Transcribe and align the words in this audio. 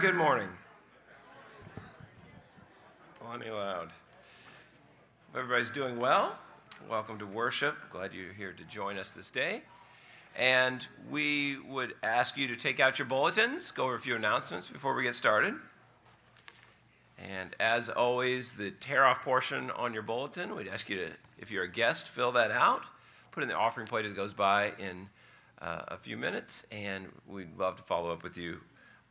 good 0.00 0.14
morning. 0.14 0.48
Plenty 3.22 3.50
loud. 3.50 3.90
Everybody's 5.36 5.70
doing 5.70 6.00
well. 6.00 6.38
Welcome 6.88 7.18
to 7.18 7.26
worship. 7.26 7.76
Glad 7.90 8.14
you're 8.14 8.32
here 8.32 8.54
to 8.54 8.64
join 8.64 8.96
us 8.96 9.12
this 9.12 9.30
day. 9.30 9.60
And 10.34 10.88
we 11.10 11.58
would 11.68 11.96
ask 12.02 12.38
you 12.38 12.48
to 12.48 12.56
take 12.56 12.80
out 12.80 12.98
your 12.98 13.04
bulletins, 13.04 13.72
go 13.72 13.84
over 13.84 13.94
a 13.94 14.00
few 14.00 14.16
announcements 14.16 14.70
before 14.70 14.94
we 14.94 15.02
get 15.02 15.14
started. 15.14 15.52
And 17.18 17.54
as 17.60 17.90
always, 17.90 18.54
the 18.54 18.70
tear 18.70 19.04
off 19.04 19.20
portion 19.20 19.70
on 19.70 19.92
your 19.92 20.02
bulletin, 20.02 20.56
we'd 20.56 20.68
ask 20.68 20.88
you 20.88 20.96
to, 20.96 21.10
if 21.38 21.50
you're 21.50 21.64
a 21.64 21.70
guest, 21.70 22.08
fill 22.08 22.32
that 22.32 22.50
out, 22.50 22.84
put 23.32 23.42
in 23.42 23.50
the 23.50 23.54
offering 23.54 23.86
plate 23.86 24.06
as 24.06 24.12
it 24.12 24.16
goes 24.16 24.32
by 24.32 24.72
in 24.78 25.10
uh, 25.60 25.82
a 25.88 25.98
few 25.98 26.16
minutes, 26.16 26.64
and 26.72 27.08
we'd 27.28 27.58
love 27.58 27.76
to 27.76 27.82
follow 27.82 28.10
up 28.10 28.22
with 28.22 28.38
you 28.38 28.60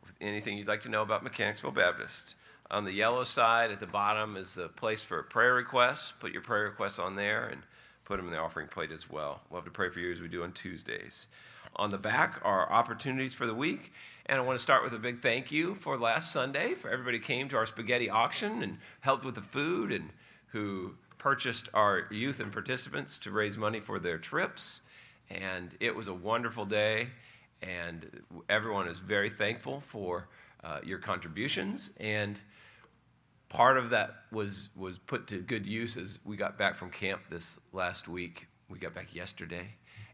with 0.09 0.18
anything 0.22 0.58
you'd 0.58 0.68
like 0.68 0.81
to 0.81 0.90
know 0.90 1.04
about 1.04 1.23
Mechanicsville 1.23 1.72
Baptist. 1.72 2.36
On 2.72 2.84
the 2.84 2.91
yellow 2.91 3.23
side 3.23 3.70
at 3.70 3.80
the 3.80 3.88
bottom 3.88 4.38
is 4.38 4.55
the 4.55 4.68
place 4.68 5.04
for 5.04 5.22
prayer 5.22 5.54
requests. 5.54 6.13
Put 6.20 6.32
your 6.32 6.41
prayer 6.41 6.63
requests 6.63 6.98
on 6.98 7.16
there 7.16 7.45
and 7.45 7.62
put 8.05 8.18
them 8.18 8.26
in 8.26 8.32
the 8.32 8.40
offering 8.40 8.68
plate 8.68 8.91
as 8.91 9.08
well. 9.08 9.41
We'll 9.49 9.59
have 9.59 9.66
to 9.66 9.72
pray 9.72 9.90
for 9.90 9.99
you 9.99 10.12
as 10.12 10.20
we 10.20 10.27
do 10.27 10.44
on 10.44 10.52
Tuesdays. 10.52 11.27
On 11.76 11.91
the 11.91 11.99
back 11.99 12.40
are 12.44 12.72
opportunities 12.72 13.35
for 13.35 13.45
the 13.45 13.54
week. 13.54 13.91
And 14.26 14.40
I 14.40 14.41
want 14.41 14.58
to 14.58 14.63
start 14.63 14.84
with 14.84 14.94
a 14.94 14.99
big 14.99 15.22
thank 15.22 15.52
you 15.52 15.76
for 15.76 15.95
last 15.95 16.32
Sunday 16.32 16.73
for 16.73 16.90
everybody 16.90 17.18
who 17.18 17.23
came 17.23 17.49
to 17.49 17.57
our 17.57 17.68
spaghetti 17.68 18.10
auction 18.10 18.63
and 18.63 18.80
helped 19.02 19.26
with 19.26 19.35
the 19.35 19.41
food 19.41 19.91
and 19.91 20.10
who 20.48 20.96
purchased 21.20 21.70
our 21.76 22.07
youth 22.10 22.40
and 22.40 22.52
participants 22.52 23.20
to 23.20 23.32
raise 23.32 23.57
money 23.57 23.80
for 23.80 23.99
their 23.99 24.18
trips. 24.18 24.82
And 25.30 25.76
it 25.80 25.96
was 25.96 26.07
a 26.07 26.13
wonderful 26.16 26.66
day. 26.66 27.10
And 27.62 28.22
everyone 28.48 28.88
is 28.88 28.99
very 28.99 29.30
thankful 29.30 29.81
for 29.81 30.27
uh, 30.63 30.80
your 30.84 30.99
contributions. 30.99 31.91
And 31.98 32.40
part 33.49 33.77
of 33.77 33.90
that 33.90 34.24
was, 34.32 34.70
was 34.76 34.98
put 34.99 35.27
to 35.27 35.41
good 35.41 35.65
use 35.65 35.98
as 35.98 36.20
we 36.24 36.37
got 36.37 36.57
back 36.57 36.77
from 36.77 36.90
camp 36.90 37.21
this 37.30 37.60
last 37.74 38.07
week. 38.07 38.48
We 38.70 38.80
got 38.80 38.93
back 38.93 39.13
yesterday. 39.13 39.68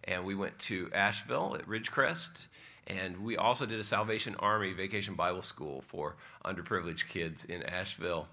And 0.06 0.26
we 0.26 0.36
went 0.36 0.58
to 0.60 0.90
Asheville 0.94 1.56
at 1.60 1.68
Ridgecrest. 1.68 2.48
And 2.88 3.18
we 3.24 3.38
also 3.38 3.66
did 3.66 3.80
a 3.80 3.84
Salvation 3.84 4.36
Army 4.40 4.74
Vacation 4.74 5.16
Bible 5.16 5.42
School 5.42 5.84
for 5.88 6.18
underprivileged 6.46 7.08
kids 7.08 7.44
in 7.46 7.64
Asheville. 7.64 8.28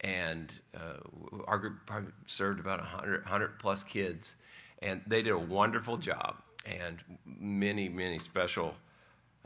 And 0.00 0.52
uh, 0.74 0.96
our 1.46 1.58
group 1.58 1.74
served 2.26 2.58
about 2.58 2.80
100, 2.80 3.22
100 3.22 3.58
plus 3.60 3.84
kids. 3.84 4.34
And 4.80 5.00
they 5.06 5.22
did 5.22 5.30
a 5.30 5.38
wonderful 5.38 5.96
job. 5.96 6.36
And 6.64 7.02
many, 7.24 7.88
many 7.88 8.18
special 8.18 8.74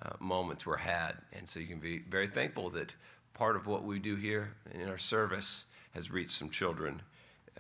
uh, 0.03 0.11
moments 0.21 0.67
were 0.67 0.77
had. 0.77 1.15
And 1.33 1.49
so 1.49 1.61
you 1.61 1.67
can 1.67 1.79
be 1.79 1.99
very 1.99 2.29
thankful 2.29 2.71
that 2.71 2.95
part 3.35 3.57
of 3.57 3.67
what 3.67 3.85
we 3.85 3.99
do 3.99 4.17
here 4.17 4.55
in 4.73 4.89
our 4.89 4.99
service 4.99 5.65
has 5.93 6.11
reached 6.11 6.31
some 6.31 6.51
children 6.51 7.03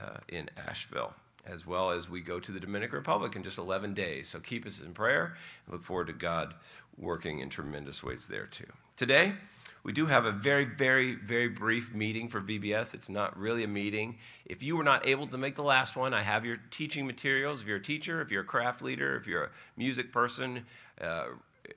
uh, 0.01 0.19
in 0.29 0.51
Asheville, 0.69 1.15
as 1.47 1.67
well 1.67 1.91
as 1.91 2.09
we 2.09 2.21
go 2.21 2.39
to 2.39 2.53
the 2.53 2.61
Dominican 2.61 2.97
Republic 2.97 3.35
in 3.35 3.43
just 3.43 3.59
11 3.59 3.95
days. 3.95 4.29
So 4.29 4.41
keep 4.41 4.67
us 4.67 4.81
in 4.81 4.93
prayer 4.93 5.37
and 5.65 5.73
look 5.73 5.85
forward 5.85 6.09
to 6.09 6.13
God 6.13 6.55
working 6.99 7.41
in 7.41 7.49
tremendous 7.49 8.03
ways 8.03 8.27
there 8.27 8.47
too. 8.47 8.67
Today, 8.97 9.35
we 9.87 9.93
do 9.93 10.07
have 10.07 10.25
a 10.25 10.33
very, 10.33 10.65
very, 10.65 11.15
very 11.15 11.47
brief 11.47 11.95
meeting 11.95 12.29
for 12.29 12.41
VBS. 12.41 12.93
It's 12.93 13.09
not 13.09 13.39
really 13.39 13.63
a 13.63 13.69
meeting. 13.69 14.19
If 14.45 14.61
you 14.61 14.77
were 14.77 14.83
not 14.83 15.07
able 15.07 15.29
to 15.29 15.39
make 15.39 15.55
the 15.55 15.63
last 15.63 15.95
one, 15.95 16.13
I 16.13 16.23
have 16.23 16.45
your 16.45 16.57
teaching 16.73 17.07
materials. 17.07 17.61
If 17.63 17.69
you're 17.69 17.77
a 17.77 17.83
teacher, 17.83 18.21
if 18.21 18.33
you're 18.33 18.43
a 18.43 18.45
craft 18.45 18.83
leader, 18.83 19.15
if 19.15 19.29
you're 19.29 19.45
a 19.45 19.51
music 19.77 20.13
person, 20.13 20.67
uh, 21.01 21.27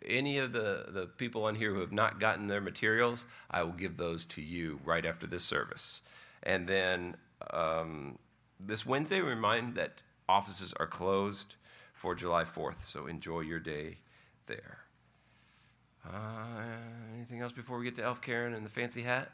any 0.03 0.39
of 0.39 0.53
the, 0.53 0.87
the 0.89 1.05
people 1.05 1.43
on 1.43 1.53
here 1.53 1.71
who 1.71 1.81
have 1.81 1.91
not 1.91 2.19
gotten 2.19 2.47
their 2.47 2.61
materials, 2.61 3.27
I 3.51 3.61
will 3.61 3.73
give 3.73 3.97
those 3.97 4.25
to 4.25 4.41
you 4.41 4.79
right 4.83 5.05
after 5.05 5.27
this 5.27 5.43
service. 5.43 6.01
And 6.41 6.67
then 6.67 7.15
um, 7.51 8.17
this 8.59 8.87
Wednesday, 8.87 9.19
remind 9.19 9.75
that 9.75 10.01
offices 10.27 10.73
are 10.79 10.87
closed 10.87 11.57
for 11.93 12.15
July 12.15 12.45
4th, 12.45 12.81
so 12.81 13.05
enjoy 13.05 13.41
your 13.41 13.59
day 13.59 13.99
there. 14.47 14.79
Uh, 16.11 16.17
anything 17.15 17.41
else 17.41 17.51
before 17.51 17.77
we 17.77 17.85
get 17.85 17.95
to 17.95 18.03
Elf 18.03 18.21
Karen 18.21 18.53
and 18.53 18.65
the 18.65 18.69
fancy 18.69 19.03
hat? 19.03 19.31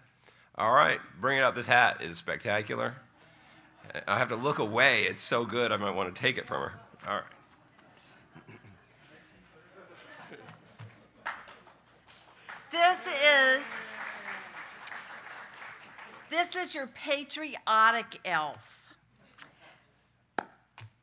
All 0.58 0.74
right, 0.74 1.00
bring 1.20 1.38
it 1.38 1.44
up. 1.44 1.56
This 1.56 1.68
hat 1.68 2.02
is 2.02 2.18
spectacular. 2.18 2.96
I 4.08 4.18
have 4.18 4.30
to 4.30 4.36
look 4.36 4.60
away. 4.60 5.04
It's 5.04 5.24
so 5.24 5.46
good, 5.46 5.72
I 5.72 5.78
might 5.78 5.96
want 5.96 6.14
to 6.14 6.22
take 6.22 6.38
it 6.38 6.48
from 6.48 6.62
her. 6.62 6.74
All 7.08 7.16
right. 7.16 7.24
This 12.72 13.08
is 13.08 13.64
this 16.30 16.56
is 16.56 16.76
your 16.76 16.88
patriotic 16.88 18.20
elf. 18.26 18.96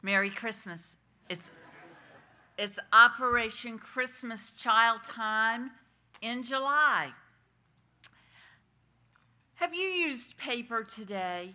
Merry 0.02 0.28
Christmas. 0.28 0.98
It's 1.30 1.50
it's 2.58 2.78
Operation 2.92 3.78
Christmas 3.78 4.50
Child 4.50 5.04
Time 5.04 5.70
in 6.20 6.42
July. 6.42 7.12
Have 9.56 9.74
you 9.74 9.86
used 9.86 10.36
paper 10.36 10.84
today? 10.84 11.54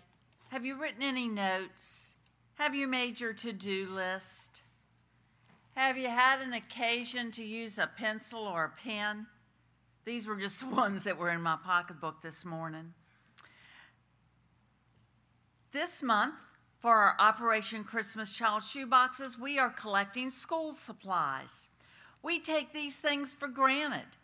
Have 0.50 0.66
you 0.66 0.80
written 0.80 1.04
any 1.04 1.28
notes? 1.28 2.16
Have 2.56 2.74
you 2.74 2.88
made 2.88 3.20
your 3.20 3.34
to 3.34 3.54
do 3.54 3.90
list? 3.90 4.62
Have 5.76 5.98
you 5.98 6.08
had 6.08 6.42
an 6.42 6.54
occasion 6.54 7.32
to 7.32 7.44
use 7.44 7.78
a 7.78 7.88
pencil 7.88 8.40
or 8.40 8.64
a 8.66 8.70
pen? 8.70 9.28
These 10.06 10.26
were 10.26 10.36
just 10.36 10.60
the 10.68 10.68
ones 10.68 11.04
that 11.04 11.18
were 11.18 11.30
in 11.30 11.42
my 11.42 11.58
pocketbook 11.64 12.22
this 12.22 12.44
morning. 12.44 12.94
This 15.72 16.02
month, 16.02 16.36
for 16.80 16.94
our 16.94 17.16
Operation 17.20 17.84
Christmas 17.84 18.34
Child 18.34 18.62
shoeboxes, 18.62 19.40
we 19.40 19.58
are 19.58 19.70
collecting 19.70 20.30
school 20.30 20.76
supplies. 20.76 21.70
We 22.22 22.40
take 22.40 22.74
these 22.74 22.96
things 22.96 23.34
for 23.34 23.48
granted. 23.48 24.18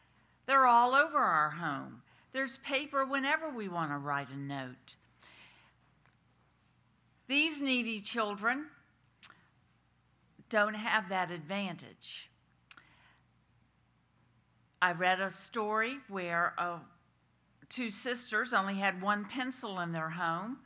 They're 0.46 0.68
all 0.68 0.94
over 0.94 1.18
our 1.18 1.52
home. 1.52 2.02
There's 2.32 2.58
paper 2.58 3.06
whenever 3.06 3.50
we 3.50 3.68
want 3.68 3.92
to 3.92 3.98
write 3.98 4.30
a 4.30 4.38
note. 4.38 4.96
These 7.28 7.62
needy 7.62 8.00
children 8.00 8.66
don't 10.50 10.76
have 10.76 11.10
that 11.10 11.32
advantage. 11.32 12.30
I 14.82 14.92
read 14.92 15.22
a 15.22 15.32
story 15.32 16.00
where 16.10 16.54
uh, 16.58 16.80
two 17.70 17.90
sisters 17.90 18.52
only 18.52 18.76
had 18.76 19.02
one 19.02 19.26
pencil 19.26 19.80
in 19.80 19.94
their 19.94 20.10
home, 20.10 20.58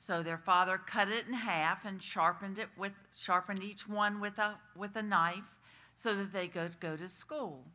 so 0.00 0.22
their 0.22 0.38
father 0.38 0.78
cut 0.78 1.08
it 1.08 1.26
in 1.28 1.34
half 1.34 1.84
and 1.84 2.02
sharpened 2.02 2.58
it 2.58 2.70
with 2.76 2.94
sharpened 3.14 3.62
each 3.62 3.86
one 3.86 4.18
with 4.18 4.38
a 4.38 4.58
with 4.74 4.96
a 4.96 5.02
knife 5.02 5.54
so 5.94 6.16
that 6.16 6.32
they 6.32 6.48
could 6.48 6.80
go 6.80 6.96
to 6.96 7.06
school. 7.06 7.66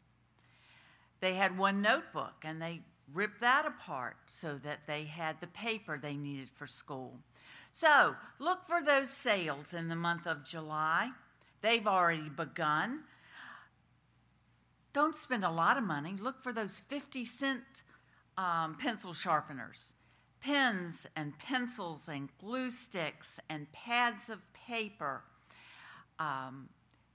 They 1.21 1.35
had 1.35 1.55
one 1.55 1.83
notebook 1.83 2.33
and 2.43 2.59
they 2.59 2.81
ripped 3.13 3.41
that 3.41 3.67
apart 3.67 4.17
so 4.25 4.57
that 4.57 4.87
they 4.87 5.03
had 5.03 5.39
the 5.39 5.47
paper 5.47 5.99
they 5.99 6.15
needed 6.15 6.49
for 6.49 6.65
school. 6.65 7.19
So, 7.71 8.15
look 8.39 8.65
for 8.65 8.81
those 8.81 9.09
sales 9.09 9.71
in 9.71 9.87
the 9.87 9.95
month 9.95 10.25
of 10.25 10.43
July. 10.43 11.11
They've 11.61 11.85
already 11.85 12.29
begun. 12.29 13.01
Don't 14.93 15.13
spend 15.13 15.43
a 15.43 15.51
lot 15.51 15.77
of 15.77 15.83
money. 15.83 16.15
Look 16.19 16.41
for 16.41 16.51
those 16.51 16.79
50 16.87 17.25
cent 17.25 17.83
um, 18.37 18.77
pencil 18.79 19.13
sharpeners, 19.13 19.93
pens 20.45 21.07
and 21.15 21.37
pencils 21.39 22.07
and 22.07 22.29
glue 22.37 22.69
sticks 22.69 23.39
and 23.49 23.71
pads 23.71 24.29
of 24.29 24.39
paper. 24.53 25.23
Um, 26.19 26.69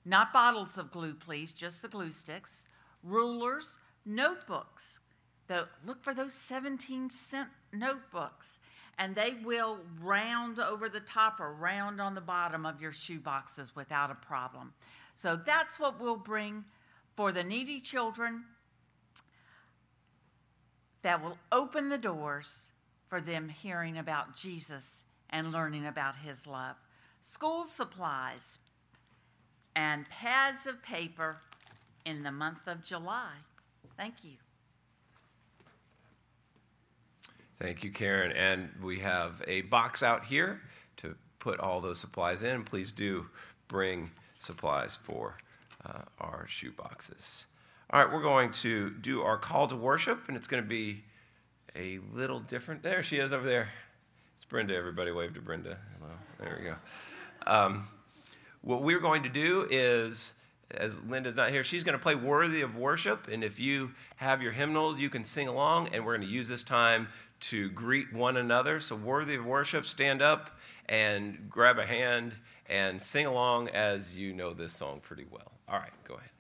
not 0.05 0.33
bottles 0.33 0.77
of 0.77 0.91
glue, 0.91 1.15
please, 1.15 1.53
just 1.53 1.83
the 1.83 1.89
glue 1.89 2.11
sticks, 2.11 2.67
rulers, 3.05 3.79
notebooks. 4.05 4.99
The, 5.47 5.69
look 5.87 6.03
for 6.03 6.13
those 6.13 6.35
17 6.35 7.11
cent 7.31 7.49
notebooks, 7.73 8.59
and 8.99 9.15
they 9.15 9.35
will 9.45 9.79
round 10.01 10.59
over 10.59 10.89
the 10.89 11.01
top 11.01 11.41
or 11.41 11.53
round 11.53 12.01
on 12.01 12.15
the 12.15 12.21
bottom 12.21 12.67
of 12.67 12.81
your 12.81 12.93
shoe 12.93 13.21
boxes 13.21 13.77
without 13.77 14.11
a 14.11 14.15
problem. 14.15 14.73
So 15.15 15.37
that's 15.37 15.79
what 15.79 16.01
we'll 16.01 16.17
bring 16.17 16.65
for 17.15 17.31
the 17.31 17.45
needy 17.45 17.81
children 17.81 18.45
that 21.03 21.23
will 21.23 21.39
open 21.53 21.89
the 21.89 21.99
doors 21.99 22.70
for 23.11 23.21
them 23.21 23.49
hearing 23.49 23.99
about 23.99 24.37
Jesus 24.37 25.03
and 25.29 25.53
learning 25.53 25.85
about 25.85 26.17
his 26.17 26.47
love. 26.47 26.77
School 27.21 27.67
supplies 27.67 28.59
and 29.77 30.09
pads 30.09 30.65
of 30.65 30.83
paper 30.83 31.37
in 32.07 32.23
the 32.23 32.31
month 32.31 32.67
of 32.67 32.83
July. 32.83 33.33
Thank 33.97 34.15
you. 34.23 34.37
Thank 37.59 37.85
you, 37.85 37.91
Karen. 37.91 38.33
And 38.33 38.71
we 38.83 39.01
have 39.01 39.43
a 39.47 39.63
box 39.63 40.03
out 40.03 40.25
here 40.25 40.63
to 40.99 41.17
put 41.41 41.59
all 41.61 41.81
those 41.81 41.99
supplies 41.99 42.43
in. 42.43 42.65
Please 42.65 42.93
do 42.93 43.27
bring 43.69 44.13
supplies 44.39 44.97
for 44.97 45.37
uh, 45.85 46.03
our 46.19 46.47
shoe 46.47 46.73
boxes. 46.73 47.45
All 47.91 48.03
right, 48.03 48.13
we're 48.13 48.23
going 48.23 48.53
to 48.53 48.91
do 48.91 49.23
our 49.23 49.37
call 49.37 49.67
to 49.67 49.77
worship, 49.77 50.21
and 50.29 50.37
it's 50.37 50.47
going 50.47 50.63
to 50.63 50.69
be 50.69 51.03
a 51.77 51.99
little 52.13 52.41
different. 52.41 52.83
There 52.83 53.03
she 53.03 53.19
is 53.19 53.33
over 53.33 53.47
there. 53.47 53.69
It's 54.37 54.45
Brenda. 54.45 54.75
Everybody 54.75 55.13
wave 55.13 55.35
to 55.35 55.41
Brenda. 55.41 55.79
Hello. 55.99 56.13
There 56.39 56.57
we 56.59 56.65
go. 56.65 56.77
Um, 57.47 57.89
what 58.63 58.83
we're 58.83 59.01
going 59.01 59.23
to 59.23 59.29
do 59.29 59.67
is, 59.71 60.35
as 60.71 61.01
Linda's 61.03 61.37
not 61.37 61.51
here, 61.51 61.65
she's 61.65 61.85
going 61.85 61.97
to 61.97 62.03
play 62.03 62.15
Worthy 62.15 62.63
of 62.63 62.77
Worship. 62.77 63.29
And 63.29 63.43
if 63.45 63.59
you 63.59 63.93
have 64.17 64.43
your 64.43 64.53
hymnals, 64.53 64.99
you 64.99 65.11
can 65.11 65.25
sing 65.25 65.49
along. 65.49 65.89
And 65.89 66.05
we're 66.05 66.17
going 66.17 66.29
to 66.29 66.33
use 66.33 66.49
this 66.49 66.63
time 66.63 67.09
to 67.41 67.71
greet 67.71 68.13
one 68.13 68.37
another. 68.37 68.81
So, 68.81 68.97
Worthy 68.97 69.37
of 69.37 69.47
Worship, 69.47 69.87
stand 69.87 70.23
up 70.23 70.59
and 70.89 71.49
grab 71.49 71.79
a 71.79 71.87
hand 71.87 72.35
and 72.69 73.01
sing 73.01 73.27
along 73.27 73.69
as 73.69 74.15
you 74.15 74.33
know 74.33 74.53
this 74.53 74.73
song 74.73 75.01
pretty 75.01 75.27
well. 75.31 75.53
All 75.69 75.79
right, 75.79 75.93
go 76.07 76.15
ahead. 76.15 76.31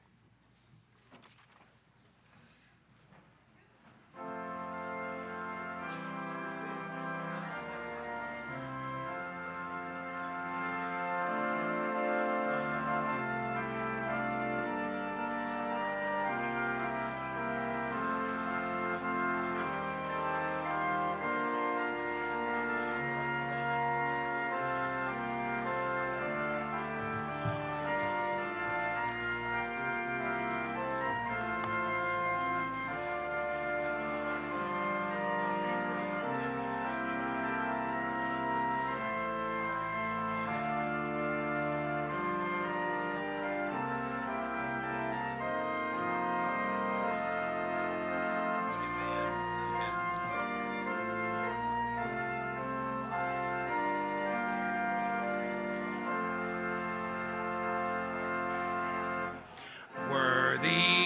Worthy 60.62 60.99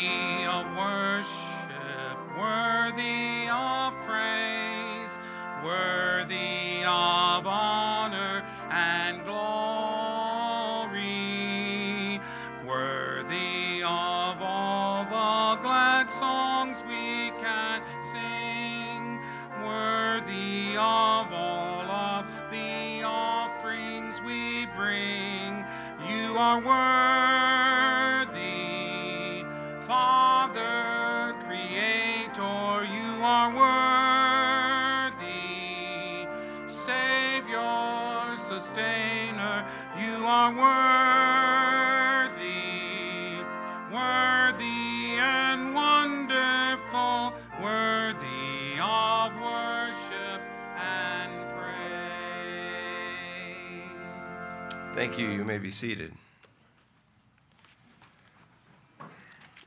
you. 55.45 55.53
May 55.53 55.59
be 55.59 55.71
seated. 55.71 56.13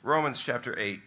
Romans 0.04 0.42
chapter 0.42 0.78
8. 0.78 1.02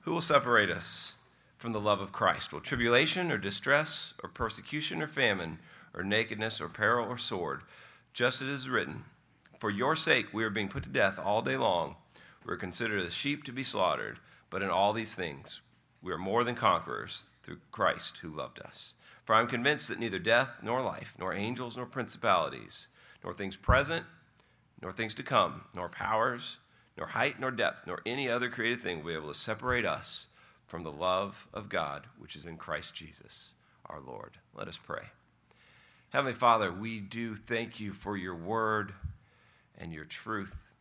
Who 0.00 0.12
will 0.12 0.20
separate 0.20 0.70
us 0.70 1.14
from 1.58 1.72
the 1.72 1.80
love 1.80 2.00
of 2.00 2.12
Christ? 2.12 2.52
Will 2.52 2.60
tribulation 2.60 3.30
or 3.30 3.38
distress 3.38 4.14
or 4.22 4.28
persecution 4.28 5.00
or 5.00 5.06
famine 5.06 5.58
or 5.94 6.02
nakedness 6.02 6.60
or 6.60 6.68
peril 6.68 7.08
or 7.08 7.16
sword? 7.16 7.62
Just 8.12 8.42
as 8.42 8.48
it 8.48 8.52
is 8.52 8.68
written, 8.68 9.04
For 9.58 9.70
your 9.70 9.96
sake 9.96 10.26
we 10.32 10.44
are 10.44 10.50
being 10.50 10.68
put 10.68 10.82
to 10.84 10.88
death 10.88 11.18
all 11.18 11.40
day 11.40 11.56
long. 11.56 11.96
We 12.44 12.52
are 12.52 12.58
considered 12.58 13.06
as 13.06 13.14
sheep 13.14 13.44
to 13.44 13.52
be 13.52 13.64
slaughtered. 13.64 14.18
But 14.50 14.62
in 14.62 14.70
all 14.70 14.92
these 14.92 15.14
things 15.14 15.60
we 16.02 16.12
are 16.12 16.18
more 16.18 16.42
than 16.44 16.56
conquerors 16.56 17.26
through 17.42 17.58
Christ 17.70 18.18
who 18.18 18.28
loved 18.28 18.60
us. 18.60 18.94
For 19.24 19.34
I 19.34 19.40
am 19.40 19.46
convinced 19.46 19.88
that 19.88 19.98
neither 19.98 20.18
death 20.18 20.54
nor 20.62 20.82
life, 20.82 21.14
nor 21.18 21.32
angels 21.32 21.76
nor 21.76 21.86
principalities, 21.86 22.88
nor 23.22 23.32
things 23.32 23.56
present, 23.56 24.04
nor 24.80 24.92
things 24.92 25.14
to 25.14 25.22
come, 25.22 25.62
nor 25.74 25.88
powers, 25.88 26.58
nor 26.96 27.06
height, 27.06 27.38
nor 27.38 27.50
depth, 27.50 27.86
nor 27.86 28.00
any 28.04 28.28
other 28.28 28.50
created 28.50 28.80
thing 28.80 28.98
will 28.98 29.06
be 29.06 29.14
able 29.14 29.32
to 29.32 29.38
separate 29.38 29.86
us 29.86 30.26
from 30.66 30.82
the 30.82 30.92
love 30.92 31.46
of 31.52 31.68
God 31.68 32.06
which 32.18 32.34
is 32.34 32.46
in 32.46 32.56
Christ 32.56 32.94
Jesus 32.94 33.52
our 33.86 34.00
Lord. 34.00 34.38
Let 34.54 34.68
us 34.68 34.78
pray. 34.78 35.04
Heavenly 36.10 36.34
Father, 36.34 36.72
we 36.72 37.00
do 37.00 37.36
thank 37.36 37.80
you 37.80 37.92
for 37.92 38.16
your 38.16 38.34
word 38.34 38.92
and 39.78 39.92
your 39.92 40.04
truth 40.04 40.72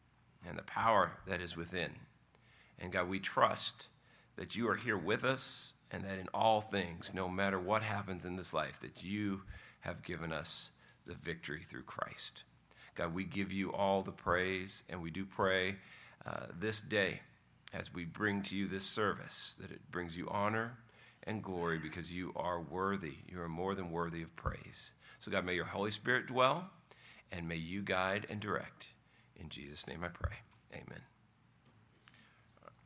and 0.48 0.58
the 0.58 0.64
power 0.64 1.14
that 1.28 1.42
is 1.42 1.56
within. 1.56 1.92
And 2.80 2.92
God, 2.92 3.08
we 3.08 3.20
trust 3.20 3.88
that 4.36 4.56
you 4.56 4.68
are 4.70 4.76
here 4.76 4.98
with 4.98 5.24
us 5.24 5.74
and 5.92 6.04
that 6.06 6.18
in 6.18 6.28
all 6.34 6.62
things, 6.62 7.14
no 7.14 7.28
matter 7.28 7.60
what 7.60 7.84
happens 7.84 8.26
in 8.26 8.36
this 8.36 8.54
life, 8.54 8.80
that 8.82 9.04
you 9.04 9.42
have 9.82 10.04
given 10.04 10.32
us 10.32 10.72
the 11.06 11.14
victory 11.16 11.62
through 11.64 11.84
Christ. 11.84 12.44
God, 12.96 13.14
we 13.14 13.24
give 13.24 13.52
you 13.52 13.72
all 13.72 14.02
the 14.02 14.12
praise, 14.12 14.84
and 14.90 15.02
we 15.02 15.12
do 15.12 15.26
pray 15.26 15.76
uh, 16.26 16.48
this 16.60 16.82
day 16.82 17.22
as 17.74 17.94
we 17.94 18.06
bring 18.06 18.42
to 18.44 18.56
you 18.56 18.68
this 18.68 18.86
service 18.86 19.58
that 19.62 19.72
it 19.72 19.80
brings 19.92 20.16
you 20.16 20.28
honor 20.30 20.78
and 21.24 21.44
glory 21.44 21.80
because 21.80 22.12
you 22.12 22.34
are 22.36 22.60
worthy. 22.60 23.16
You 23.28 23.42
are 23.42 23.50
more 23.50 23.76
than 23.76 23.92
worthy 23.92 24.22
of 24.22 24.36
praise. 24.36 24.94
So, 25.20 25.32
God, 25.32 25.46
may 25.46 25.56
your 25.56 25.66
Holy 25.66 25.92
Spirit 25.92 26.28
dwell, 26.28 26.70
and 27.32 27.48
may 27.48 27.56
you 27.56 27.82
guide 27.82 28.26
and 28.30 28.40
direct. 28.40 28.88
In 29.40 29.50
Jesus' 29.50 29.88
name 29.88 30.04
I 30.04 30.10
pray. 30.10 30.38
Amen. 30.74 31.11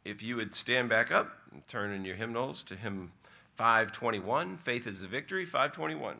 If 0.06 0.22
you 0.22 0.36
would 0.36 0.54
stand 0.54 0.88
back 0.88 1.12
up 1.12 1.32
and 1.52 1.68
turn 1.68 1.92
in 1.92 2.06
your 2.06 2.16
hymnals 2.16 2.62
to 2.66 2.76
hymn 2.76 3.12
521, 3.56 4.58
Faith 4.58 4.86
is 4.86 5.02
the 5.02 5.08
Victory, 5.08 5.46
521. 5.46 6.18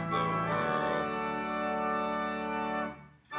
Overcomes 0.00 0.08
the 0.08 0.16
world. 0.48 1.10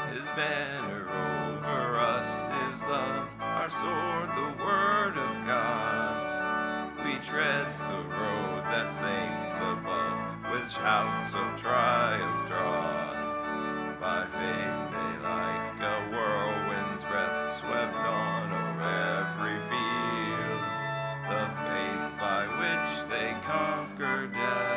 His 0.10 0.26
banner 0.36 1.08
over 1.10 2.00
us 2.00 2.50
is 2.70 2.84
love. 2.84 3.30
Our 3.40 3.70
sword, 3.70 4.30
the 4.36 4.64
word 4.64 5.18
of 5.18 5.46
God. 5.46 7.06
We 7.06 7.16
tread 7.20 7.68
the 7.90 8.04
road 8.10 8.64
that 8.70 8.92
saints 8.92 9.58
above 9.58 10.52
with 10.52 10.70
shouts 10.70 11.34
of 11.34 11.56
triumph 11.60 12.48
trod. 12.48 13.18
By 14.00 14.26
faith 14.26 14.92
they 14.92 15.14
like 15.24 15.80
a 15.80 16.10
whirlwind's 16.12 17.04
breath 17.04 17.50
swept 17.58 17.96
on 17.96 18.52
over 18.52 18.82
every 18.82 19.60
field. 19.70 20.64
The 21.30 21.46
faith 21.64 22.06
by 22.20 22.42
which 22.60 22.92
they 23.10 23.36
conquer 23.42 24.28
death 24.28 24.71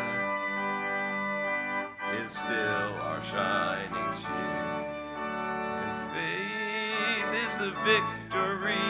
is 2.24 2.32
still 2.32 2.94
our 3.02 3.20
shining 3.20 4.12
shield. 4.12 4.86
And 5.84 6.10
faith 6.14 7.32
is 7.44 7.58
the 7.58 7.72
victory. 7.84 8.88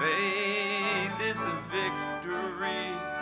Faith 0.00 1.20
is 1.30 1.40
the 1.40 1.58
victory. 1.70 3.13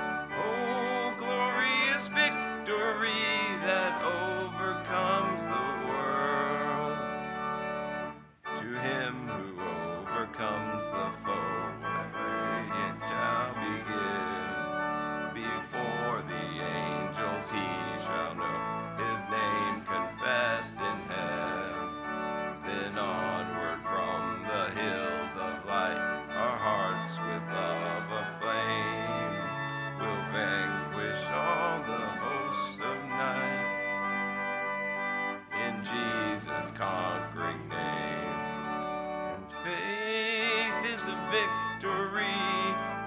Is 41.02 41.08
the 41.08 41.16
victory, 41.30 42.24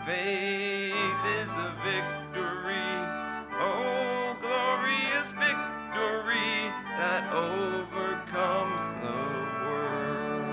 faith 0.06 1.26
is 1.40 1.54
the 1.56 1.72
victory. 1.84 2.92
Oh, 3.58 4.36
glorious 4.42 5.32
victory 5.32 6.72
that 6.98 7.32
overcomes 7.34 8.84
the 9.02 9.16
world. 9.66 10.46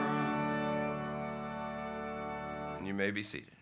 And 2.78 2.86
you 2.86 2.94
may 2.94 3.10
be 3.10 3.22
seated. 3.24 3.61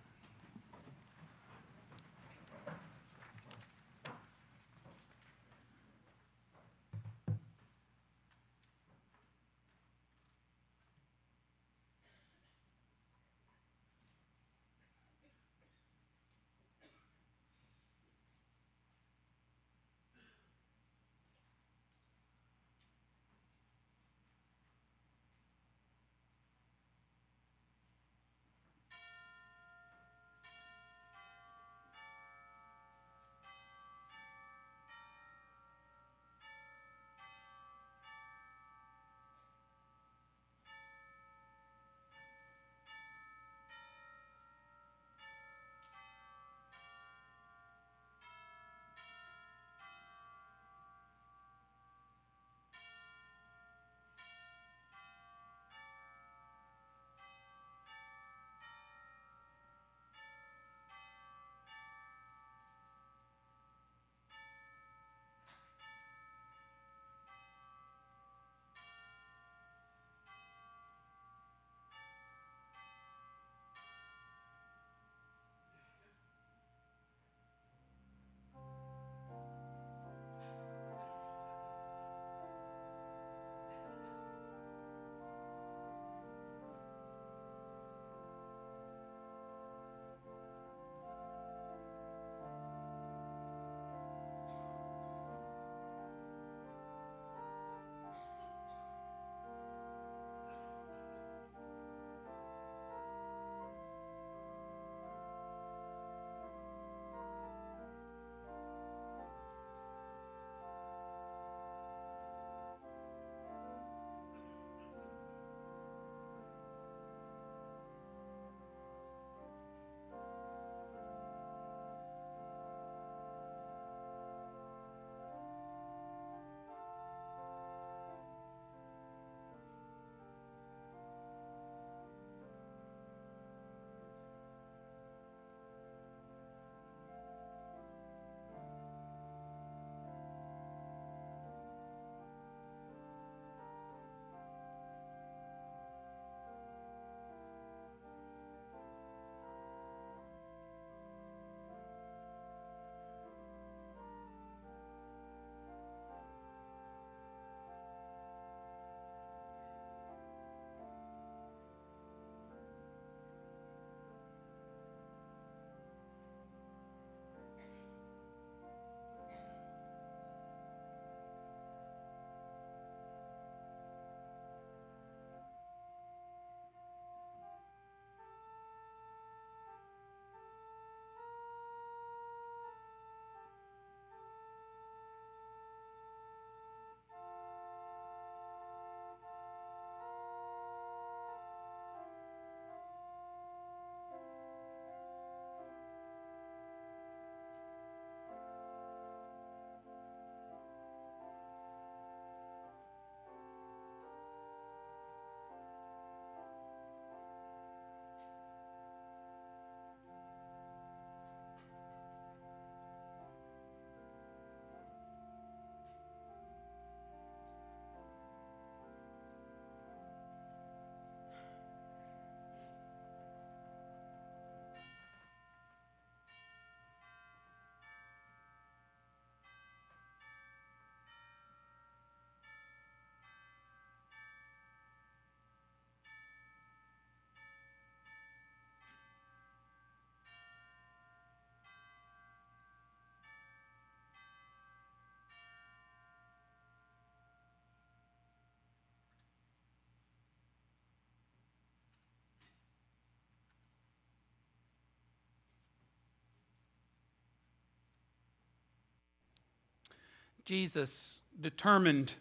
Jesus 260.50 261.22
determined 261.40 262.14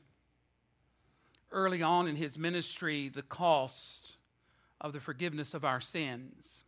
early 1.52 1.82
on 1.82 2.08
in 2.08 2.16
his 2.16 2.38
ministry 2.38 3.10
the 3.10 3.24
cost 3.24 4.18
of 4.80 4.94
the 4.94 5.00
forgiveness 5.00 5.56
of 5.56 5.66
our 5.66 5.82
sins. 5.82 6.64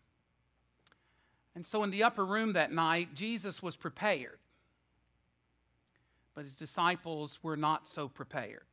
And 1.53 1.63
so, 1.63 1.83
in 1.83 1.91
the 1.91 2.01
upper 2.01 2.25
room 2.25 2.53
that 2.53 2.71
night, 2.71 3.13
Jesus 3.13 3.61
was 3.61 3.75
prepared, 3.75 4.39
but 6.33 6.45
his 6.45 6.55
disciples 6.55 7.37
were 7.43 7.55
not 7.55 7.87
so 7.87 8.07
prepared. 8.07 8.65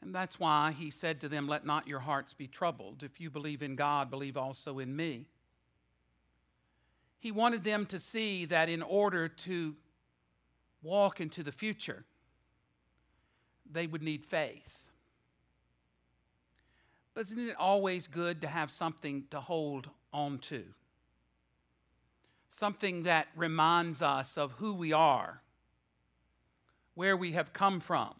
And 0.00 0.12
that's 0.12 0.40
why 0.40 0.74
he 0.76 0.90
said 0.90 1.20
to 1.20 1.28
them, 1.28 1.46
Let 1.46 1.64
not 1.64 1.86
your 1.86 2.00
hearts 2.00 2.32
be 2.32 2.48
troubled. 2.48 3.04
If 3.04 3.20
you 3.20 3.30
believe 3.30 3.62
in 3.62 3.76
God, 3.76 4.10
believe 4.10 4.36
also 4.36 4.80
in 4.80 4.96
me. 4.96 5.26
He 7.20 7.30
wanted 7.30 7.62
them 7.62 7.86
to 7.86 8.00
see 8.00 8.46
that 8.46 8.68
in 8.68 8.82
order 8.82 9.28
to 9.28 9.76
walk 10.82 11.20
into 11.20 11.42
the 11.42 11.52
future, 11.52 12.04
they 13.70 13.86
would 13.86 14.02
need 14.02 14.26
faith. 14.26 14.78
But 17.14 17.22
isn't 17.22 17.48
it 17.48 17.56
always 17.58 18.06
good 18.06 18.40
to 18.40 18.48
have 18.48 18.70
something 18.70 19.24
to 19.30 19.40
hold 19.40 19.90
on 20.12 20.38
to? 20.38 20.64
Something 22.48 23.04
that 23.04 23.28
reminds 23.36 24.02
us 24.02 24.36
of 24.36 24.52
who 24.52 24.74
we 24.74 24.92
are, 24.92 25.42
where 26.94 27.16
we 27.16 27.32
have 27.32 27.52
come 27.52 27.80
from, 27.80 28.14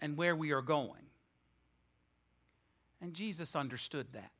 and 0.00 0.16
where 0.16 0.34
we 0.34 0.52
are 0.52 0.62
going. 0.62 0.94
And 3.00 3.14
Jesus 3.14 3.54
understood 3.54 4.08
that. 4.12 4.30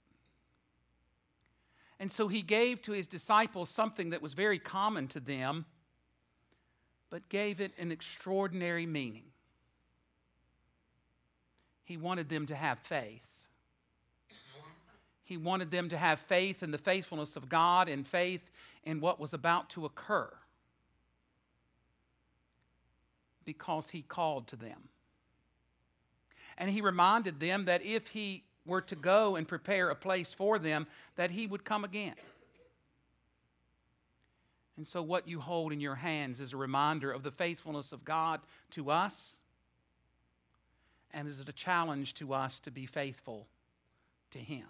And 1.99 2.11
so 2.11 2.29
he 2.29 2.41
gave 2.41 2.81
to 2.83 2.93
his 2.93 3.07
disciples 3.07 3.69
something 3.69 4.11
that 4.11 4.23
was 4.23 4.33
very 4.33 4.59
common 4.59 5.07
to 5.09 5.21
them, 5.21 5.67
but 7.11 7.29
gave 7.29 7.61
it 7.61 7.73
an 7.79 7.91
extraordinary 7.91 8.87
meaning. 8.87 9.25
He 11.85 11.97
wanted 11.97 12.29
them 12.29 12.47
to 12.47 12.55
have 12.55 12.79
faith. 12.79 13.29
He 15.25 15.37
wanted 15.37 15.71
them 15.71 15.89
to 15.91 15.99
have 15.99 16.21
faith 16.21 16.63
in 16.63 16.71
the 16.71 16.79
faithfulness 16.79 17.37
of 17.37 17.49
God 17.49 17.89
and 17.89 18.07
faith 18.07 18.51
in 18.85 19.01
what 19.01 19.21
was 19.21 19.33
about 19.33 19.71
to 19.71 19.85
occur 19.85 20.31
because 23.45 23.91
He 23.91 24.03
called 24.03 24.47
to 24.49 24.57
them. 24.57 24.89
And 26.57 26.71
He 26.71 26.81
reminded 26.81 27.41
them 27.41 27.65
that 27.65 27.83
if 27.85 28.09
He 28.09 28.45
were 28.67 28.81
to 28.83 28.95
go 28.97 29.37
and 29.37 29.49
prepare 29.49 29.91
a 29.91 29.97
place 29.97 30.33
for 30.33 30.59
them, 30.59 30.87
that 31.17 31.31
He 31.33 31.47
would 31.47 31.65
come 31.65 31.85
again. 31.85 32.15
And 34.81 34.87
so, 34.87 35.03
what 35.03 35.29
you 35.29 35.41
hold 35.41 35.75
in 35.75 35.81
your 35.83 35.97
hands 35.97 36.41
is 36.41 36.55
a 36.55 36.57
reminder 36.57 37.13
of 37.13 37.23
the 37.23 37.31
faithfulness 37.31 37.93
of 37.93 38.03
God 38.03 38.41
to 38.71 38.91
us 38.91 39.37
and 41.13 41.29
is 41.29 41.39
it 41.39 41.51
a 41.51 41.53
challenge 41.53 42.15
to 42.15 42.33
us 42.33 42.61
to 42.61 42.71
be 42.71 42.87
faithful 42.87 43.47
to 44.31 44.39
Him? 44.39 44.65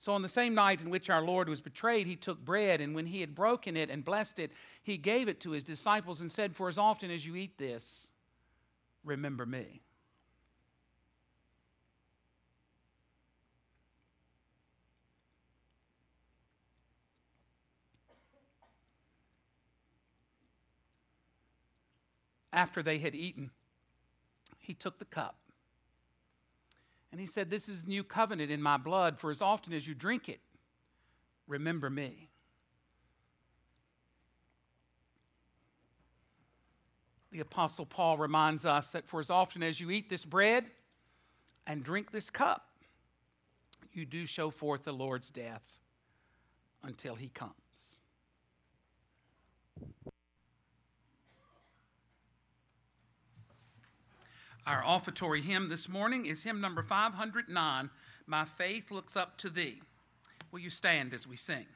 So, 0.00 0.10
on 0.10 0.22
the 0.22 0.28
same 0.28 0.56
night 0.56 0.80
in 0.80 0.90
which 0.90 1.08
our 1.08 1.22
Lord 1.22 1.48
was 1.48 1.60
betrayed, 1.60 2.08
He 2.08 2.16
took 2.16 2.44
bread, 2.44 2.80
and 2.80 2.96
when 2.96 3.06
He 3.06 3.20
had 3.20 3.32
broken 3.32 3.76
it 3.76 3.90
and 3.90 4.04
blessed 4.04 4.40
it, 4.40 4.50
He 4.82 4.96
gave 4.96 5.28
it 5.28 5.38
to 5.42 5.52
His 5.52 5.62
disciples 5.62 6.20
and 6.20 6.32
said, 6.32 6.56
For 6.56 6.68
as 6.68 6.78
often 6.78 7.12
as 7.12 7.24
you 7.24 7.36
eat 7.36 7.58
this, 7.58 8.10
remember 9.04 9.46
me. 9.46 9.82
After 22.52 22.82
they 22.82 22.98
had 22.98 23.14
eaten, 23.14 23.50
he 24.58 24.74
took 24.74 24.98
the 24.98 25.04
cup. 25.04 25.36
And 27.10 27.20
he 27.20 27.26
said, 27.26 27.50
This 27.50 27.68
is 27.68 27.82
the 27.82 27.88
new 27.88 28.04
covenant 28.04 28.50
in 28.50 28.62
my 28.62 28.76
blood, 28.76 29.18
for 29.18 29.30
as 29.30 29.42
often 29.42 29.72
as 29.72 29.86
you 29.86 29.94
drink 29.94 30.28
it, 30.28 30.40
remember 31.46 31.90
me. 31.90 32.28
The 37.30 37.40
Apostle 37.40 37.86
Paul 37.86 38.18
reminds 38.18 38.66
us 38.66 38.90
that 38.90 39.08
for 39.08 39.18
as 39.18 39.30
often 39.30 39.62
as 39.62 39.80
you 39.80 39.90
eat 39.90 40.10
this 40.10 40.24
bread 40.24 40.66
and 41.66 41.82
drink 41.82 42.10
this 42.10 42.28
cup, 42.28 42.66
you 43.92 44.04
do 44.04 44.26
show 44.26 44.50
forth 44.50 44.84
the 44.84 44.92
Lord's 44.92 45.30
death 45.30 45.62
until 46.82 47.14
he 47.14 47.28
comes. 47.28 47.61
Our 54.64 54.84
offertory 54.84 55.40
hymn 55.42 55.70
this 55.70 55.88
morning 55.88 56.24
is 56.24 56.44
hymn 56.44 56.60
number 56.60 56.84
509 56.84 57.90
My 58.26 58.44
Faith 58.44 58.92
Looks 58.92 59.16
Up 59.16 59.36
to 59.38 59.50
Thee. 59.50 59.82
Will 60.52 60.60
you 60.60 60.70
stand 60.70 61.12
as 61.12 61.26
we 61.26 61.34
sing? 61.36 61.66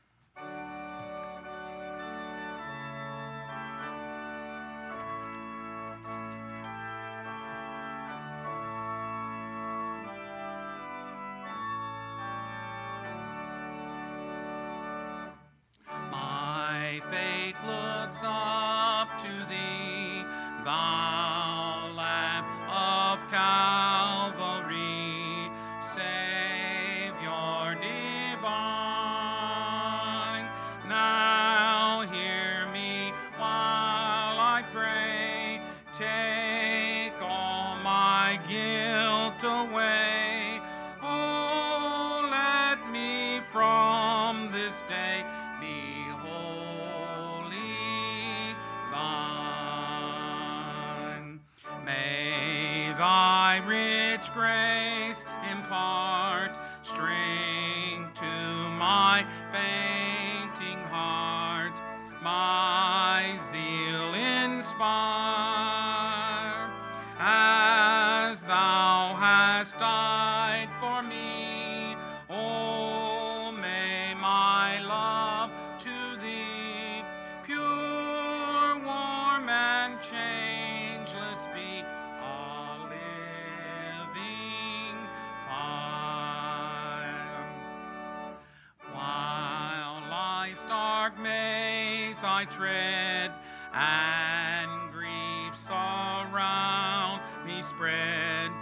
Tread, 92.50 93.30
and 93.72 94.92
griefs 94.92 95.70
around 95.70 97.20
me 97.46 97.62
spread. 97.62 98.55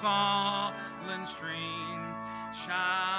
Sullen 0.00 1.26
stream 1.26 2.00
shall 2.54 3.09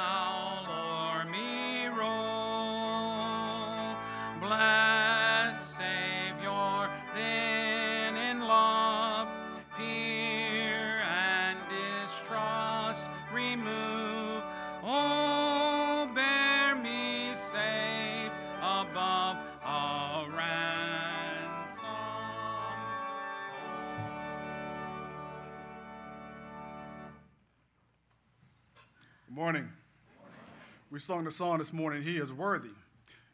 sung 31.01 31.23
the 31.23 31.31
song 31.31 31.57
this 31.57 31.73
morning, 31.73 32.03
He 32.03 32.17
is 32.17 32.31
worthy. 32.31 32.69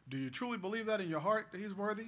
Do 0.10 0.18
you 0.18 0.30
truly 0.30 0.58
believe 0.58 0.86
that 0.86 1.02
in 1.02 1.10
your 1.10 1.20
heart 1.20 1.48
that 1.52 1.60
He's 1.60 1.74
worthy? 1.74 2.08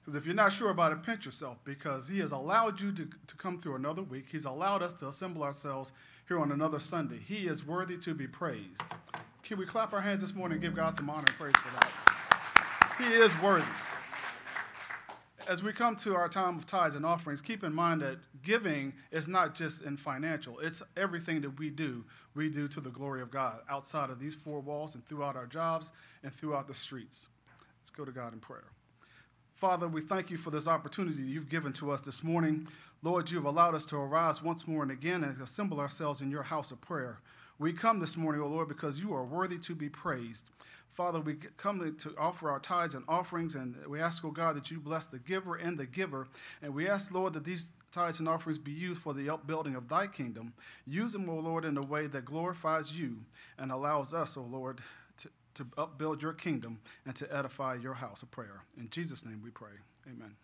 Because 0.00 0.16
if 0.16 0.26
you're 0.26 0.34
not 0.34 0.52
sure 0.52 0.70
about 0.70 0.92
it, 0.92 1.02
pinch 1.02 1.24
yourself 1.24 1.58
because 1.64 2.08
He 2.08 2.18
has 2.18 2.32
allowed 2.32 2.80
you 2.80 2.92
to, 2.92 3.08
to 3.26 3.36
come 3.36 3.58
through 3.58 3.76
another 3.76 4.02
week. 4.02 4.26
He's 4.30 4.44
allowed 4.44 4.82
us 4.82 4.92
to 4.94 5.08
assemble 5.08 5.42
ourselves 5.42 5.92
here 6.26 6.38
on 6.38 6.52
another 6.52 6.80
Sunday. 6.80 7.18
He 7.18 7.46
is 7.46 7.66
worthy 7.66 7.96
to 7.98 8.14
be 8.14 8.26
praised. 8.26 8.82
Can 9.42 9.58
we 9.58 9.66
clap 9.66 9.92
our 9.92 10.00
hands 10.00 10.20
this 10.20 10.34
morning 10.34 10.56
and 10.56 10.62
give 10.62 10.74
God 10.74 10.96
some 10.96 11.08
honor 11.08 11.24
and 11.26 11.36
praise 11.36 11.56
for 11.56 11.72
that? 11.74 12.94
He 12.98 13.06
is 13.14 13.38
worthy 13.40 13.64
as 15.48 15.62
we 15.62 15.72
come 15.72 15.96
to 15.96 16.14
our 16.14 16.28
time 16.28 16.58
of 16.58 16.66
tithes 16.66 16.94
and 16.94 17.06
offerings, 17.06 17.40
keep 17.40 17.64
in 17.64 17.74
mind 17.74 18.02
that 18.02 18.18
giving 18.42 18.92
is 19.10 19.26
not 19.26 19.54
just 19.54 19.82
in 19.82 19.96
financial, 19.96 20.58
it's 20.58 20.82
everything 20.94 21.40
that 21.40 21.58
we 21.58 21.70
do, 21.70 22.04
we 22.34 22.50
do 22.50 22.68
to 22.68 22.80
the 22.82 22.90
glory 22.90 23.22
of 23.22 23.30
God 23.30 23.60
outside 23.68 24.10
of 24.10 24.20
these 24.20 24.34
four 24.34 24.60
walls 24.60 24.94
and 24.94 25.04
throughout 25.08 25.36
our 25.36 25.46
jobs 25.46 25.90
and 26.22 26.32
throughout 26.34 26.68
the 26.68 26.74
streets. 26.74 27.28
Let's 27.80 27.90
go 27.90 28.04
to 28.04 28.12
God 28.12 28.34
in 28.34 28.40
prayer. 28.40 28.66
Father, 29.56 29.88
we 29.88 30.02
thank 30.02 30.30
you 30.30 30.36
for 30.36 30.50
this 30.50 30.68
opportunity 30.68 31.22
you've 31.22 31.48
given 31.48 31.72
to 31.72 31.90
us 31.90 32.02
this 32.02 32.22
morning. 32.22 32.68
Lord, 33.02 33.30
you've 33.30 33.46
allowed 33.46 33.74
us 33.74 33.86
to 33.86 33.96
arise 33.96 34.42
once 34.42 34.68
more 34.68 34.82
and 34.82 34.92
again 34.92 35.24
and 35.24 35.40
assemble 35.40 35.80
ourselves 35.80 36.20
in 36.20 36.30
your 36.30 36.42
house 36.42 36.70
of 36.70 36.80
prayer. 36.82 37.20
We 37.58 37.72
come 37.72 37.98
this 37.98 38.16
morning, 38.16 38.40
O 38.40 38.46
Lord, 38.46 38.68
because 38.68 39.00
you 39.00 39.12
are 39.14 39.24
worthy 39.24 39.58
to 39.58 39.74
be 39.74 39.88
praised. 39.88 40.48
Father, 40.94 41.20
we 41.20 41.34
come 41.56 41.96
to 41.96 42.14
offer 42.18 42.50
our 42.50 42.60
tithes 42.60 42.94
and 42.94 43.04
offerings, 43.08 43.54
and 43.54 43.76
we 43.86 44.00
ask, 44.00 44.24
oh 44.24 44.30
God, 44.30 44.56
that 44.56 44.70
you 44.70 44.80
bless 44.80 45.06
the 45.06 45.18
giver 45.18 45.56
and 45.56 45.78
the 45.78 45.86
giver. 45.86 46.26
And 46.62 46.74
we 46.74 46.88
ask, 46.88 47.12
Lord, 47.12 47.34
that 47.34 47.44
these 47.44 47.66
tithes 47.92 48.20
and 48.20 48.28
offerings 48.28 48.58
be 48.58 48.72
used 48.72 49.00
for 49.00 49.14
the 49.14 49.30
upbuilding 49.30 49.74
of 49.74 49.88
thy 49.88 50.06
kingdom. 50.06 50.52
Use 50.86 51.12
them, 51.12 51.28
O 51.28 51.36
Lord, 51.36 51.64
in 51.64 51.76
a 51.76 51.82
way 51.82 52.06
that 52.06 52.24
glorifies 52.24 52.98
you 52.98 53.18
and 53.58 53.72
allows 53.72 54.12
us, 54.12 54.36
O 54.36 54.42
Lord, 54.42 54.80
to, 55.18 55.28
to 55.54 55.66
upbuild 55.76 56.22
your 56.22 56.32
kingdom 56.32 56.78
and 57.06 57.14
to 57.16 57.36
edify 57.36 57.74
your 57.74 57.94
house 57.94 58.22
of 58.22 58.30
prayer. 58.30 58.62
In 58.76 58.90
Jesus' 58.90 59.24
name 59.24 59.40
we 59.42 59.50
pray. 59.50 59.72
Amen. 60.06 60.34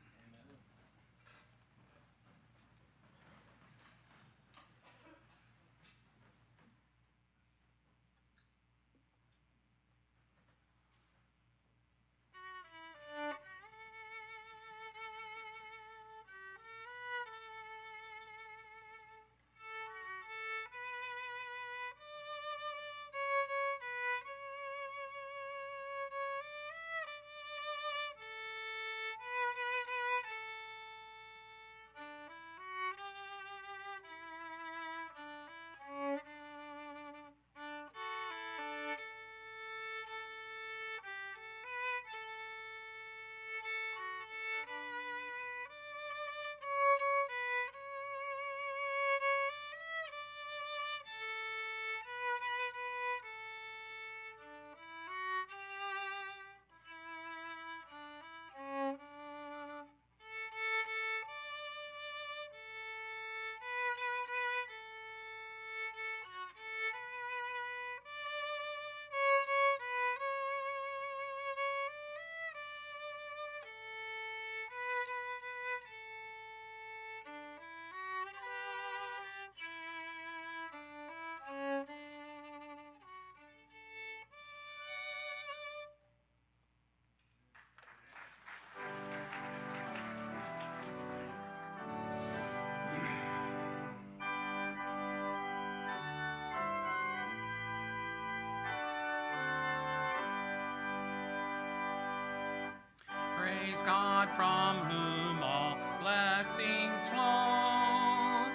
Praise 103.74 103.87
God 103.87 104.28
from 104.37 104.76
whom 104.88 105.42
all 105.42 105.76
blessings 106.00 107.08
flow. 107.08 108.46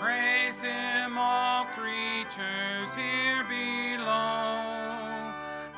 Praise 0.00 0.62
Him, 0.62 1.18
all 1.18 1.66
creatures 1.76 2.94
here 2.94 3.44
below. 3.50 5.30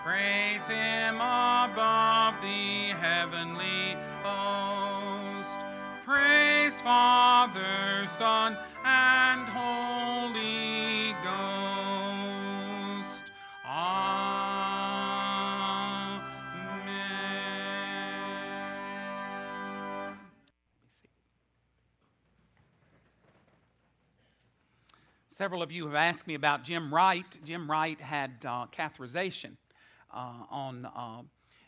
Praise 0.05 0.69
Him 0.69 1.17
above 1.17 2.41
the 2.41 2.95
heavenly 3.01 3.97
host. 4.23 5.59
Praise 6.05 6.81
Father, 6.81 8.07
Son, 8.07 8.57
Several 25.45 25.63
of 25.63 25.71
you 25.71 25.85
have 25.85 25.95
asked 25.95 26.27
me 26.27 26.33
about 26.33 26.65
Jim 26.65 26.95
Wright. 26.95 27.27
Jim 27.45 27.71
Wright 27.71 28.01
had 28.01 28.31
uh, 28.47 28.65
catheterization 28.75 29.59
uh, 30.11 30.47
on. 30.51 30.87
Uh, 30.87 31.21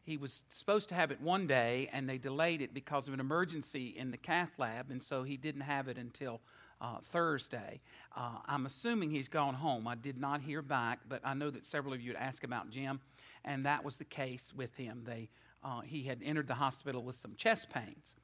he 0.02 0.16
was 0.16 0.44
supposed 0.48 0.88
to 0.88 0.94
have 0.94 1.10
it 1.10 1.20
one 1.20 1.46
day, 1.46 1.90
and 1.92 2.08
they 2.08 2.16
delayed 2.16 2.62
it 2.62 2.72
because 2.72 3.06
of 3.06 3.12
an 3.12 3.20
emergency 3.20 3.88
in 3.94 4.10
the 4.10 4.16
cath 4.16 4.52
lab, 4.56 4.90
and 4.90 5.02
so 5.02 5.24
he 5.24 5.36
didn't 5.36 5.60
have 5.60 5.88
it 5.88 5.98
until 5.98 6.40
uh, 6.80 7.00
Thursday. 7.02 7.82
Uh, 8.16 8.38
I'm 8.46 8.64
assuming 8.64 9.10
he's 9.10 9.28
gone 9.28 9.52
home. 9.52 9.86
I 9.86 9.94
did 9.94 10.18
not 10.18 10.40
hear 10.40 10.62
back, 10.62 11.00
but 11.06 11.20
I 11.22 11.34
know 11.34 11.50
that 11.50 11.66
several 11.66 11.92
of 11.92 12.00
you 12.00 12.14
had 12.14 12.22
asked 12.22 12.44
about 12.44 12.70
Jim, 12.70 12.98
and 13.44 13.66
that 13.66 13.84
was 13.84 13.98
the 13.98 14.06
case 14.06 14.54
with 14.56 14.74
him. 14.76 15.02
They, 15.04 15.28
uh, 15.62 15.82
he 15.82 16.04
had 16.04 16.20
entered 16.24 16.48
the 16.48 16.54
hospital 16.54 17.02
with 17.02 17.16
some 17.16 17.34
chest 17.36 17.68
pains, 17.68 18.16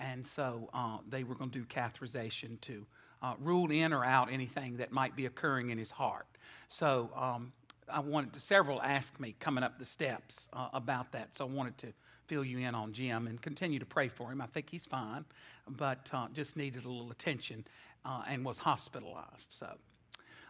and 0.00 0.26
so 0.26 0.68
uh, 0.74 0.98
they 1.08 1.22
were 1.22 1.36
going 1.36 1.50
to 1.50 1.60
do 1.60 1.64
catheterization 1.64 2.60
to 2.62 2.88
uh, 3.22 3.34
rule 3.40 3.70
in 3.70 3.92
or 3.92 4.04
out 4.04 4.30
anything 4.30 4.76
that 4.78 4.92
might 4.92 5.16
be 5.16 5.26
occurring 5.26 5.70
in 5.70 5.78
his 5.78 5.90
heart. 5.90 6.26
So 6.68 7.10
um, 7.16 7.52
I 7.88 8.00
wanted 8.00 8.32
to, 8.34 8.40
several 8.40 8.82
asked 8.82 9.20
me 9.20 9.34
coming 9.38 9.64
up 9.64 9.78
the 9.78 9.86
steps 9.86 10.48
uh, 10.52 10.68
about 10.72 11.12
that, 11.12 11.34
so 11.36 11.46
I 11.46 11.48
wanted 11.48 11.78
to 11.78 11.92
fill 12.26 12.44
you 12.44 12.58
in 12.58 12.74
on 12.74 12.92
Jim 12.92 13.26
and 13.26 13.40
continue 13.40 13.78
to 13.78 13.86
pray 13.86 14.08
for 14.08 14.32
him. 14.32 14.40
I 14.40 14.46
think 14.46 14.70
he's 14.70 14.86
fine, 14.86 15.24
but 15.68 16.10
uh, 16.12 16.26
just 16.32 16.56
needed 16.56 16.84
a 16.84 16.88
little 16.88 17.10
attention 17.10 17.66
uh, 18.04 18.22
and 18.28 18.44
was 18.44 18.58
hospitalized. 18.58 19.50
So 19.50 19.68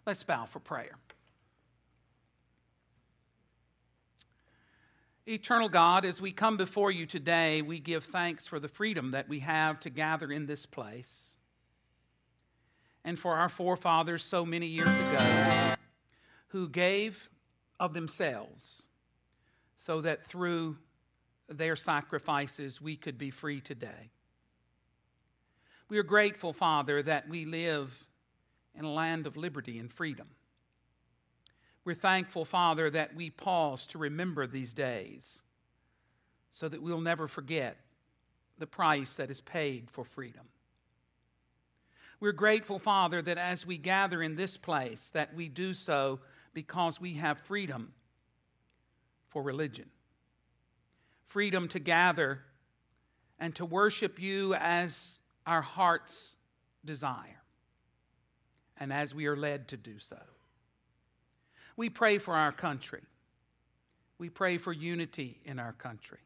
let's 0.07 0.23
bow 0.23 0.47
for 0.47 0.61
prayer. 0.61 0.97
Eternal 5.29 5.69
God, 5.69 6.05
as 6.05 6.21
we 6.21 6.31
come 6.31 6.57
before 6.57 6.93
you 6.93 7.05
today, 7.05 7.61
we 7.61 7.81
give 7.81 8.05
thanks 8.05 8.47
for 8.47 8.61
the 8.61 8.69
freedom 8.69 9.11
that 9.11 9.29
we 9.29 9.41
have 9.41 9.81
to 9.81 9.91
gather 9.91 10.31
in 10.31 10.47
this 10.47 10.65
place 10.67 11.36
and 13.07 13.17
for 13.19 13.37
our 13.37 13.49
forefathers 13.49 14.25
so 14.25 14.45
many 14.45 14.67
years 14.67 14.89
ago 14.89 15.75
who 16.49 16.69
gave 16.69 17.31
of 17.79 17.95
themselves 17.95 18.83
so 19.79 20.01
that 20.01 20.27
through 20.27 20.77
their 21.49 21.77
sacrifices 21.77 22.81
we 22.81 22.97
could 22.97 23.17
be 23.17 23.31
free 23.31 23.61
today. 23.61 24.11
We 25.89 25.99
are 25.99 26.03
grateful, 26.03 26.53
Father, 26.53 27.01
that 27.05 27.29
we 27.29 27.45
live 27.45 28.09
in 28.75 28.85
a 28.85 28.93
land 28.93 29.29
of 29.29 29.37
liberty 29.37 29.79
and 29.79 29.91
freedom. 29.91 30.27
We're 31.85 31.95
thankful, 31.95 32.45
Father, 32.45 32.91
that 32.91 33.15
we 33.15 33.31
pause 33.31 33.87
to 33.89 33.99
remember 33.99 34.49
these 34.49 34.75
days 34.75 35.43
so 36.51 36.69
that 36.69 36.83
we'll 36.83 37.01
never 37.01 37.29
forget 37.29 37.77
the 38.59 38.67
price 38.67 39.15
that 39.15 39.31
is 39.31 39.41
paid 39.41 39.93
for 39.93 40.05
freedom. 40.05 40.49
We're 42.19 42.33
grateful, 42.33 42.79
Father, 42.79 43.21
that 43.23 43.37
as 43.37 43.67
we 43.67 43.77
gather 43.77 44.23
in 44.23 44.37
this 44.37 44.57
place, 44.57 45.09
that 45.13 45.35
we 45.35 45.49
do 45.49 45.75
so 45.75 46.21
because 46.55 47.01
we 47.01 47.15
have 47.15 47.39
freedom 47.41 47.93
for 49.29 49.43
religion, 49.43 49.91
freedom 51.27 51.69
to 51.69 51.79
gather 51.79 52.41
and 53.39 53.55
to 53.57 53.67
worship 53.67 54.19
you 54.19 54.55
as 54.55 55.19
our 55.47 55.61
hearts 55.61 56.37
desire 56.85 57.43
and 58.79 58.93
as 58.93 59.15
we 59.15 59.27
are 59.27 59.37
led 59.37 59.69
to 59.69 59.77
do 59.77 59.99
so. 59.99 60.19
We 61.77 61.91
pray 61.91 62.17
for 62.17 62.35
our 62.35 62.53
country. 62.53 63.03
We 64.19 64.31
pray 64.31 64.57
for 64.57 64.73
unity 64.73 65.41
in 65.45 65.59
our 65.59 65.73
country. 65.73 66.21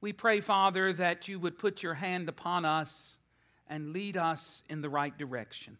We 0.00 0.12
pray, 0.12 0.40
Father, 0.40 0.92
that 0.94 1.28
you 1.28 1.38
would 1.38 1.58
put 1.58 1.82
your 1.82 1.94
hand 1.94 2.28
upon 2.28 2.64
us 2.64 3.18
and 3.68 3.92
lead 3.92 4.16
us 4.16 4.62
in 4.68 4.80
the 4.82 4.88
right 4.88 5.16
direction. 5.16 5.78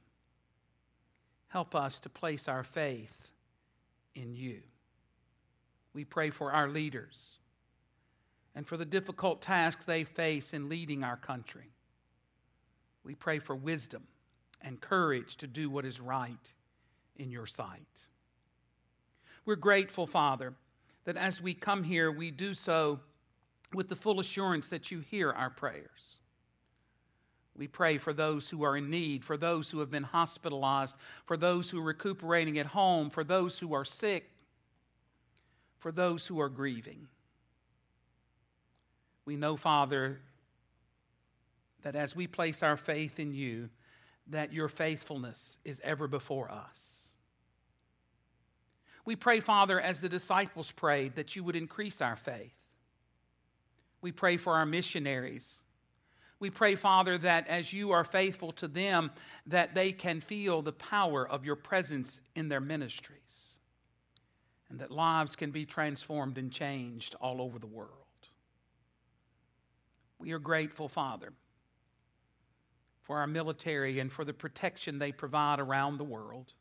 Help 1.49 1.75
us 1.75 2.01
to 2.01 2.09
place 2.09 2.49
our 2.49 2.65
faith 2.65 3.31
in 4.15 4.35
you. 4.35 4.61
We 5.93 6.05
pray 6.05 6.31
for 6.31 6.53
our 6.53 6.69
leaders 6.69 7.39
and 8.55 8.67
for 8.67 8.77
the 8.77 8.85
difficult 8.85 9.43
tasks 9.43 9.85
they 9.85 10.05
face 10.05 10.53
in 10.53 10.69
leading 10.69 11.05
our 11.05 11.17
country. 11.17 11.71
We 13.05 13.15
pray 13.15 13.39
for 13.39 13.55
wisdom 13.55 14.05
and 14.63 14.81
courage 14.81 15.37
to 15.37 15.47
do 15.47 15.69
what 15.69 15.85
is 15.85 16.01
right 16.01 16.53
in 17.17 17.31
your 17.31 17.47
sight. 17.47 18.09
We're 19.45 19.57
grateful, 19.57 20.07
Father, 20.07 20.55
that 21.05 21.17
as 21.17 21.41
we 21.41 21.53
come 21.53 21.85
here, 21.85 22.11
we 22.11 22.31
do 22.31 22.55
so 22.55 23.01
with 23.75 23.89
the 23.89 23.97
full 23.97 24.21
assurance 24.21 24.69
that 24.69 24.91
you 24.91 25.01
hear 25.01 25.31
our 25.31 25.51
prayers. 25.51 26.21
We 27.57 27.69
pray 27.69 27.99
for 27.99 28.13
those 28.13 28.51
who 28.51 28.65
are 28.65 28.77
in 28.77 28.91
need, 28.91 29.25
for 29.25 29.37
those 29.37 29.71
who 29.71 29.79
have 29.79 29.91
been 29.91 30.03
hospitalized, 30.03 30.97
for 31.25 31.37
those 31.37 31.71
who 31.71 31.79
are 31.79 31.85
recuperating 31.85 32.59
at 32.59 32.67
home, 32.67 33.11
for 33.11 33.23
those 33.23 33.59
who 33.59 33.75
are 33.75 33.85
sick, 33.85 34.31
for 35.79 35.93
those 35.93 36.27
who 36.27 36.41
are 36.41 36.49
grieving. 36.49 37.07
We 39.25 39.37
know, 39.37 39.57
Father, 39.57 40.21
that 41.83 41.95
as 41.95 42.17
we 42.17 42.27
place 42.27 42.63
our 42.63 42.77
faith 42.77 43.21
in 43.21 43.33
you, 43.33 43.71
that 44.29 44.53
your 44.53 44.69
faithfulness 44.69 45.59
is 45.65 45.81
ever 45.85 46.09
before 46.09 46.51
us. 46.51 47.09
We 49.05 49.17
pray, 49.17 49.41
Father, 49.41 49.79
as 49.79 50.01
the 50.01 50.09
disciples 50.09 50.71
prayed, 50.71 51.17
that 51.17 51.37
you 51.37 51.45
would 51.45 51.57
increase 51.57 52.01
our 52.01 52.17
faith. 52.17 52.55
We 54.01 54.13
pray 54.13 54.39
for 54.39 54.55
our 54.55 54.67
missionaries. 54.67 55.61
We 56.45 56.51
pray, 56.51 56.75
Father, 56.75 57.17
that 57.17 57.49
as 57.49 57.73
you 57.73 57.93
are 57.93 58.05
faithful 58.05 58.53
to 58.53 58.69
them, 58.69 59.13
that 59.47 59.75
they 59.75 59.93
can 59.93 60.21
feel 60.21 60.61
the 60.61 60.75
power 60.75 61.27
of 61.27 61.47
your 61.47 61.57
presence 61.57 62.21
in 62.35 62.51
their 62.51 62.61
ministries 62.61 63.55
and 64.69 64.79
that 64.81 64.91
lives 64.91 65.37
can 65.37 65.53
be 65.53 65.65
transformed 65.65 66.37
and 66.37 66.53
changed 66.53 67.15
all 67.19 67.41
over 67.41 67.59
the 67.59 67.67
world. 67.67 67.89
We 70.19 70.33
are 70.33 70.39
grateful, 70.39 70.87
Father, 70.87 71.33
for 73.05 73.21
our 73.21 73.27
military 73.27 73.99
and 73.99 74.13
for 74.13 74.27
the 74.27 74.35
protection 74.35 74.99
they 74.99 75.13
provide 75.13 75.61
around 75.61 75.97
the 75.97 76.05
world. 76.05 76.53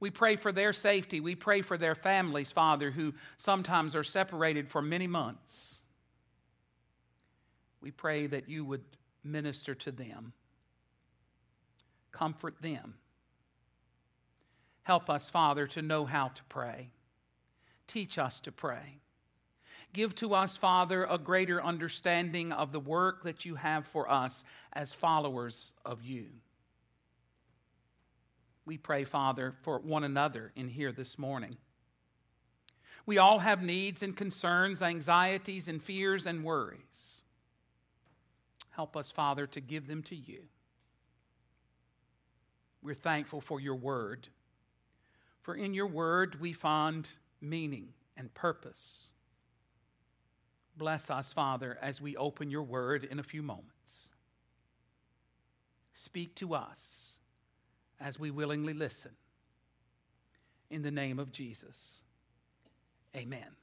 We 0.00 0.10
pray 0.10 0.34
for 0.34 0.50
their 0.50 0.72
safety. 0.72 1.20
We 1.20 1.36
pray 1.36 1.62
for 1.62 1.78
their 1.78 1.94
families, 1.94 2.50
Father, 2.50 2.90
who 2.90 3.14
sometimes 3.36 3.94
are 3.94 4.02
separated 4.02 4.68
for 4.68 4.82
many 4.82 5.06
months. 5.06 5.81
We 7.82 7.90
pray 7.90 8.26
that 8.28 8.48
you 8.48 8.64
would 8.64 8.84
minister 9.24 9.74
to 9.74 9.90
them, 9.90 10.32
comfort 12.12 12.62
them. 12.62 12.94
Help 14.84 15.10
us, 15.10 15.28
Father, 15.28 15.66
to 15.68 15.82
know 15.82 16.04
how 16.04 16.28
to 16.28 16.44
pray. 16.44 16.90
Teach 17.86 18.18
us 18.18 18.40
to 18.40 18.52
pray. 18.52 19.00
Give 19.92 20.14
to 20.16 20.34
us, 20.34 20.56
Father, 20.56 21.04
a 21.04 21.18
greater 21.18 21.62
understanding 21.62 22.52
of 22.52 22.72
the 22.72 22.80
work 22.80 23.24
that 23.24 23.44
you 23.44 23.56
have 23.56 23.86
for 23.86 24.10
us 24.10 24.42
as 24.72 24.94
followers 24.94 25.74
of 25.84 26.02
you. 26.02 26.28
We 28.64 28.78
pray, 28.78 29.04
Father, 29.04 29.54
for 29.62 29.78
one 29.80 30.04
another 30.04 30.52
in 30.56 30.68
here 30.68 30.92
this 30.92 31.18
morning. 31.18 31.56
We 33.04 33.18
all 33.18 33.40
have 33.40 33.62
needs 33.62 34.02
and 34.02 34.16
concerns, 34.16 34.80
anxieties 34.80 35.68
and 35.68 35.82
fears 35.82 36.26
and 36.26 36.44
worries. 36.44 37.21
Help 38.72 38.96
us, 38.96 39.10
Father, 39.10 39.46
to 39.46 39.60
give 39.60 39.86
them 39.86 40.02
to 40.04 40.16
you. 40.16 40.44
We're 42.82 42.94
thankful 42.94 43.40
for 43.40 43.60
your 43.60 43.76
word, 43.76 44.28
for 45.40 45.54
in 45.54 45.72
your 45.72 45.86
word 45.86 46.40
we 46.40 46.52
find 46.52 47.08
meaning 47.40 47.88
and 48.16 48.32
purpose. 48.34 49.10
Bless 50.76 51.10
us, 51.10 51.32
Father, 51.32 51.78
as 51.80 52.00
we 52.00 52.16
open 52.16 52.50
your 52.50 52.62
word 52.62 53.04
in 53.04 53.18
a 53.18 53.22
few 53.22 53.42
moments. 53.42 54.08
Speak 55.92 56.34
to 56.36 56.54
us 56.54 57.12
as 58.00 58.18
we 58.18 58.30
willingly 58.30 58.72
listen. 58.72 59.12
In 60.70 60.82
the 60.82 60.90
name 60.90 61.18
of 61.18 61.30
Jesus, 61.30 62.02
amen. 63.14 63.61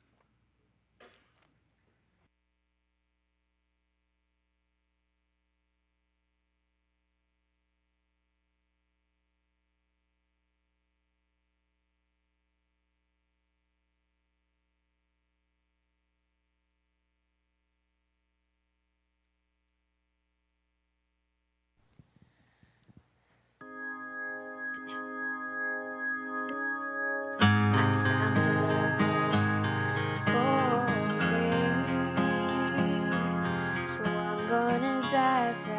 die 35.11 35.53
for. 35.63 35.78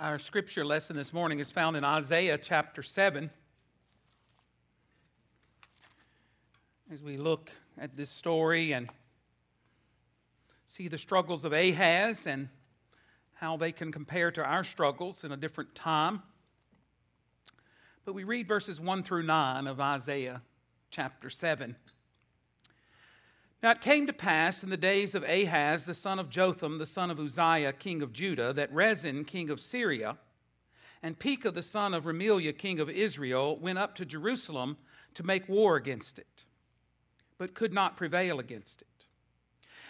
Our 0.00 0.18
scripture 0.18 0.64
lesson 0.64 0.96
this 0.96 1.12
morning 1.12 1.40
is 1.40 1.50
found 1.50 1.76
in 1.76 1.84
Isaiah 1.84 2.38
chapter 2.38 2.82
7. 2.82 3.28
As 6.90 7.02
we 7.02 7.18
look 7.18 7.50
at 7.76 7.98
this 7.98 8.08
story 8.08 8.72
and 8.72 8.88
see 10.64 10.88
the 10.88 10.96
struggles 10.96 11.44
of 11.44 11.52
Ahaz 11.52 12.26
and 12.26 12.48
how 13.34 13.58
they 13.58 13.72
can 13.72 13.92
compare 13.92 14.30
to 14.30 14.42
our 14.42 14.64
struggles 14.64 15.22
in 15.22 15.32
a 15.32 15.36
different 15.36 15.74
time. 15.74 16.22
But 18.06 18.14
we 18.14 18.24
read 18.24 18.48
verses 18.48 18.80
1 18.80 19.02
through 19.02 19.24
9 19.24 19.66
of 19.66 19.82
Isaiah 19.82 20.40
chapter 20.90 21.28
7. 21.28 21.76
Now 23.62 23.72
it 23.72 23.82
came 23.82 24.06
to 24.06 24.12
pass 24.12 24.62
in 24.62 24.70
the 24.70 24.76
days 24.78 25.14
of 25.14 25.22
Ahaz, 25.24 25.84
the 25.84 25.94
son 25.94 26.18
of 26.18 26.30
Jotham, 26.30 26.78
the 26.78 26.86
son 26.86 27.10
of 27.10 27.20
Uzziah, 27.20 27.74
king 27.74 28.00
of 28.00 28.12
Judah, 28.12 28.54
that 28.54 28.72
Rezin, 28.72 29.24
king 29.24 29.50
of 29.50 29.60
Syria, 29.60 30.16
and 31.02 31.18
Pekah, 31.18 31.50
the 31.50 31.62
son 31.62 31.92
of 31.92 32.04
Remaliah, 32.04 32.56
king 32.56 32.80
of 32.80 32.88
Israel, 32.88 33.58
went 33.58 33.78
up 33.78 33.94
to 33.96 34.06
Jerusalem 34.06 34.78
to 35.14 35.22
make 35.22 35.48
war 35.48 35.76
against 35.76 36.18
it, 36.18 36.44
but 37.36 37.54
could 37.54 37.72
not 37.72 37.96
prevail 37.96 38.38
against 38.38 38.80
it. 38.80 38.86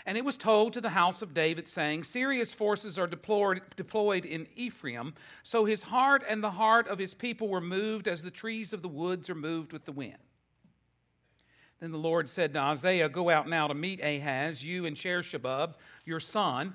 And 0.07 0.17
it 0.17 0.25
was 0.25 0.37
told 0.37 0.73
to 0.73 0.81
the 0.81 0.91
house 0.91 1.21
of 1.23 1.35
David, 1.35 1.69
saying, 1.69 2.05
Syria's 2.05 2.55
forces 2.55 2.99
are 2.99 3.07
deployed, 3.07 3.61
deployed 3.77 4.25
in 4.25 4.47
Ephraim. 4.57 5.15
So 5.43 5.65
his 5.65 5.83
heart 5.83 6.25
and 6.29 6.43
the 6.43 6.53
heart 6.53 6.89
of 6.89 6.99
his 6.99 7.13
people 7.13 7.49
were 7.49 7.61
moved 7.61 8.09
as 8.09 8.23
the 8.23 8.31
trees 8.31 8.73
of 8.73 8.83
the 8.83 8.89
woods 8.89 9.29
are 9.29 9.35
moved 9.35 9.73
with 9.73 9.85
the 9.85 9.93
wind. 9.93 10.17
Then 11.81 11.93
the 11.93 11.99
Lord 11.99 12.29
said 12.29 12.53
to 12.53 12.61
Isaiah, 12.61 13.09
Go 13.09 13.31
out 13.31 13.49
now 13.49 13.67
to 13.67 13.75
meet 13.75 14.01
Ahaz, 14.03 14.63
you 14.63 14.85
and 14.85 14.97
Shear-jashub, 14.97 15.75
your 16.05 16.21
son, 16.21 16.75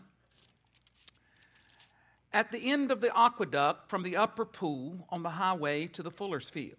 at 2.34 2.52
the 2.52 2.72
end 2.72 2.92
of 2.92 3.00
the 3.02 3.16
aqueduct 3.18 3.90
from 3.90 4.04
the 4.04 4.18
upper 4.18 4.44
pool 4.44 5.08
on 5.10 5.24
the 5.24 5.30
highway 5.30 5.88
to 5.88 6.04
the 6.04 6.12
fuller's 6.12 6.50
field, 6.50 6.78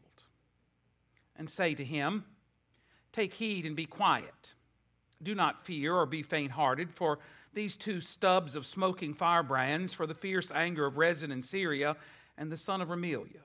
and 1.36 1.48
say 1.48 1.74
to 1.74 1.84
him, 1.84 2.24
Take 3.12 3.34
heed 3.34 3.64
and 3.64 3.74
be 3.74 3.86
quiet. 3.86 4.54
Do 5.22 5.34
not 5.34 5.64
fear 5.64 5.94
or 5.94 6.04
be 6.04 6.22
faint 6.22 6.52
hearted, 6.52 6.92
for 6.92 7.20
these 7.54 7.78
two 7.78 8.02
stubs 8.02 8.54
of 8.54 8.66
smoking 8.66 9.14
firebrands, 9.14 9.94
for 9.94 10.06
the 10.06 10.14
fierce 10.14 10.50
anger 10.54 10.84
of 10.84 10.98
Rezin 10.98 11.32
in 11.32 11.42
Syria 11.42 11.96
and 12.36 12.52
the 12.52 12.58
son 12.58 12.82
of 12.82 12.88
Remaliah. 12.88 13.40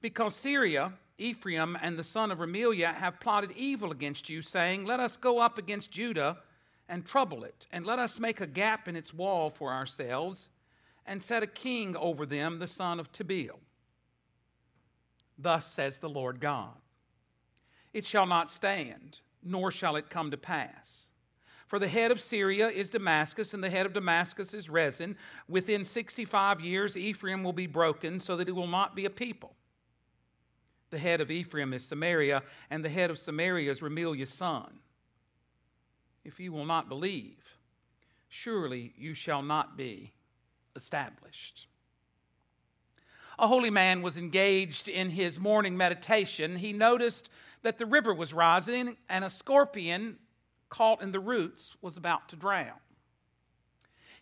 Because 0.00 0.34
Syria, 0.34 0.92
Ephraim, 1.18 1.76
and 1.80 1.98
the 1.98 2.04
son 2.04 2.30
of 2.30 2.38
Remaliah 2.38 2.94
have 2.94 3.20
plotted 3.20 3.52
evil 3.52 3.90
against 3.90 4.28
you, 4.28 4.42
saying, 4.42 4.84
Let 4.84 5.00
us 5.00 5.16
go 5.16 5.38
up 5.38 5.58
against 5.58 5.90
Judah 5.90 6.38
and 6.88 7.04
trouble 7.04 7.44
it, 7.44 7.66
and 7.72 7.84
let 7.84 7.98
us 7.98 8.20
make 8.20 8.40
a 8.40 8.46
gap 8.46 8.88
in 8.88 8.96
its 8.96 9.12
wall 9.12 9.50
for 9.50 9.72
ourselves, 9.72 10.48
and 11.04 11.22
set 11.22 11.42
a 11.42 11.46
king 11.46 11.96
over 11.96 12.26
them, 12.26 12.58
the 12.58 12.66
son 12.66 13.00
of 13.00 13.12
Tabeel. 13.12 13.58
Thus 15.38 15.66
says 15.66 15.98
the 15.98 16.08
Lord 16.08 16.40
God 16.40 16.74
It 17.92 18.06
shall 18.06 18.26
not 18.26 18.50
stand, 18.50 19.20
nor 19.42 19.70
shall 19.70 19.96
it 19.96 20.10
come 20.10 20.30
to 20.30 20.36
pass. 20.36 21.08
For 21.66 21.80
the 21.80 21.88
head 21.88 22.12
of 22.12 22.20
Syria 22.20 22.68
is 22.68 22.90
Damascus, 22.90 23.52
and 23.52 23.62
the 23.62 23.70
head 23.70 23.86
of 23.86 23.92
Damascus 23.92 24.54
is 24.54 24.70
Rezin. 24.70 25.16
Within 25.48 25.84
65 25.84 26.60
years, 26.60 26.96
Ephraim 26.96 27.42
will 27.42 27.52
be 27.52 27.66
broken, 27.66 28.20
so 28.20 28.36
that 28.36 28.48
it 28.48 28.54
will 28.54 28.68
not 28.68 28.94
be 28.94 29.04
a 29.04 29.10
people. 29.10 29.56
The 30.96 31.02
head 31.02 31.20
of 31.20 31.30
Ephraim 31.30 31.74
is 31.74 31.84
Samaria, 31.84 32.42
and 32.70 32.82
the 32.82 32.88
head 32.88 33.10
of 33.10 33.18
Samaria 33.18 33.70
is 33.70 33.82
Remaliah's 33.82 34.32
son. 34.32 34.78
If 36.24 36.40
you 36.40 36.52
will 36.52 36.64
not 36.64 36.88
believe, 36.88 37.58
surely 38.30 38.94
you 38.96 39.12
shall 39.12 39.42
not 39.42 39.76
be 39.76 40.14
established. 40.74 41.66
A 43.38 43.46
holy 43.46 43.68
man 43.68 44.00
was 44.00 44.16
engaged 44.16 44.88
in 44.88 45.10
his 45.10 45.38
morning 45.38 45.76
meditation. 45.76 46.56
He 46.56 46.72
noticed 46.72 47.28
that 47.60 47.76
the 47.76 47.84
river 47.84 48.14
was 48.14 48.32
rising, 48.32 48.96
and 49.10 49.22
a 49.22 49.28
scorpion 49.28 50.16
caught 50.70 51.02
in 51.02 51.12
the 51.12 51.20
roots 51.20 51.76
was 51.82 51.98
about 51.98 52.30
to 52.30 52.36
drown. 52.36 52.80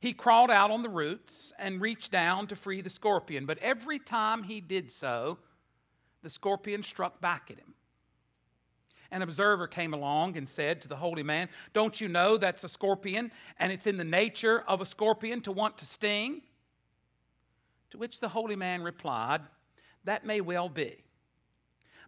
He 0.00 0.12
crawled 0.12 0.50
out 0.50 0.72
on 0.72 0.82
the 0.82 0.88
roots 0.88 1.52
and 1.56 1.80
reached 1.80 2.10
down 2.10 2.48
to 2.48 2.56
free 2.56 2.80
the 2.80 2.90
scorpion, 2.90 3.46
but 3.46 3.58
every 3.58 4.00
time 4.00 4.42
he 4.42 4.60
did 4.60 4.90
so, 4.90 5.38
the 6.24 6.30
scorpion 6.30 6.82
struck 6.82 7.20
back 7.20 7.50
at 7.50 7.58
him. 7.58 7.74
An 9.10 9.22
observer 9.22 9.68
came 9.68 9.94
along 9.94 10.36
and 10.36 10.48
said 10.48 10.80
to 10.80 10.88
the 10.88 10.96
holy 10.96 11.22
man, 11.22 11.48
Don't 11.72 12.00
you 12.00 12.08
know 12.08 12.36
that's 12.36 12.64
a 12.64 12.68
scorpion 12.68 13.30
and 13.60 13.70
it's 13.70 13.86
in 13.86 13.98
the 13.98 14.04
nature 14.04 14.64
of 14.66 14.80
a 14.80 14.86
scorpion 14.86 15.42
to 15.42 15.52
want 15.52 15.78
to 15.78 15.86
sting? 15.86 16.40
To 17.90 17.98
which 17.98 18.18
the 18.18 18.30
holy 18.30 18.56
man 18.56 18.82
replied, 18.82 19.42
That 20.02 20.26
may 20.26 20.40
well 20.40 20.68
be, 20.68 21.04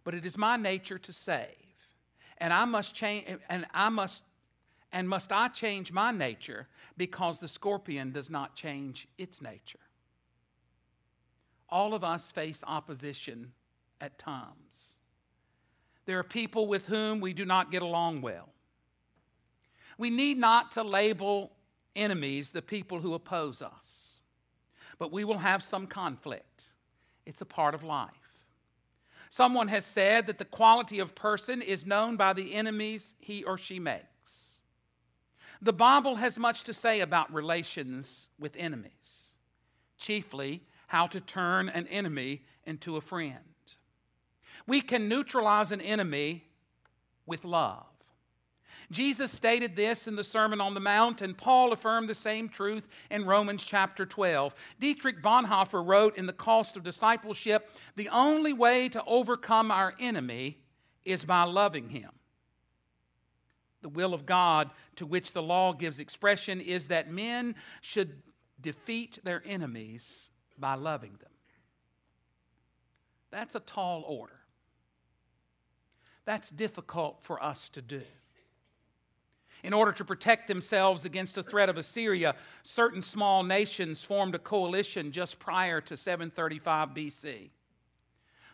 but 0.03 0.15
it 0.15 0.25
is 0.25 0.37
my 0.37 0.57
nature 0.57 0.97
to 0.97 1.13
save, 1.13 1.47
and 2.39 2.51
I 2.51 2.65
must 2.65 2.93
change, 2.93 3.37
and 3.47 3.67
I 3.73 3.89
must, 3.89 4.23
and 4.91 5.07
must 5.07 5.31
I 5.31 5.47
change 5.47 5.93
my 5.93 6.11
nature 6.11 6.67
because 6.97 7.39
the 7.39 7.47
scorpion 7.47 8.11
does 8.11 8.29
not 8.29 8.55
change 8.55 9.07
its 9.17 9.41
nature. 9.41 9.79
All 11.69 11.93
of 11.93 12.03
us 12.03 12.31
face 12.31 12.63
opposition 12.67 13.53
at 14.01 14.17
times. 14.17 14.97
There 16.05 16.19
are 16.19 16.23
people 16.23 16.67
with 16.67 16.87
whom 16.87 17.19
we 17.19 17.33
do 17.33 17.45
not 17.45 17.71
get 17.71 17.81
along 17.81 18.21
well. 18.21 18.49
We 19.97 20.09
need 20.09 20.37
not 20.37 20.71
to 20.73 20.83
label 20.83 21.51
enemies 21.95 22.51
the 22.51 22.61
people 22.61 22.99
who 22.99 23.13
oppose 23.13 23.61
us, 23.61 24.19
but 24.99 25.11
we 25.11 25.23
will 25.23 25.39
have 25.39 25.63
some 25.63 25.87
conflict. 25.87 26.73
it's 27.25 27.41
a 27.41 27.45
part 27.45 27.75
of 27.75 27.83
life. 27.83 28.11
Someone 29.29 29.67
has 29.67 29.85
said 29.85 30.27
that 30.27 30.37
the 30.37 30.45
quality 30.45 30.99
of 30.99 31.13
person 31.13 31.61
is 31.61 31.85
known 31.85 32.15
by 32.15 32.31
the 32.31 32.53
enemies 32.53 33.15
he 33.19 33.43
or 33.43 33.57
she 33.57 33.79
makes. 33.79 34.61
The 35.61 35.73
Bible 35.73 36.15
has 36.15 36.39
much 36.39 36.63
to 36.63 36.73
say 36.73 37.01
about 37.01 37.33
relations 37.33 38.29
with 38.39 38.55
enemies, 38.57 39.31
chiefly 39.97 40.61
how 40.87 41.07
to 41.07 41.19
turn 41.19 41.67
an 41.67 41.87
enemy 41.87 42.43
into 42.65 42.95
a 42.95 43.01
friend. 43.01 43.46
We 44.67 44.81
can 44.81 45.07
neutralize 45.07 45.71
an 45.71 45.81
enemy 45.81 46.43
with 47.25 47.45
love. 47.45 47.85
Jesus 48.91 49.31
stated 49.31 49.75
this 49.75 50.07
in 50.07 50.15
the 50.15 50.23
Sermon 50.23 50.61
on 50.61 50.73
the 50.73 50.79
Mount, 50.79 51.21
and 51.21 51.37
Paul 51.37 51.73
affirmed 51.73 52.09
the 52.09 52.15
same 52.15 52.47
truth 52.47 52.87
in 53.11 53.25
Romans 53.25 53.63
chapter 53.63 54.05
12. 54.05 54.55
Dietrich 54.79 55.21
Bonhoeffer 55.21 55.85
wrote 55.85 56.17
in 56.17 56.25
The 56.25 56.33
Cost 56.33 56.77
of 56.77 56.83
Discipleship 56.83 57.69
The 57.95 58.09
only 58.09 58.53
way 58.53 58.87
to 58.89 59.03
overcome 59.05 59.71
our 59.71 59.93
enemy 59.99 60.59
is 61.03 61.25
by 61.25 61.43
loving 61.43 61.89
him. 61.89 62.11
The 63.81 63.89
will 63.89 64.13
of 64.13 64.25
God 64.25 64.71
to 64.95 65.05
which 65.05 65.33
the 65.33 65.43
law 65.43 65.73
gives 65.73 65.99
expression 65.99 66.61
is 66.61 66.87
that 66.87 67.11
men 67.11 67.55
should 67.81 68.21
defeat 68.59 69.19
their 69.23 69.43
enemies 69.45 70.29
by 70.57 70.75
loving 70.75 71.17
them. 71.19 71.31
That's 73.31 73.55
a 73.55 73.59
tall 73.59 74.03
order. 74.07 74.36
That's 76.27 76.49
difficult 76.49 77.19
for 77.21 77.41
us 77.41 77.69
to 77.69 77.81
do. 77.81 78.01
In 79.63 79.71
order 79.71 79.93
to 79.93 80.03
protect 80.03 80.49
themselves 80.49 81.05
against 81.05 81.35
the 81.35 81.41
threat 81.41 81.69
of 81.69 81.77
Assyria, 81.77 82.35
certain 82.63 83.01
small 83.01 83.43
nations 83.43 84.03
formed 84.03 84.35
a 84.35 84.39
coalition 84.39 85.13
just 85.13 85.39
prior 85.39 85.79
to 85.79 85.95
735 85.95 86.89
BC. 86.89 87.51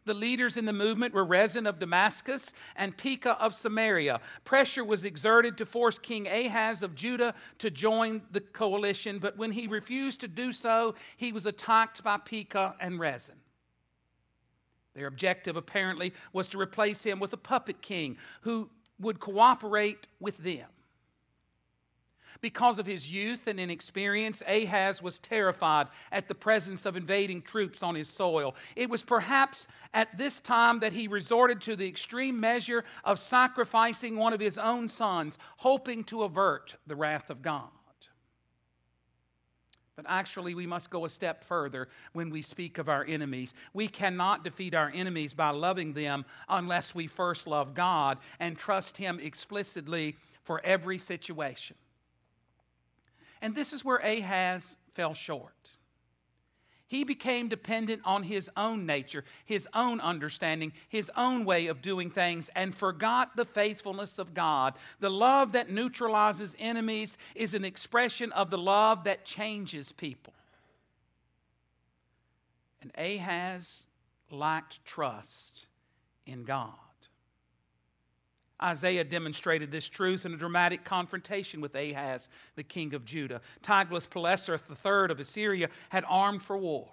The 0.05 0.13
leaders 0.13 0.55
in 0.55 0.65
the 0.65 0.71
movement 0.71 1.15
were 1.15 1.25
Rezin 1.25 1.65
of 1.65 1.79
Damascus 1.79 2.53
and 2.75 2.95
Pekah 2.95 3.41
of 3.41 3.55
Samaria. 3.55 4.21
Pressure 4.45 4.83
was 4.83 5.03
exerted 5.03 5.57
to 5.57 5.65
force 5.65 5.97
King 5.97 6.27
Ahaz 6.27 6.83
of 6.83 6.93
Judah 6.93 7.33
to 7.57 7.71
join 7.71 8.21
the 8.29 8.41
coalition, 8.41 9.17
but 9.17 9.35
when 9.35 9.51
he 9.51 9.65
refused 9.65 10.19
to 10.21 10.27
do 10.27 10.51
so, 10.51 10.93
he 11.17 11.31
was 11.31 11.47
attacked 11.47 12.03
by 12.03 12.17
Pekah 12.17 12.75
and 12.79 12.99
Rezin. 12.99 13.42
Their 14.93 15.07
objective, 15.07 15.55
apparently, 15.55 16.13
was 16.31 16.47
to 16.49 16.59
replace 16.59 17.03
him 17.03 17.19
with 17.19 17.33
a 17.33 17.37
puppet 17.37 17.81
king 17.81 18.17
who 18.41 18.69
would 18.99 19.19
cooperate 19.19 20.07
with 20.19 20.37
them. 20.37 20.67
Because 22.41 22.77
of 22.77 22.85
his 22.85 23.09
youth 23.09 23.47
and 23.47 23.59
inexperience, 23.59 24.43
Ahaz 24.45 25.01
was 25.01 25.17
terrified 25.17 25.87
at 26.11 26.27
the 26.27 26.35
presence 26.35 26.85
of 26.85 26.97
invading 26.97 27.41
troops 27.41 27.81
on 27.81 27.95
his 27.95 28.09
soil. 28.09 28.55
It 28.75 28.89
was 28.89 29.01
perhaps 29.01 29.67
at 29.93 30.17
this 30.17 30.41
time 30.41 30.79
that 30.79 30.91
he 30.91 31.07
resorted 31.07 31.61
to 31.61 31.77
the 31.77 31.87
extreme 31.87 32.39
measure 32.39 32.83
of 33.05 33.19
sacrificing 33.19 34.17
one 34.17 34.33
of 34.33 34.41
his 34.41 34.57
own 34.57 34.89
sons, 34.89 35.37
hoping 35.57 36.03
to 36.05 36.23
avert 36.23 36.75
the 36.85 36.97
wrath 36.97 37.29
of 37.29 37.41
God. 37.41 37.69
But 39.95 40.05
actually, 40.07 40.55
we 40.55 40.65
must 40.65 40.89
go 40.89 41.05
a 41.05 41.09
step 41.09 41.43
further 41.43 41.87
when 42.13 42.29
we 42.31 42.41
speak 42.41 42.79
of 42.79 42.89
our 42.89 43.05
enemies. 43.05 43.53
We 43.73 43.87
cannot 43.87 44.43
defeat 44.43 44.73
our 44.73 44.91
enemies 44.93 45.33
by 45.33 45.51
loving 45.51 45.93
them 45.93 46.25
unless 46.49 46.95
we 46.95 47.05
first 47.05 47.45
love 47.45 47.75
God 47.75 48.17
and 48.39 48.57
trust 48.57 48.97
Him 48.97 49.19
explicitly 49.21 50.15
for 50.41 50.59
every 50.63 50.97
situation. 50.97 51.75
And 53.41 53.55
this 53.55 53.71
is 53.71 53.85
where 53.85 53.97
Ahaz 53.97 54.77
fell 54.93 55.13
short. 55.13 55.77
He 56.93 57.03
became 57.03 57.47
dependent 57.47 58.03
on 58.05 58.21
his 58.21 58.51
own 58.55 58.85
nature, 58.85 59.23
his 59.45 59.67
own 59.73 59.99
understanding, 59.99 60.73
his 60.87 61.09
own 61.17 61.43
way 61.43 61.65
of 61.65 61.81
doing 61.81 62.11
things, 62.11 62.51
and 62.55 62.75
forgot 62.75 63.35
the 63.35 63.45
faithfulness 63.45 64.19
of 64.19 64.35
God. 64.35 64.75
The 64.99 65.09
love 65.09 65.53
that 65.53 65.71
neutralizes 65.71 66.55
enemies 66.59 67.17
is 67.33 67.55
an 67.55 67.65
expression 67.65 68.31
of 68.33 68.51
the 68.51 68.59
love 68.59 69.05
that 69.05 69.25
changes 69.25 69.91
people. 69.91 70.35
And 72.83 72.91
Ahaz 72.95 73.85
lacked 74.29 74.85
trust 74.85 75.65
in 76.27 76.43
God. 76.43 76.82
Isaiah 78.63 79.03
demonstrated 79.03 79.71
this 79.71 79.89
truth 79.89 80.25
in 80.25 80.33
a 80.33 80.37
dramatic 80.37 80.85
confrontation 80.85 81.59
with 81.59 81.75
Ahaz, 81.75 82.29
the 82.55 82.63
king 82.63 82.93
of 82.93 83.03
Judah. 83.03 83.41
Tiglath-Pileser 83.61 84.59
III 84.69 85.11
of 85.11 85.19
Assyria 85.19 85.69
had 85.89 86.05
armed 86.07 86.41
for 86.41 86.57
war. 86.57 86.87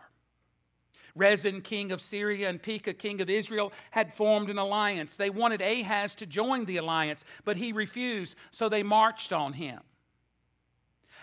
Rezin, 1.14 1.60
king 1.60 1.92
of 1.92 2.00
Syria, 2.00 2.48
and 2.48 2.62
Pekah, 2.62 2.94
king 2.94 3.20
of 3.20 3.28
Israel, 3.28 3.72
had 3.90 4.14
formed 4.14 4.50
an 4.50 4.58
alliance. 4.58 5.16
They 5.16 5.30
wanted 5.30 5.60
Ahaz 5.60 6.14
to 6.16 6.26
join 6.26 6.64
the 6.64 6.76
alliance, 6.76 7.24
but 7.44 7.56
he 7.56 7.72
refused, 7.72 8.36
so 8.50 8.68
they 8.68 8.82
marched 8.82 9.32
on 9.32 9.54
him. 9.54 9.80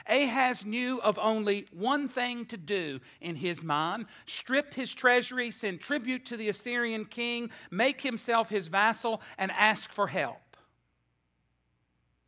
Ahaz 0.08 0.66
knew 0.66 1.00
of 1.02 1.20
only 1.20 1.68
one 1.72 2.08
thing 2.08 2.46
to 2.48 2.58
do 2.58 3.00
in 3.22 3.36
his 3.36 3.64
mind 3.64 4.06
strip 4.26 4.74
his 4.74 4.94
treasury, 4.94 5.52
send 5.52 5.82
tribute 5.82 6.26
to 6.26 6.38
the 6.38 6.50
Assyrian 6.50 7.06
king, 7.06 7.50
make 7.70 8.02
himself 8.02 8.50
his 8.50 8.68
vassal, 8.68 9.22
and 9.38 9.52
ask 9.52 9.92
for 9.92 10.08
help. 10.08 10.58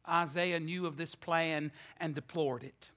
Isaiah 0.07 0.59
knew 0.59 0.85
of 0.85 0.97
this 0.97 1.15
plan 1.15 1.71
and 1.97 2.15
deplored 2.15 2.63
it. 2.63 2.91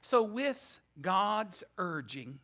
So, 0.00 0.22
with 0.22 0.80
God's 1.00 1.62
urging, 1.78 2.40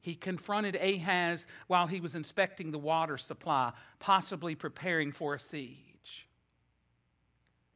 he 0.00 0.14
confronted 0.14 0.76
Ahaz 0.76 1.46
while 1.66 1.86
he 1.86 2.00
was 2.00 2.14
inspecting 2.14 2.70
the 2.70 2.78
water 2.78 3.16
supply, 3.16 3.72
possibly 3.98 4.54
preparing 4.54 5.12
for 5.12 5.34
a 5.34 5.38
siege. 5.38 5.93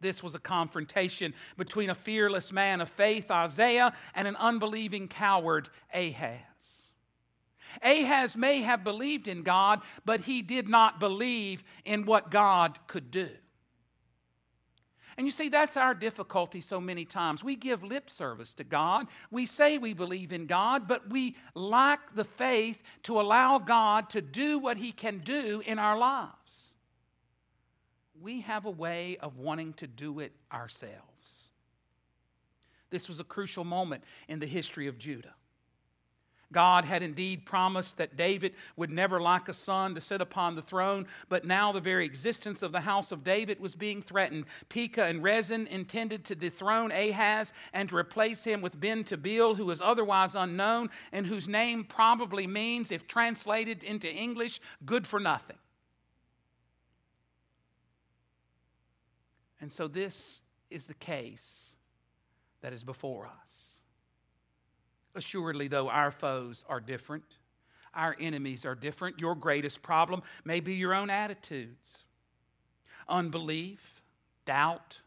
This 0.01 0.23
was 0.23 0.35
a 0.35 0.39
confrontation 0.39 1.35
between 1.57 1.91
a 1.91 1.95
fearless 1.95 2.53
man 2.53 2.81
of 2.81 2.89
faith, 2.89 3.31
Isaiah, 3.31 3.93
and 4.15 4.29
an 4.29 4.37
unbelieving 4.37 5.09
coward, 5.09 5.69
Ahaz. 5.93 6.93
Ahaz 7.83 8.37
may 8.37 8.63
have 8.63 8.85
believed 8.85 9.29
in 9.29 9.43
God, 9.43 9.81
but 10.05 10.23
he 10.23 10.43
did 10.43 10.69
not 10.69 11.01
believe 11.01 11.65
in 11.85 12.07
what 12.07 12.31
God 12.31 12.79
could 12.87 13.11
do. 13.11 13.29
And 15.17 15.27
you 15.27 15.33
see, 15.33 15.49
that's 15.49 15.77
our 15.77 15.95
difficulty 15.95 16.61
so 16.61 16.81
many 16.81 17.05
times. 17.05 17.43
We 17.43 17.57
give 17.57 17.83
lip 17.83 18.09
service 18.09 18.55
to 18.55 18.65
God. 18.65 19.09
We 19.33 19.47
say 19.47 19.77
we 19.77 19.93
believe 19.93 20.33
in 20.33 20.47
God, 20.47 20.87
but 20.87 21.11
we 21.11 21.35
lack 21.57 22.15
the 22.15 22.25
faith 22.25 22.81
to 23.03 23.21
allow 23.21 23.59
God 23.59 24.11
to 24.11 24.23
do 24.23 24.61
what 24.61 24.77
He 24.77 24.93
can 24.93 25.19
do 25.19 25.61
in 25.67 25.81
our 25.81 25.99
lives 25.99 26.75
we 28.23 28.41
have 28.43 28.67
a 28.67 28.71
way 28.71 29.17
of 29.21 29.39
wanting 29.39 29.73
to 29.75 29.87
do 29.87 30.21
it 30.21 30.33
ourselves. 30.53 31.51
This 32.91 33.09
was 33.09 33.21
a 33.21 33.25
crucial 33.25 33.65
moment 33.65 34.05
in 34.29 34.41
the 34.41 34.47
history 34.47 34.87
of 34.87 34.99
Judah. 34.99 35.35
God 36.51 36.87
had 36.87 37.03
indeed 37.03 37.45
promised 37.45 37.99
that 37.99 38.17
David 38.17 38.55
would 38.77 38.91
never 38.91 39.21
lack 39.21 39.49
a 39.49 39.53
son 39.53 39.95
to 39.95 40.01
sit 40.01 40.23
upon 40.23 40.55
the 40.55 40.63
throne, 40.63 41.07
but 41.29 41.45
now 41.45 41.73
the 41.73 41.81
very 41.81 42.07
existence 42.07 42.63
of 42.63 42.73
the 42.73 42.81
house 42.81 43.13
of 43.13 43.23
David 43.23 43.61
was 43.61 43.75
being 43.75 44.01
threatened. 44.01 44.47
Pekah 44.71 45.05
and 45.05 45.23
Rezin 45.23 45.67
intended 45.67 46.25
to 46.25 46.35
dethrone 46.35 46.91
Ahaz 46.91 47.53
and 47.75 47.91
to 47.91 47.97
replace 47.97 48.45
him 48.45 48.63
with 48.63 48.81
Ben 48.81 49.05
Tabeel, 49.05 49.57
who 49.57 49.71
is 49.71 49.81
otherwise 49.83 50.35
unknown 50.35 50.89
and 51.13 51.27
whose 51.27 51.49
name 51.49 51.85
probably 51.85 52.47
means, 52.47 52.91
if 52.91 53.07
translated 53.07 53.83
into 53.83 54.11
English, 54.11 54.59
good 54.87 55.07
for 55.07 55.21
nothing. 55.21 55.59
And 59.61 59.71
so 59.71 59.89
this 59.89 60.43
is 60.71 60.87
the 60.87 60.95
case 60.95 61.75
that 62.61 62.73
is 62.73 62.85
before 62.85 63.27
us. 63.27 63.81
Assuredly, 65.15 65.69
though, 65.69 65.89
our 65.89 66.11
foes 66.11 66.65
are 66.69 66.81
different, 66.81 67.39
our 67.95 68.15
enemies 68.21 68.65
are 68.65 68.75
different. 68.75 69.19
Your 69.19 69.35
greatest 69.35 69.83
problem 69.83 70.23
may 70.45 70.61
be 70.61 70.75
your 70.75 70.95
own 70.95 71.11
attitudes 71.11 72.05
unbelief, 73.09 74.03
doubt, 74.45 75.01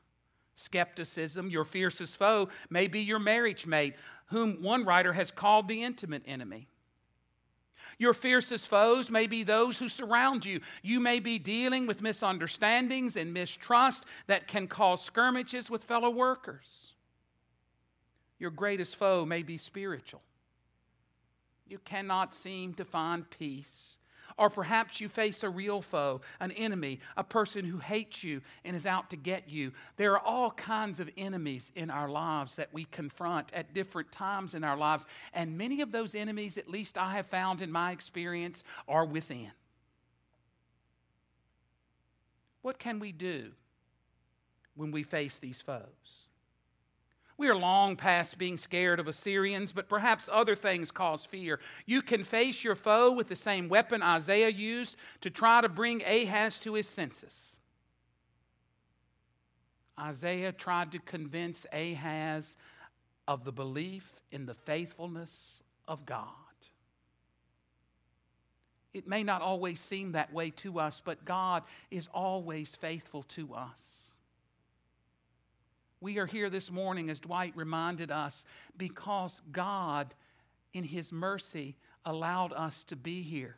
skepticism. 0.55 1.49
Your 1.49 1.63
fiercest 1.63 2.17
foe 2.17 2.49
may 2.69 2.87
be 2.87 3.01
your 3.01 3.19
marriage 3.19 3.65
mate, 3.65 3.95
whom 4.27 4.61
one 4.61 4.85
writer 4.85 5.13
has 5.13 5.31
called 5.31 5.67
the 5.67 5.83
intimate 5.83 6.23
enemy. 6.25 6.67
Your 7.97 8.13
fiercest 8.13 8.67
foes 8.67 9.09
may 9.11 9.27
be 9.27 9.43
those 9.43 9.77
who 9.77 9.89
surround 9.89 10.45
you. 10.45 10.61
You 10.81 10.99
may 10.99 11.19
be 11.19 11.39
dealing 11.39 11.87
with 11.87 12.01
misunderstandings 12.01 13.15
and 13.15 13.33
mistrust 13.33 14.05
that 14.27 14.47
can 14.47 14.67
cause 14.67 15.03
skirmishes 15.03 15.69
with 15.69 15.83
fellow 15.83 16.09
workers. 16.09 16.93
Your 18.39 18.51
greatest 18.51 18.95
foe 18.95 19.25
may 19.25 19.43
be 19.43 19.57
spiritual. 19.57 20.21
You 21.67 21.79
cannot 21.79 22.33
seem 22.33 22.73
to 22.73 22.85
find 22.85 23.29
peace 23.29 23.97
Or 24.41 24.49
perhaps 24.49 24.99
you 24.99 25.07
face 25.07 25.43
a 25.43 25.49
real 25.51 25.83
foe, 25.83 26.21
an 26.39 26.49
enemy, 26.53 26.99
a 27.15 27.23
person 27.23 27.63
who 27.63 27.77
hates 27.77 28.23
you 28.23 28.41
and 28.65 28.75
is 28.75 28.87
out 28.87 29.11
to 29.11 29.15
get 29.15 29.47
you. 29.47 29.71
There 29.97 30.13
are 30.13 30.19
all 30.19 30.49
kinds 30.49 30.99
of 30.99 31.11
enemies 31.15 31.71
in 31.75 31.91
our 31.91 32.09
lives 32.09 32.55
that 32.55 32.73
we 32.73 32.85
confront 32.85 33.53
at 33.53 33.75
different 33.75 34.11
times 34.11 34.55
in 34.55 34.63
our 34.63 34.75
lives. 34.75 35.05
And 35.31 35.59
many 35.59 35.81
of 35.81 35.91
those 35.91 36.15
enemies, 36.15 36.57
at 36.57 36.67
least 36.67 36.97
I 36.97 37.11
have 37.11 37.27
found 37.27 37.61
in 37.61 37.71
my 37.71 37.91
experience, 37.91 38.63
are 38.87 39.05
within. 39.05 39.51
What 42.63 42.79
can 42.79 42.97
we 42.97 43.11
do 43.11 43.51
when 44.73 44.89
we 44.89 45.03
face 45.03 45.37
these 45.37 45.61
foes? 45.61 46.29
We 47.41 47.49
are 47.49 47.55
long 47.55 47.95
past 47.95 48.37
being 48.37 48.55
scared 48.55 48.99
of 48.99 49.07
Assyrians, 49.07 49.71
but 49.71 49.89
perhaps 49.89 50.29
other 50.31 50.55
things 50.55 50.91
cause 50.91 51.25
fear. 51.25 51.59
You 51.87 52.03
can 52.03 52.23
face 52.23 52.63
your 52.63 52.75
foe 52.75 53.09
with 53.11 53.29
the 53.29 53.35
same 53.35 53.67
weapon 53.67 54.03
Isaiah 54.03 54.49
used 54.49 54.95
to 55.21 55.31
try 55.31 55.59
to 55.61 55.67
bring 55.67 56.03
Ahaz 56.03 56.59
to 56.59 56.75
his 56.75 56.87
senses. 56.87 57.55
Isaiah 59.99 60.51
tried 60.51 60.91
to 60.91 60.99
convince 60.99 61.65
Ahaz 61.73 62.57
of 63.27 63.43
the 63.43 63.51
belief 63.51 64.21
in 64.31 64.45
the 64.45 64.53
faithfulness 64.53 65.63
of 65.87 66.05
God. 66.05 66.27
It 68.93 69.07
may 69.07 69.23
not 69.23 69.41
always 69.41 69.79
seem 69.79 70.11
that 70.11 70.31
way 70.31 70.51
to 70.57 70.79
us, 70.79 71.01
but 71.03 71.25
God 71.25 71.63
is 71.89 72.07
always 72.13 72.75
faithful 72.75 73.23
to 73.23 73.55
us. 73.55 74.10
We 76.01 76.17
are 76.17 76.25
here 76.25 76.49
this 76.49 76.71
morning, 76.71 77.11
as 77.11 77.19
Dwight 77.19 77.53
reminded 77.55 78.09
us, 78.09 78.43
because 78.75 79.39
God, 79.51 80.15
in 80.73 80.83
His 80.83 81.11
mercy, 81.11 81.77
allowed 82.03 82.53
us 82.53 82.83
to 82.85 82.95
be 82.95 83.21
here. 83.21 83.55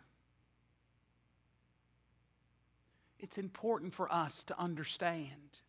It's 3.18 3.38
important 3.38 3.94
for 3.94 4.12
us 4.12 4.44
to 4.44 4.60
understand 4.60 5.62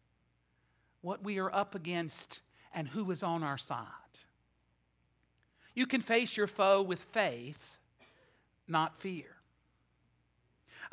what 1.01 1.23
we 1.23 1.39
are 1.39 1.55
up 1.55 1.77
against 1.77 2.41
and 2.75 2.89
who 2.89 3.09
is 3.13 3.23
on 3.23 3.45
our 3.45 3.59
side. 3.59 3.87
You 5.77 5.87
can 5.87 6.01
face 6.01 6.37
your 6.37 6.49
foe 6.49 6.83
with 6.83 7.05
faith, 7.05 7.79
not 8.67 8.99
fear. 8.99 9.34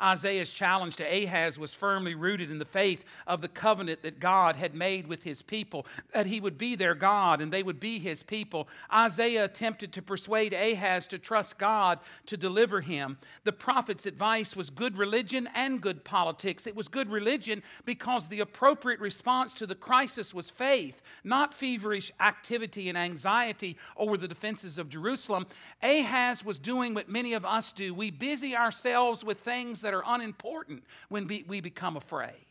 Isaiah's 0.02 0.50
challenge 0.50 0.96
to 0.96 1.04
Ahaz 1.04 1.58
was 1.58 1.74
firmly 1.74 2.14
rooted 2.14 2.50
in 2.50 2.58
the 2.58 2.64
faith 2.64 3.04
of 3.26 3.40
the 3.40 3.48
covenant 3.48 4.02
that 4.02 4.20
God 4.20 4.56
had 4.56 4.74
made 4.74 5.06
with 5.06 5.22
his 5.22 5.42
people, 5.42 5.86
that 6.12 6.26
he 6.26 6.40
would 6.40 6.58
be 6.58 6.74
their 6.74 6.94
God 6.94 7.40
and 7.40 7.52
they 7.52 7.62
would 7.62 7.78
be 7.78 7.98
his 7.98 8.22
people. 8.22 8.68
Isaiah 8.92 9.44
attempted 9.44 9.92
to 9.92 10.02
persuade 10.02 10.52
Ahaz 10.52 11.06
to 11.08 11.18
trust 11.18 11.58
God 11.58 12.00
to 12.26 12.36
deliver 12.36 12.80
him. 12.80 13.18
The 13.44 13.52
prophet's 13.52 14.06
advice 14.06 14.56
was 14.56 14.70
good 14.70 14.98
religion 14.98 15.48
and 15.54 15.80
good 15.80 16.04
politics. 16.04 16.66
It 16.66 16.74
was 16.74 16.88
good 16.88 17.10
religion 17.10 17.62
because 17.84 18.28
the 18.28 18.40
appropriate 18.40 19.00
response 19.00 19.54
to 19.54 19.66
the 19.66 19.74
crisis 19.74 20.34
was 20.34 20.50
faith, 20.50 21.00
not 21.22 21.54
feverish 21.54 22.10
activity 22.20 22.88
and 22.88 22.98
anxiety 22.98 23.76
over 23.96 24.16
the 24.16 24.28
defenses 24.28 24.78
of 24.78 24.88
Jerusalem. 24.88 25.46
Ahaz 25.82 26.44
was 26.44 26.58
doing 26.58 26.94
what 26.94 27.08
many 27.08 27.32
of 27.32 27.44
us 27.44 27.72
do. 27.72 27.94
We 27.94 28.10
busy 28.10 28.56
ourselves 28.56 29.24
with 29.24 29.40
things 29.40 29.80
that 29.82 29.91
are 29.92 30.02
unimportant 30.06 30.84
when 31.08 31.26
we 31.26 31.60
become 31.60 31.96
afraid. 31.96 32.46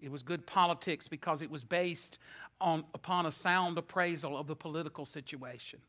It 0.00 0.10
was 0.10 0.22
good 0.22 0.46
politics 0.46 1.08
because 1.08 1.42
it 1.42 1.50
was 1.50 1.62
based 1.62 2.18
on, 2.60 2.84
upon 2.94 3.26
a 3.26 3.32
sound 3.32 3.76
appraisal 3.78 4.36
of 4.36 4.46
the 4.46 4.56
political 4.56 5.04
situation. 5.04 5.80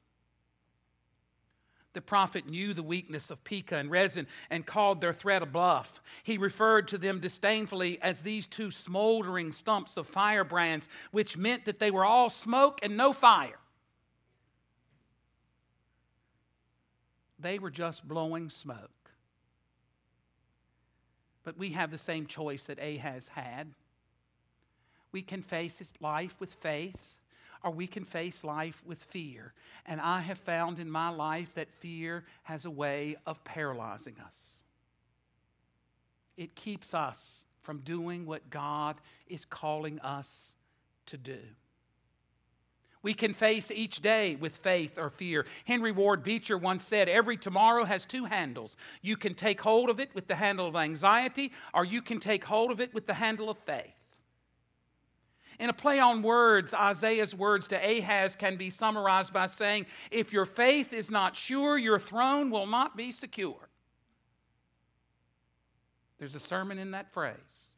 The 1.93 2.01
prophet 2.01 2.49
knew 2.49 2.73
the 2.73 2.83
weakness 2.83 3.31
of 3.31 3.43
Pekah 3.43 3.75
and 3.75 3.91
Rezin 3.91 4.27
and 4.49 4.65
called 4.65 5.01
their 5.01 5.11
threat 5.11 5.43
a 5.43 5.45
bluff. 5.45 6.01
He 6.23 6.37
referred 6.37 6.87
to 6.89 6.97
them 6.97 7.19
disdainfully 7.19 8.01
as 8.01 8.21
these 8.21 8.47
two 8.47 8.71
smoldering 8.71 9.51
stumps 9.51 9.97
of 9.97 10.07
firebrands, 10.07 10.87
which 11.11 11.35
meant 11.35 11.65
that 11.65 11.79
they 11.79 11.91
were 11.91 12.05
all 12.05 12.29
smoke 12.29 12.79
and 12.81 12.95
no 12.95 13.11
fire. 13.11 13.59
They 17.41 17.59
were 17.59 17.71
just 17.71 18.07
blowing 18.07 18.49
smoke. 18.49 19.11
But 21.43 21.57
we 21.57 21.71
have 21.71 21.91
the 21.91 21.97
same 21.97 22.27
choice 22.27 22.63
that 22.65 22.79
Ahaz 22.79 23.27
had. 23.29 23.73
We 25.11 25.21
can 25.21 25.41
face 25.41 25.81
life 25.99 26.35
with 26.39 26.53
faith, 26.53 27.15
or 27.63 27.71
we 27.71 27.87
can 27.87 28.05
face 28.05 28.43
life 28.43 28.81
with 28.85 29.03
fear. 29.05 29.53
And 29.85 29.99
I 29.99 30.21
have 30.21 30.37
found 30.37 30.79
in 30.79 30.89
my 30.89 31.09
life 31.09 31.53
that 31.55 31.67
fear 31.79 32.23
has 32.43 32.65
a 32.65 32.71
way 32.71 33.17
of 33.25 33.43
paralyzing 33.43 34.15
us. 34.25 34.63
It 36.37 36.55
keeps 36.55 36.93
us 36.93 37.45
from 37.61 37.79
doing 37.79 38.25
what 38.25 38.49
God 38.49 38.95
is 39.27 39.45
calling 39.45 39.99
us 39.99 40.53
to 41.07 41.17
do. 41.17 41.39
We 43.03 43.13
can 43.15 43.33
face 43.33 43.71
each 43.71 44.01
day 44.01 44.35
with 44.35 44.57
faith 44.57 44.99
or 44.99 45.09
fear. 45.09 45.45
Henry 45.65 45.91
Ward 45.91 46.23
Beecher 46.23 46.57
once 46.57 46.85
said, 46.85 47.09
Every 47.09 47.35
tomorrow 47.35 47.83
has 47.83 48.05
two 48.05 48.25
handles. 48.25 48.77
You 49.01 49.17
can 49.17 49.33
take 49.33 49.61
hold 49.61 49.89
of 49.89 49.99
it 49.99 50.13
with 50.13 50.27
the 50.27 50.35
handle 50.35 50.67
of 50.67 50.75
anxiety, 50.75 51.51
or 51.73 51.83
you 51.83 52.01
can 52.01 52.19
take 52.19 52.45
hold 52.45 52.71
of 52.71 52.79
it 52.79 52.93
with 52.93 53.07
the 53.07 53.15
handle 53.15 53.49
of 53.49 53.57
faith. 53.59 53.95
In 55.59 55.69
a 55.69 55.73
play 55.73 55.99
on 55.99 56.21
words, 56.21 56.73
Isaiah's 56.73 57.35
words 57.35 57.67
to 57.69 57.75
Ahaz 57.75 58.35
can 58.35 58.55
be 58.55 58.69
summarized 58.69 59.33
by 59.33 59.47
saying, 59.47 59.87
If 60.11 60.31
your 60.31 60.45
faith 60.45 60.93
is 60.93 61.09
not 61.09 61.35
sure, 61.35 61.77
your 61.77 61.99
throne 61.99 62.51
will 62.51 62.67
not 62.67 62.95
be 62.95 63.11
secure. 63.11 63.69
There's 66.19 66.35
a 66.35 66.39
sermon 66.39 66.77
in 66.77 66.91
that 66.91 67.11
phrase. 67.11 67.69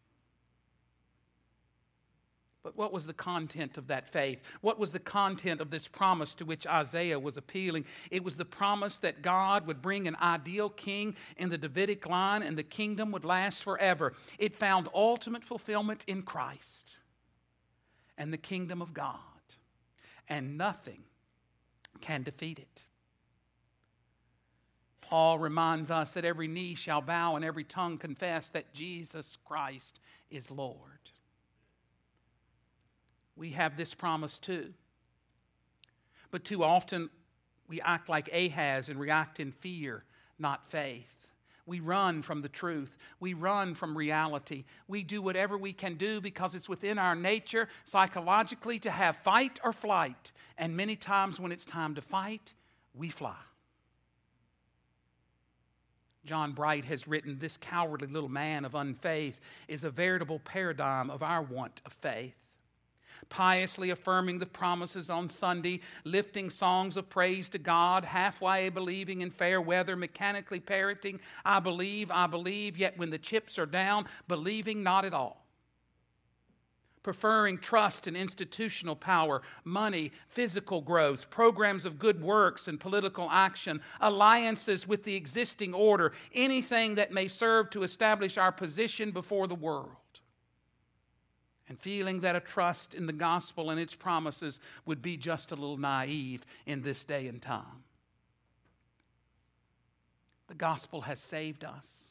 But 2.63 2.77
what 2.77 2.93
was 2.93 3.05
the 3.05 3.13
content 3.13 3.77
of 3.77 3.87
that 3.87 4.07
faith? 4.07 4.41
What 4.61 4.79
was 4.79 4.93
the 4.93 4.99
content 4.99 5.59
of 5.59 5.69
this 5.69 5.89
promise 5.89 6.33
to 6.35 6.45
which 6.45 6.65
Isaiah 6.65 7.19
was 7.19 7.35
appealing? 7.35 7.83
It 8.09 8.23
was 8.23 8.37
the 8.37 8.45
promise 8.45 8.99
that 8.99 9.21
God 9.21 9.67
would 9.67 9.81
bring 9.81 10.07
an 10.07 10.15
ideal 10.21 10.69
king 10.69 11.17
in 11.35 11.49
the 11.49 11.57
Davidic 11.57 12.07
line 12.07 12.41
and 12.41 12.57
the 12.57 12.63
kingdom 12.63 13.11
would 13.11 13.25
last 13.25 13.63
forever. 13.63 14.13
It 14.39 14.55
found 14.55 14.87
ultimate 14.93 15.43
fulfillment 15.43 16.05
in 16.07 16.21
Christ 16.21 16.95
and 18.17 18.31
the 18.31 18.37
kingdom 18.37 18.81
of 18.81 18.93
God, 18.93 19.17
and 20.29 20.57
nothing 20.57 21.03
can 21.99 22.23
defeat 22.23 22.59
it. 22.59 22.83
Paul 25.01 25.37
reminds 25.37 25.91
us 25.91 26.13
that 26.13 26.23
every 26.23 26.47
knee 26.47 26.75
shall 26.75 27.01
bow 27.01 27.35
and 27.35 27.43
every 27.43 27.65
tongue 27.65 27.97
confess 27.97 28.49
that 28.51 28.73
Jesus 28.73 29.37
Christ 29.43 29.99
is 30.31 30.49
Lord 30.49 30.92
we 33.35 33.51
have 33.51 33.77
this 33.77 33.93
promise 33.93 34.39
too. 34.39 34.73
But 36.31 36.43
too 36.43 36.63
often 36.63 37.09
we 37.67 37.81
act 37.81 38.09
like 38.09 38.29
Ahaz 38.33 38.89
and 38.89 38.99
react 38.99 39.39
in 39.39 39.51
fear, 39.51 40.03
not 40.37 40.69
faith. 40.69 41.27
We 41.65 41.79
run 41.79 42.21
from 42.21 42.41
the 42.41 42.49
truth. 42.49 42.97
We 43.19 43.33
run 43.33 43.73
from 43.73 43.97
reality. 43.97 44.65
We 44.87 45.01
do 45.01 45.21
whatever 45.21 45.57
we 45.57 45.71
can 45.71 45.95
do 45.95 46.19
because 46.19 46.55
it's 46.55 46.67
within 46.67 46.99
our 46.99 47.15
nature 47.15 47.69
psychologically 47.85 48.79
to 48.79 48.91
have 48.91 49.15
fight 49.17 49.59
or 49.63 49.71
flight. 49.71 50.33
And 50.57 50.75
many 50.75 50.97
times 50.97 51.39
when 51.39 51.53
it's 51.53 51.63
time 51.63 51.95
to 51.95 52.01
fight, 52.01 52.53
we 52.93 53.09
fly. 53.09 53.37
John 56.25 56.51
Bright 56.51 56.85
has 56.85 57.07
written 57.07 57.39
This 57.39 57.57
cowardly 57.57 58.07
little 58.07 58.29
man 58.29 58.65
of 58.65 58.75
unfaith 58.75 59.39
is 59.67 59.83
a 59.83 59.89
veritable 59.89 60.39
paradigm 60.39 61.09
of 61.09 61.23
our 61.23 61.41
want 61.41 61.81
of 61.85 61.93
faith 61.93 62.42
piously 63.29 63.89
affirming 63.89 64.39
the 64.39 64.45
promises 64.45 65.09
on 65.09 65.29
Sunday, 65.29 65.81
lifting 66.03 66.49
songs 66.49 66.97
of 66.97 67.09
praise 67.09 67.49
to 67.49 67.57
God, 67.57 68.05
halfway 68.05 68.69
believing 68.69 69.21
in 69.21 69.31
fair 69.31 69.61
weather, 69.61 69.95
mechanically 69.95 70.59
parroting, 70.59 71.19
I 71.45 71.59
believe, 71.59 72.11
I 72.11 72.27
believe, 72.27 72.77
yet 72.77 72.97
when 72.97 73.09
the 73.09 73.17
chips 73.17 73.57
are 73.57 73.65
down, 73.65 74.05
believing 74.27 74.83
not 74.83 75.05
at 75.05 75.13
all. 75.13 75.45
Preferring 77.01 77.57
trust 77.57 78.07
and 78.07 78.15
institutional 78.15 78.95
power, 78.95 79.41
money, 79.65 80.13
physical 80.29 80.79
growth, 80.79 81.29
programs 81.29 81.83
of 81.83 81.99
good 81.99 82.21
works 82.21 82.69
and 82.69 82.79
political 82.79 83.27
action, 83.29 83.81
alliances 83.99 84.87
with 84.87 85.03
the 85.03 85.15
existing 85.15 85.73
order, 85.73 86.13
anything 86.33 86.95
that 86.95 87.11
may 87.11 87.27
serve 87.27 87.69
to 87.71 87.83
establish 87.83 88.37
our 88.37 88.53
position 88.53 89.11
before 89.11 89.47
the 89.47 89.55
world 89.55 89.91
and 91.69 91.79
feeling 91.79 92.21
that 92.21 92.35
a 92.35 92.39
trust 92.39 92.93
in 92.93 93.05
the 93.05 93.13
gospel 93.13 93.69
and 93.69 93.79
its 93.79 93.95
promises 93.95 94.59
would 94.85 95.01
be 95.01 95.17
just 95.17 95.51
a 95.51 95.55
little 95.55 95.77
naive 95.77 96.45
in 96.65 96.81
this 96.81 97.03
day 97.03 97.27
and 97.27 97.41
time. 97.41 97.83
The 100.47 100.55
gospel 100.55 101.01
has 101.01 101.19
saved 101.19 101.63
us. 101.63 102.09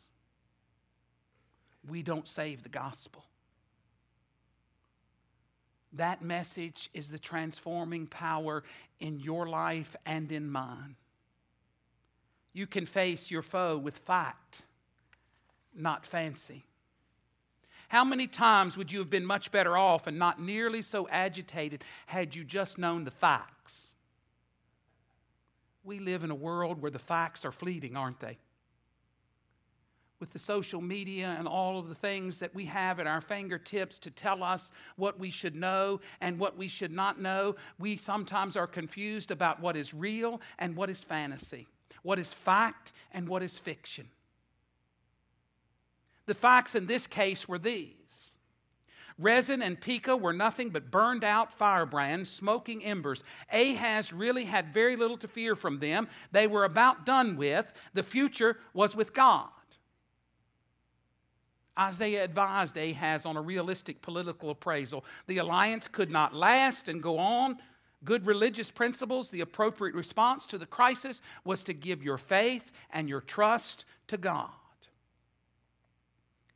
We 1.88 2.02
don't 2.02 2.26
save 2.26 2.62
the 2.62 2.68
gospel. 2.68 3.24
That 5.92 6.22
message 6.22 6.88
is 6.94 7.10
the 7.10 7.18
transforming 7.18 8.06
power 8.06 8.62
in 8.98 9.20
your 9.20 9.46
life 9.46 9.94
and 10.06 10.32
in 10.32 10.50
mine. 10.50 10.96
You 12.54 12.66
can 12.66 12.86
face 12.86 13.30
your 13.30 13.42
foe 13.42 13.76
with 13.76 13.98
fact, 13.98 14.62
not 15.74 16.06
fancy. 16.06 16.64
How 17.92 18.06
many 18.06 18.26
times 18.26 18.78
would 18.78 18.90
you 18.90 19.00
have 19.00 19.10
been 19.10 19.26
much 19.26 19.52
better 19.52 19.76
off 19.76 20.06
and 20.06 20.18
not 20.18 20.40
nearly 20.40 20.80
so 20.80 21.06
agitated 21.10 21.84
had 22.06 22.34
you 22.34 22.42
just 22.42 22.78
known 22.78 23.04
the 23.04 23.10
facts? 23.10 23.88
We 25.84 25.98
live 25.98 26.24
in 26.24 26.30
a 26.30 26.34
world 26.34 26.80
where 26.80 26.90
the 26.90 26.98
facts 26.98 27.44
are 27.44 27.52
fleeting, 27.52 27.94
aren't 27.94 28.18
they? 28.18 28.38
With 30.20 30.30
the 30.30 30.38
social 30.38 30.80
media 30.80 31.36
and 31.38 31.46
all 31.46 31.78
of 31.78 31.90
the 31.90 31.94
things 31.94 32.38
that 32.38 32.54
we 32.54 32.64
have 32.64 32.98
at 32.98 33.06
our 33.06 33.20
fingertips 33.20 33.98
to 33.98 34.10
tell 34.10 34.42
us 34.42 34.72
what 34.96 35.18
we 35.18 35.28
should 35.28 35.54
know 35.54 36.00
and 36.22 36.38
what 36.38 36.56
we 36.56 36.68
should 36.68 36.92
not 36.92 37.20
know, 37.20 37.56
we 37.78 37.98
sometimes 37.98 38.56
are 38.56 38.66
confused 38.66 39.30
about 39.30 39.60
what 39.60 39.76
is 39.76 39.92
real 39.92 40.40
and 40.58 40.76
what 40.76 40.88
is 40.88 41.04
fantasy, 41.04 41.68
what 42.02 42.18
is 42.18 42.32
fact 42.32 42.94
and 43.12 43.28
what 43.28 43.42
is 43.42 43.58
fiction. 43.58 44.08
The 46.26 46.34
facts 46.34 46.74
in 46.74 46.86
this 46.86 47.06
case 47.06 47.48
were 47.48 47.58
these 47.58 48.34
Rezin 49.18 49.62
and 49.62 49.80
Pekah 49.80 50.16
were 50.16 50.32
nothing 50.32 50.70
but 50.70 50.90
burned 50.90 51.24
out 51.24 51.52
firebrands, 51.52 52.30
smoking 52.30 52.84
embers. 52.84 53.22
Ahaz 53.52 54.12
really 54.12 54.44
had 54.44 54.72
very 54.72 54.96
little 54.96 55.18
to 55.18 55.28
fear 55.28 55.54
from 55.54 55.78
them. 55.78 56.08
They 56.32 56.46
were 56.46 56.64
about 56.64 57.06
done 57.06 57.36
with. 57.36 57.72
The 57.94 58.02
future 58.02 58.58
was 58.72 58.96
with 58.96 59.12
God. 59.12 59.48
Isaiah 61.78 62.24
advised 62.24 62.76
Ahaz 62.76 63.24
on 63.24 63.36
a 63.36 63.40
realistic 63.40 64.02
political 64.02 64.50
appraisal. 64.50 65.04
The 65.26 65.38
alliance 65.38 65.88
could 65.88 66.10
not 66.10 66.34
last 66.34 66.88
and 66.88 67.02
go 67.02 67.18
on. 67.18 67.58
Good 68.04 68.26
religious 68.26 68.70
principles, 68.70 69.30
the 69.30 69.40
appropriate 69.40 69.94
response 69.94 70.46
to 70.48 70.58
the 70.58 70.66
crisis 70.66 71.22
was 71.44 71.62
to 71.64 71.72
give 71.72 72.02
your 72.02 72.18
faith 72.18 72.72
and 72.90 73.08
your 73.08 73.20
trust 73.20 73.84
to 74.08 74.16
God. 74.16 74.50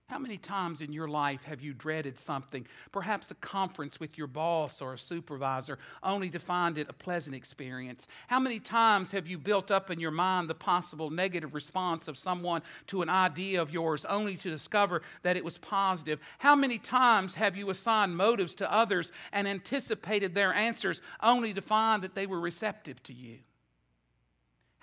How 0.09 0.21
many 0.21 0.39
times 0.39 0.83
in 0.83 0.93
your 0.93 1.09
life 1.09 1.43
have 1.45 1.61
you 1.61 1.75
dreaded 1.75 2.17
something, 2.17 2.65
perhaps 2.93 3.33
a 3.33 3.35
conference 3.35 3.99
with 3.99 4.17
your 4.17 4.29
boss 4.29 4.81
or 4.81 4.95
a 4.95 4.99
supervisor, 4.99 5.81
only 6.01 6.31
to 6.31 6.39
find 6.39 6.79
it 6.79 6.89
a 6.89 6.93
pleasant 6.93 7.35
experience? 7.35 8.07
How 8.29 8.39
many 8.39 8.61
times 8.61 9.11
have 9.11 9.27
you 9.27 9.37
built 9.37 9.73
up 9.73 9.91
in 9.91 9.99
your 9.99 10.13
mind 10.13 10.49
the 10.49 10.55
possible 10.55 11.11
negative 11.11 11.55
response 11.55 12.07
of 12.07 12.17
someone 12.17 12.63
to 12.87 13.03
an 13.03 13.09
idea 13.09 13.61
of 13.61 13.73
yours, 13.73 14.05
only 14.05 14.37
to 14.37 14.49
discover 14.49 15.03
that 15.23 15.37
it 15.37 15.45
was 15.45 15.59
positive? 15.59 16.21
How 16.39 16.55
many 16.55 16.79
times 16.79 17.35
have 17.35 17.57
you 17.57 17.69
assigned 17.69 18.17
motives 18.17 18.55
to 18.55 18.73
others 18.73 19.11
and 19.33 19.49
anticipated 19.49 20.37
their 20.37 20.55
answers, 20.55 21.01
only 21.21 21.53
to 21.53 21.61
find 21.61 22.01
that 22.05 22.15
they 22.15 22.29
were 22.29 22.41
receptive 22.41 23.03
to 23.03 23.13
you? 23.13 23.39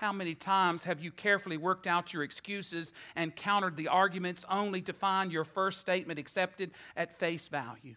How 0.03 0.11
many 0.11 0.35
times 0.35 0.83
have 0.83 1.01
you 1.01 1.11
carefully 1.11 1.55
worked 1.55 1.87
out 1.87 2.11
your 2.11 2.23
excuses 2.23 2.91
and 3.15 3.33
countered 3.33 3.77
the 3.77 3.87
arguments 3.87 4.43
only 4.49 4.81
to 4.81 4.91
find 4.91 5.31
your 5.31 5.45
first 5.45 5.79
statement 5.79 6.19
accepted 6.19 6.71
at 6.97 7.17
face 7.19 7.47
value? 7.47 7.95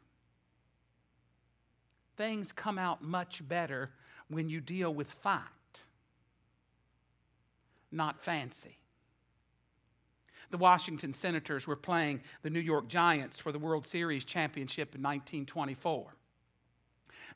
Things 2.16 2.52
come 2.52 2.78
out 2.78 3.02
much 3.02 3.46
better 3.48 3.90
when 4.28 4.48
you 4.48 4.60
deal 4.60 4.94
with 4.94 5.10
fact, 5.10 5.82
not 7.90 8.22
fancy. 8.22 8.78
The 10.50 10.58
Washington 10.58 11.12
Senators 11.12 11.66
were 11.66 11.74
playing 11.74 12.20
the 12.42 12.50
New 12.50 12.60
York 12.60 12.86
Giants 12.86 13.40
for 13.40 13.50
the 13.50 13.58
World 13.58 13.84
Series 13.84 14.24
championship 14.24 14.94
in 14.94 15.02
1924. 15.02 16.15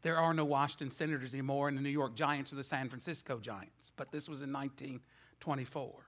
There 0.03 0.19
are 0.19 0.35
no 0.35 0.45
Washington 0.45 0.91
Senators 0.91 1.35
anymore, 1.35 1.69
and 1.69 1.77
the 1.77 1.83
New 1.83 1.91
York 1.91 2.15
Giants 2.15 2.53
are 2.53 2.57
the 2.57 2.65
San 2.65 2.89
Francisco 2.89 3.39
Giants. 3.39 3.93
But 3.97 4.13
this 4.13 4.29
was 4.29 4.43
in 4.43 4.53
1924. 4.53 6.07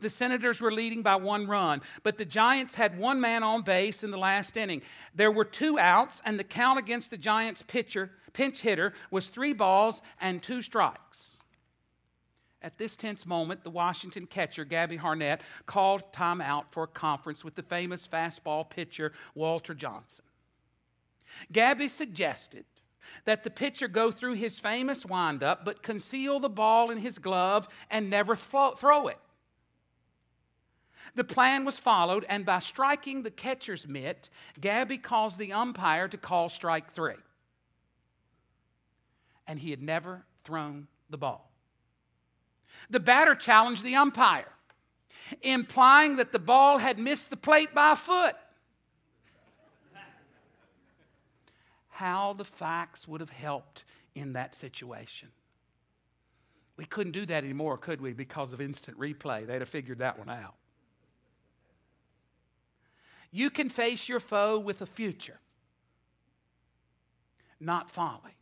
The 0.00 0.10
Senators 0.10 0.60
were 0.60 0.72
leading 0.72 1.02
by 1.02 1.16
one 1.16 1.46
run, 1.46 1.82
but 2.02 2.18
the 2.18 2.24
Giants 2.24 2.74
had 2.74 2.98
one 2.98 3.20
man 3.20 3.42
on 3.42 3.62
base 3.62 4.04
in 4.04 4.10
the 4.10 4.18
last 4.18 4.56
inning. 4.56 4.82
There 5.14 5.30
were 5.30 5.44
two 5.44 5.78
outs, 5.78 6.22
and 6.24 6.38
the 6.38 6.44
count 6.44 6.78
against 6.78 7.10
the 7.10 7.16
Giants' 7.16 7.62
pitcher, 7.62 8.10
pinch 8.32 8.60
hitter 8.60 8.94
was 9.10 9.28
three 9.28 9.52
balls 9.52 10.00
and 10.20 10.42
two 10.42 10.62
strikes. 10.62 11.36
At 12.62 12.78
this 12.78 12.96
tense 12.96 13.26
moment, 13.26 13.64
the 13.64 13.70
Washington 13.70 14.26
catcher, 14.26 14.64
Gabby 14.64 14.96
Hartnett, 14.96 15.40
called 15.66 16.12
timeout 16.12 16.66
for 16.70 16.84
a 16.84 16.88
conference 16.88 17.44
with 17.44 17.56
the 17.56 17.62
famous 17.62 18.06
fastball 18.06 18.68
pitcher, 18.68 19.12
Walter 19.34 19.74
Johnson. 19.74 20.24
Gabby 21.50 21.88
suggested 21.88 22.64
that 23.24 23.44
the 23.44 23.50
pitcher 23.50 23.88
go 23.88 24.10
through 24.10 24.34
his 24.34 24.58
famous 24.58 25.04
windup, 25.04 25.64
but 25.64 25.82
conceal 25.82 26.40
the 26.40 26.48
ball 26.48 26.90
in 26.90 26.98
his 26.98 27.18
glove 27.18 27.68
and 27.90 28.10
never 28.10 28.36
throw 28.36 29.08
it. 29.08 29.18
The 31.14 31.24
plan 31.24 31.64
was 31.64 31.78
followed, 31.78 32.24
and 32.28 32.46
by 32.46 32.60
striking 32.60 33.22
the 33.22 33.30
catcher's 33.30 33.86
mitt, 33.86 34.30
Gabby 34.60 34.98
caused 34.98 35.38
the 35.38 35.52
umpire 35.52 36.08
to 36.08 36.16
call 36.16 36.48
strike 36.48 36.90
three. 36.90 37.14
And 39.46 39.58
he 39.58 39.70
had 39.70 39.82
never 39.82 40.24
thrown 40.44 40.86
the 41.10 41.18
ball. 41.18 41.50
The 42.88 43.00
batter 43.00 43.34
challenged 43.34 43.82
the 43.82 43.96
umpire, 43.96 44.52
implying 45.42 46.16
that 46.16 46.32
the 46.32 46.38
ball 46.38 46.78
had 46.78 46.98
missed 46.98 47.30
the 47.30 47.36
plate 47.36 47.74
by 47.74 47.92
a 47.92 47.96
foot. 47.96 48.36
How 52.02 52.32
the 52.32 52.44
facts 52.44 53.06
would 53.06 53.20
have 53.20 53.30
helped 53.30 53.84
in 54.16 54.32
that 54.32 54.56
situation. 54.56 55.28
We 56.76 56.84
couldn't 56.84 57.12
do 57.12 57.24
that 57.26 57.44
anymore, 57.44 57.78
could 57.78 58.00
we, 58.00 58.12
because 58.12 58.52
of 58.52 58.60
instant 58.60 58.98
replay? 58.98 59.46
They'd 59.46 59.60
have 59.60 59.68
figured 59.68 59.98
that 59.98 60.18
one 60.18 60.28
out. 60.28 60.56
You 63.30 63.50
can 63.50 63.68
face 63.68 64.08
your 64.08 64.18
foe 64.18 64.58
with 64.58 64.82
a 64.82 64.86
future, 64.86 65.38
not 67.60 67.88
folly. 67.88 68.34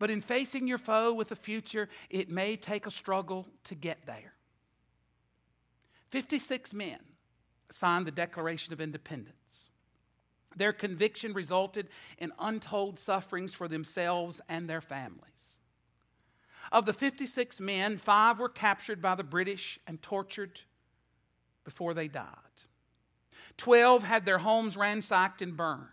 But 0.00 0.10
in 0.10 0.20
facing 0.20 0.66
your 0.66 0.78
foe 0.78 1.14
with 1.14 1.30
a 1.30 1.36
future, 1.36 1.88
it 2.10 2.28
may 2.28 2.56
take 2.56 2.84
a 2.84 2.90
struggle 2.90 3.46
to 3.62 3.76
get 3.76 4.06
there. 4.06 4.32
56 6.10 6.72
men 6.72 6.98
signed 7.70 8.08
the 8.08 8.10
Declaration 8.10 8.72
of 8.72 8.80
Independence. 8.80 9.70
Their 10.56 10.72
conviction 10.72 11.32
resulted 11.32 11.88
in 12.18 12.32
untold 12.38 12.98
sufferings 12.98 13.54
for 13.54 13.68
themselves 13.68 14.40
and 14.48 14.68
their 14.68 14.80
families. 14.80 15.58
Of 16.72 16.86
the 16.86 16.92
56 16.92 17.60
men, 17.60 17.98
five 17.98 18.38
were 18.38 18.48
captured 18.48 19.02
by 19.02 19.14
the 19.14 19.22
British 19.22 19.78
and 19.86 20.00
tortured 20.00 20.60
before 21.64 21.94
they 21.94 22.08
died. 22.08 22.26
Twelve 23.56 24.02
had 24.02 24.24
their 24.24 24.38
homes 24.38 24.76
ransacked 24.76 25.40
and 25.40 25.56
burned. 25.56 25.88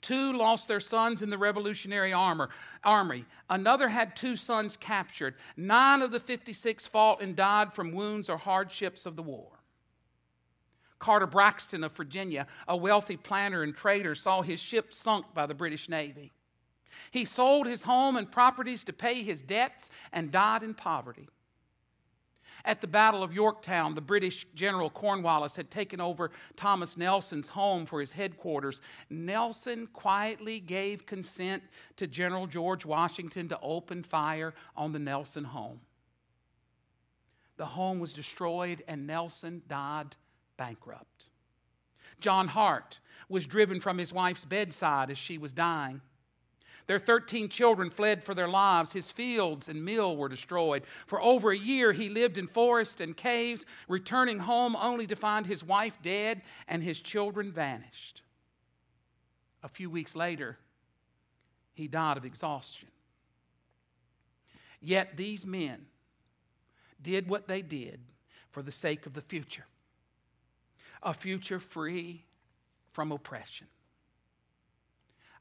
Two 0.00 0.32
lost 0.32 0.68
their 0.68 0.80
sons 0.80 1.22
in 1.22 1.30
the 1.30 1.38
Revolutionary 1.38 2.12
Armor, 2.12 2.50
Army. 2.82 3.24
Another 3.48 3.88
had 3.88 4.14
two 4.14 4.36
sons 4.36 4.76
captured. 4.76 5.34
Nine 5.56 6.02
of 6.02 6.10
the 6.10 6.20
56 6.20 6.86
fought 6.86 7.22
and 7.22 7.34
died 7.34 7.74
from 7.74 7.92
wounds 7.92 8.28
or 8.28 8.36
hardships 8.36 9.06
of 9.06 9.16
the 9.16 9.22
war. 9.22 9.48
Carter 10.98 11.26
Braxton 11.26 11.84
of 11.84 11.92
Virginia, 11.92 12.46
a 12.66 12.76
wealthy 12.76 13.16
planter 13.16 13.62
and 13.62 13.74
trader, 13.74 14.14
saw 14.14 14.42
his 14.42 14.60
ship 14.60 14.92
sunk 14.92 15.34
by 15.34 15.46
the 15.46 15.54
British 15.54 15.88
Navy. 15.88 16.32
He 17.10 17.24
sold 17.24 17.66
his 17.66 17.82
home 17.82 18.16
and 18.16 18.30
properties 18.30 18.84
to 18.84 18.92
pay 18.92 19.22
his 19.22 19.42
debts 19.42 19.90
and 20.12 20.30
died 20.30 20.62
in 20.62 20.74
poverty. 20.74 21.28
At 22.64 22.80
the 22.80 22.86
Battle 22.86 23.22
of 23.22 23.34
Yorktown, 23.34 23.94
the 23.94 24.00
British 24.00 24.46
General 24.54 24.88
Cornwallis 24.88 25.56
had 25.56 25.70
taken 25.70 26.00
over 26.00 26.30
Thomas 26.56 26.96
Nelson's 26.96 27.48
home 27.48 27.84
for 27.84 28.00
his 28.00 28.12
headquarters. 28.12 28.80
Nelson 29.10 29.86
quietly 29.88 30.60
gave 30.60 31.04
consent 31.04 31.62
to 31.96 32.06
General 32.06 32.46
George 32.46 32.86
Washington 32.86 33.48
to 33.48 33.60
open 33.60 34.02
fire 34.02 34.54
on 34.76 34.92
the 34.92 34.98
Nelson 34.98 35.44
home. 35.44 35.80
The 37.56 37.66
home 37.66 38.00
was 38.00 38.14
destroyed, 38.14 38.82
and 38.88 39.06
Nelson 39.06 39.62
died 39.68 40.16
bankrupt. 40.56 41.24
John 42.20 42.48
Hart 42.48 43.00
was 43.28 43.46
driven 43.46 43.80
from 43.80 43.98
his 43.98 44.12
wife's 44.12 44.44
bedside 44.44 45.10
as 45.10 45.18
she 45.18 45.38
was 45.38 45.52
dying. 45.52 46.00
Their 46.86 46.98
13 46.98 47.48
children 47.48 47.90
fled 47.90 48.24
for 48.24 48.34
their 48.34 48.48
lives. 48.48 48.92
His 48.92 49.10
fields 49.10 49.68
and 49.68 49.84
mill 49.84 50.16
were 50.16 50.28
destroyed. 50.28 50.82
For 51.06 51.20
over 51.20 51.50
a 51.50 51.56
year, 51.56 51.92
he 51.92 52.10
lived 52.10 52.36
in 52.36 52.46
forests 52.46 53.00
and 53.00 53.16
caves, 53.16 53.64
returning 53.88 54.40
home 54.40 54.76
only 54.76 55.06
to 55.06 55.16
find 55.16 55.46
his 55.46 55.64
wife 55.64 55.98
dead 56.02 56.42
and 56.68 56.82
his 56.82 57.00
children 57.00 57.50
vanished. 57.50 58.22
A 59.62 59.68
few 59.68 59.88
weeks 59.88 60.14
later, 60.14 60.58
he 61.72 61.88
died 61.88 62.18
of 62.18 62.26
exhaustion. 62.26 62.88
Yet 64.80 65.16
these 65.16 65.46
men 65.46 65.86
did 67.00 67.28
what 67.28 67.48
they 67.48 67.62
did 67.62 68.00
for 68.50 68.62
the 68.62 68.70
sake 68.70 69.06
of 69.06 69.14
the 69.14 69.22
future 69.22 69.64
a 71.04 71.14
future 71.14 71.60
free 71.60 72.24
from 72.92 73.12
oppression. 73.12 73.66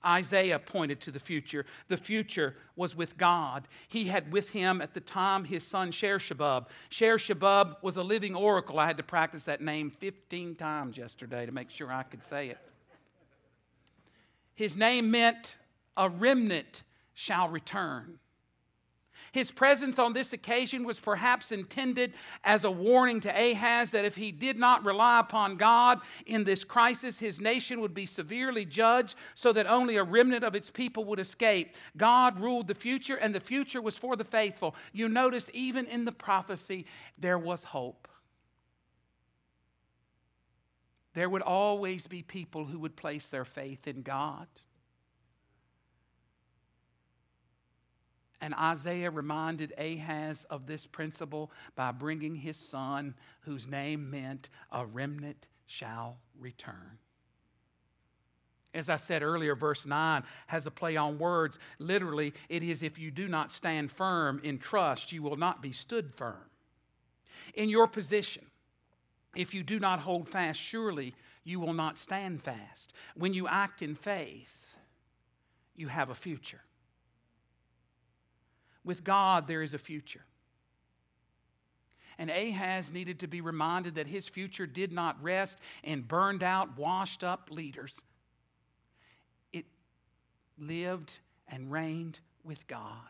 Isaiah 0.06 0.60
pointed 0.60 1.00
to 1.02 1.12
the 1.12 1.20
future. 1.20 1.66
The 1.88 1.96
future 1.96 2.56
was 2.76 2.96
with 2.96 3.18
God. 3.18 3.68
He 3.88 4.06
had 4.06 4.34
with 4.34 4.50
him 4.50 4.82
at 4.82 4.94
the 4.94 5.00
time 5.00 5.46
his 5.46 5.66
son 5.66 5.92
Shear-jashub. 5.92 6.68
Shear-jashub 6.90 7.78
was 7.82 7.96
a 7.96 8.04
living 8.04 8.36
oracle. 8.36 8.80
I 8.80 8.86
had 8.86 8.98
to 8.98 9.04
practice 9.04 9.46
that 9.46 9.62
name 9.62 9.90
15 9.90 10.56
times 10.56 10.98
yesterday 10.98 11.46
to 11.46 11.54
make 11.54 11.70
sure 11.70 11.90
I 11.92 12.04
could 12.04 12.24
say 12.24 12.50
it. 12.50 12.58
His 14.56 14.76
name 14.76 15.10
meant 15.10 15.56
a 15.96 16.10
remnant 16.10 16.84
shall 17.14 17.48
return. 17.48 18.20
His 19.34 19.50
presence 19.50 19.98
on 19.98 20.14
this 20.14 20.32
occasion 20.32 20.84
was 20.84 21.00
perhaps 21.00 21.52
intended 21.52 22.14
as 22.44 22.64
a 22.64 22.70
warning 22.70 23.20
to 23.22 23.30
Ahaz 23.30 23.90
that 23.90 24.06
if 24.06 24.16
he 24.16 24.32
did 24.32 24.60
not 24.60 24.86
rely 24.86 25.20
upon 25.20 25.58
God 25.58 26.02
in 26.28 26.44
this 26.44 26.64
crisis, 26.64 27.18
his 27.18 27.42
nation 27.42 27.82
would 27.82 27.96
be 27.96 28.06
severely 28.06 28.64
judged 28.64 29.18
so 29.34 29.52
that 29.52 29.66
only 29.66 29.98
a 29.98 30.04
remnant 30.04 30.44
of 30.44 30.54
its 30.54 30.70
people 30.70 31.04
would 31.06 31.20
escape. 31.20 31.76
God 31.98 32.40
ruled 32.40 32.68
the 32.68 32.76
future, 32.76 33.16
and 33.16 33.34
the 33.34 33.40
future 33.40 33.82
was 33.82 33.98
for 33.98 34.16
the 34.16 34.24
faithful. 34.24 34.76
You 34.92 35.10
notice, 35.10 35.50
even 35.52 35.88
in 35.88 36.06
the 36.06 36.12
prophecy, 36.12 36.86
there 37.18 37.40
was 37.40 37.64
hope. 37.64 38.08
There 41.16 41.30
would 41.30 41.42
always 41.42 42.06
be 42.06 42.22
people 42.22 42.66
who 42.66 42.78
would 42.78 42.96
place 42.96 43.30
their 43.30 43.46
faith 43.46 43.88
in 43.88 44.04
God. 44.04 44.48
And 48.44 48.54
Isaiah 48.56 49.10
reminded 49.10 49.72
Ahaz 49.78 50.46
of 50.50 50.68
this 50.68 50.86
principle 50.86 51.50
by 51.78 51.94
bringing 51.94 52.36
his 52.36 52.58
son, 52.58 53.16
whose 53.44 53.70
name 53.70 54.12
meant 54.12 54.50
a 54.70 54.86
remnant 54.86 55.48
shall 55.66 56.18
return. 56.38 56.98
As 58.74 58.90
I 58.90 58.98
said 58.98 59.24
earlier, 59.24 59.56
verse 59.56 59.86
9 59.86 60.24
has 60.48 60.66
a 60.66 60.72
play 60.72 60.98
on 60.98 61.20
words. 61.20 61.58
Literally, 61.80 62.34
it 62.50 62.64
is 62.64 62.84
if 62.84 63.00
you 63.00 63.12
do 63.12 63.30
not 63.30 63.54
stand 63.54 63.94
firm 63.94 64.42
in 64.44 64.58
trust, 64.58 65.14
you 65.14 65.24
will 65.24 65.38
not 65.38 65.62
be 65.62 65.72
stood 65.72 66.14
firm. 66.14 66.50
In 67.54 67.70
your 67.70 67.88
position, 67.88 68.44
if 69.38 69.54
you 69.54 69.64
do 69.64 69.80
not 69.80 70.02
hold 70.02 70.28
fast, 70.28 70.60
surely 70.60 71.16
you 71.46 71.62
will 71.62 71.72
not 71.72 71.98
stand 71.98 72.44
fast. 72.44 72.92
When 73.16 73.34
you 73.34 73.48
act 73.48 73.82
in 73.82 73.96
faith, 73.96 74.76
you 75.78 75.88
have 75.88 76.10
a 76.10 76.16
future. 76.16 76.60
With 78.84 79.04
God, 79.04 79.48
there 79.48 79.62
is 79.62 79.74
a 79.74 79.78
future. 79.78 80.26
And 82.18 82.30
Ahaz 82.30 82.92
needed 82.92 83.20
to 83.20 83.28
be 83.28 83.42
reminded 83.42 83.96
that 83.96 84.08
his 84.08 84.28
future 84.28 84.68
did 84.68 84.92
not 84.92 85.22
rest 85.22 85.60
in 85.84 86.02
burned 86.02 86.44
out, 86.44 86.78
washed 86.78 87.24
up 87.24 87.50
leaders. 87.50 88.02
It 89.52 89.66
lived 90.58 91.20
and 91.48 91.72
reigned 91.72 92.20
with 92.44 92.68
God. 92.68 93.10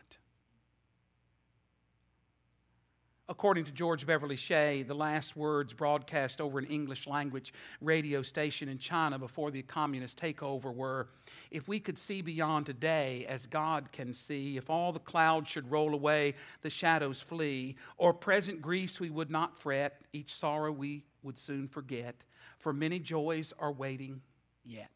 According 3.26 3.64
to 3.64 3.72
George 3.72 4.06
Beverly 4.06 4.36
Shea, 4.36 4.82
the 4.82 4.94
last 4.94 5.34
words 5.34 5.72
broadcast 5.72 6.42
over 6.42 6.58
an 6.58 6.66
English 6.66 7.06
language 7.06 7.54
radio 7.80 8.20
station 8.20 8.68
in 8.68 8.76
China 8.76 9.18
before 9.18 9.50
the 9.50 9.62
communist 9.62 10.18
takeover 10.18 10.74
were 10.74 11.08
If 11.50 11.66
we 11.66 11.80
could 11.80 11.96
see 11.96 12.20
beyond 12.20 12.66
today 12.66 13.24
as 13.26 13.46
God 13.46 13.92
can 13.92 14.12
see, 14.12 14.58
if 14.58 14.68
all 14.68 14.92
the 14.92 14.98
clouds 14.98 15.48
should 15.48 15.70
roll 15.70 15.94
away, 15.94 16.34
the 16.60 16.68
shadows 16.68 17.18
flee, 17.18 17.76
or 17.96 18.12
present 18.12 18.60
griefs 18.60 19.00
we 19.00 19.08
would 19.08 19.30
not 19.30 19.56
fret, 19.56 20.02
each 20.12 20.34
sorrow 20.34 20.70
we 20.70 21.04
would 21.22 21.38
soon 21.38 21.66
forget, 21.66 22.16
for 22.58 22.74
many 22.74 22.98
joys 22.98 23.54
are 23.58 23.72
waiting 23.72 24.20
yet. 24.66 24.90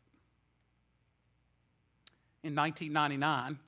In 2.43 2.55
1999, 2.55 3.59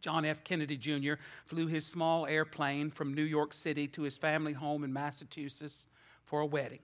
John 0.00 0.24
F. 0.24 0.44
Kennedy 0.44 0.76
Jr. 0.76 1.14
flew 1.46 1.66
his 1.66 1.86
small 1.86 2.26
airplane 2.26 2.90
from 2.90 3.14
New 3.14 3.22
York 3.22 3.52
City 3.52 3.88
to 3.88 4.02
his 4.02 4.16
family 4.16 4.52
home 4.52 4.84
in 4.84 4.92
Massachusetts 4.92 5.86
for 6.24 6.40
a 6.40 6.46
wedding. 6.46 6.80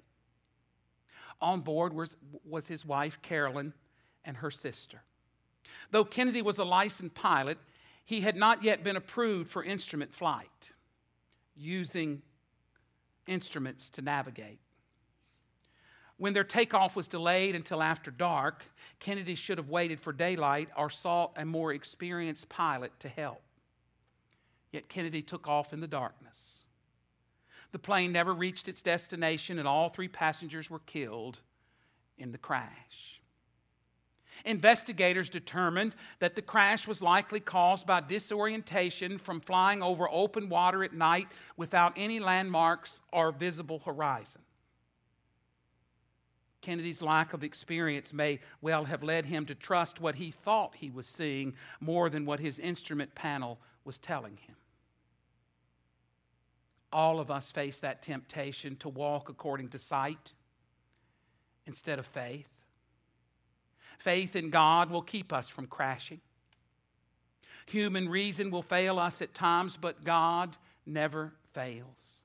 On 1.40 1.60
board 1.60 1.92
was, 1.92 2.16
was 2.44 2.68
his 2.68 2.84
wife, 2.84 3.20
Carolyn, 3.22 3.74
and 4.24 4.38
her 4.38 4.50
sister. 4.50 5.02
Though 5.90 6.04
Kennedy 6.04 6.42
was 6.42 6.58
a 6.58 6.64
licensed 6.64 7.14
pilot, 7.14 7.58
he 8.04 8.20
had 8.20 8.36
not 8.36 8.62
yet 8.62 8.84
been 8.84 8.96
approved 8.96 9.50
for 9.50 9.62
instrument 9.62 10.14
flight, 10.14 10.72
using 11.56 12.22
instruments 13.26 13.90
to 13.90 14.02
navigate. 14.02 14.60
When 16.16 16.32
their 16.32 16.44
takeoff 16.44 16.94
was 16.94 17.08
delayed 17.08 17.56
until 17.56 17.82
after 17.82 18.10
dark, 18.10 18.64
Kennedy 19.00 19.34
should 19.34 19.58
have 19.58 19.68
waited 19.68 20.00
for 20.00 20.12
daylight 20.12 20.68
or 20.76 20.88
sought 20.88 21.32
a 21.36 21.44
more 21.44 21.72
experienced 21.72 22.48
pilot 22.48 22.92
to 23.00 23.08
help. 23.08 23.42
Yet 24.70 24.88
Kennedy 24.88 25.22
took 25.22 25.48
off 25.48 25.72
in 25.72 25.80
the 25.80 25.88
darkness. 25.88 26.60
The 27.72 27.78
plane 27.80 28.12
never 28.12 28.32
reached 28.32 28.68
its 28.68 28.82
destination, 28.82 29.58
and 29.58 29.66
all 29.66 29.88
three 29.88 30.06
passengers 30.06 30.70
were 30.70 30.80
killed 30.80 31.40
in 32.16 32.30
the 32.30 32.38
crash. 32.38 33.20
Investigators 34.44 35.28
determined 35.28 35.94
that 36.20 36.36
the 36.36 36.42
crash 36.42 36.86
was 36.86 37.02
likely 37.02 37.40
caused 37.40 37.86
by 37.86 38.00
disorientation 38.00 39.18
from 39.18 39.40
flying 39.40 39.82
over 39.82 40.08
open 40.08 40.48
water 40.48 40.84
at 40.84 40.92
night 40.92 41.28
without 41.56 41.92
any 41.96 42.20
landmarks 42.20 43.00
or 43.12 43.32
visible 43.32 43.80
horizon. 43.80 44.42
Kennedy's 46.64 47.02
lack 47.02 47.34
of 47.34 47.44
experience 47.44 48.14
may 48.14 48.40
well 48.62 48.84
have 48.86 49.02
led 49.02 49.26
him 49.26 49.44
to 49.44 49.54
trust 49.54 50.00
what 50.00 50.14
he 50.14 50.30
thought 50.30 50.76
he 50.76 50.88
was 50.88 51.06
seeing 51.06 51.52
more 51.78 52.08
than 52.08 52.24
what 52.24 52.40
his 52.40 52.58
instrument 52.58 53.14
panel 53.14 53.58
was 53.84 53.98
telling 53.98 54.38
him. 54.38 54.56
All 56.90 57.20
of 57.20 57.30
us 57.30 57.50
face 57.50 57.80
that 57.80 58.00
temptation 58.00 58.76
to 58.76 58.88
walk 58.88 59.28
according 59.28 59.68
to 59.70 59.78
sight 59.78 60.32
instead 61.66 61.98
of 61.98 62.06
faith. 62.06 62.48
Faith 63.98 64.34
in 64.34 64.48
God 64.48 64.88
will 64.90 65.02
keep 65.02 65.34
us 65.34 65.50
from 65.50 65.66
crashing. 65.66 66.22
Human 67.66 68.08
reason 68.08 68.50
will 68.50 68.62
fail 68.62 68.98
us 68.98 69.20
at 69.20 69.34
times, 69.34 69.76
but 69.76 70.02
God 70.02 70.56
never 70.86 71.34
fails. 71.52 72.22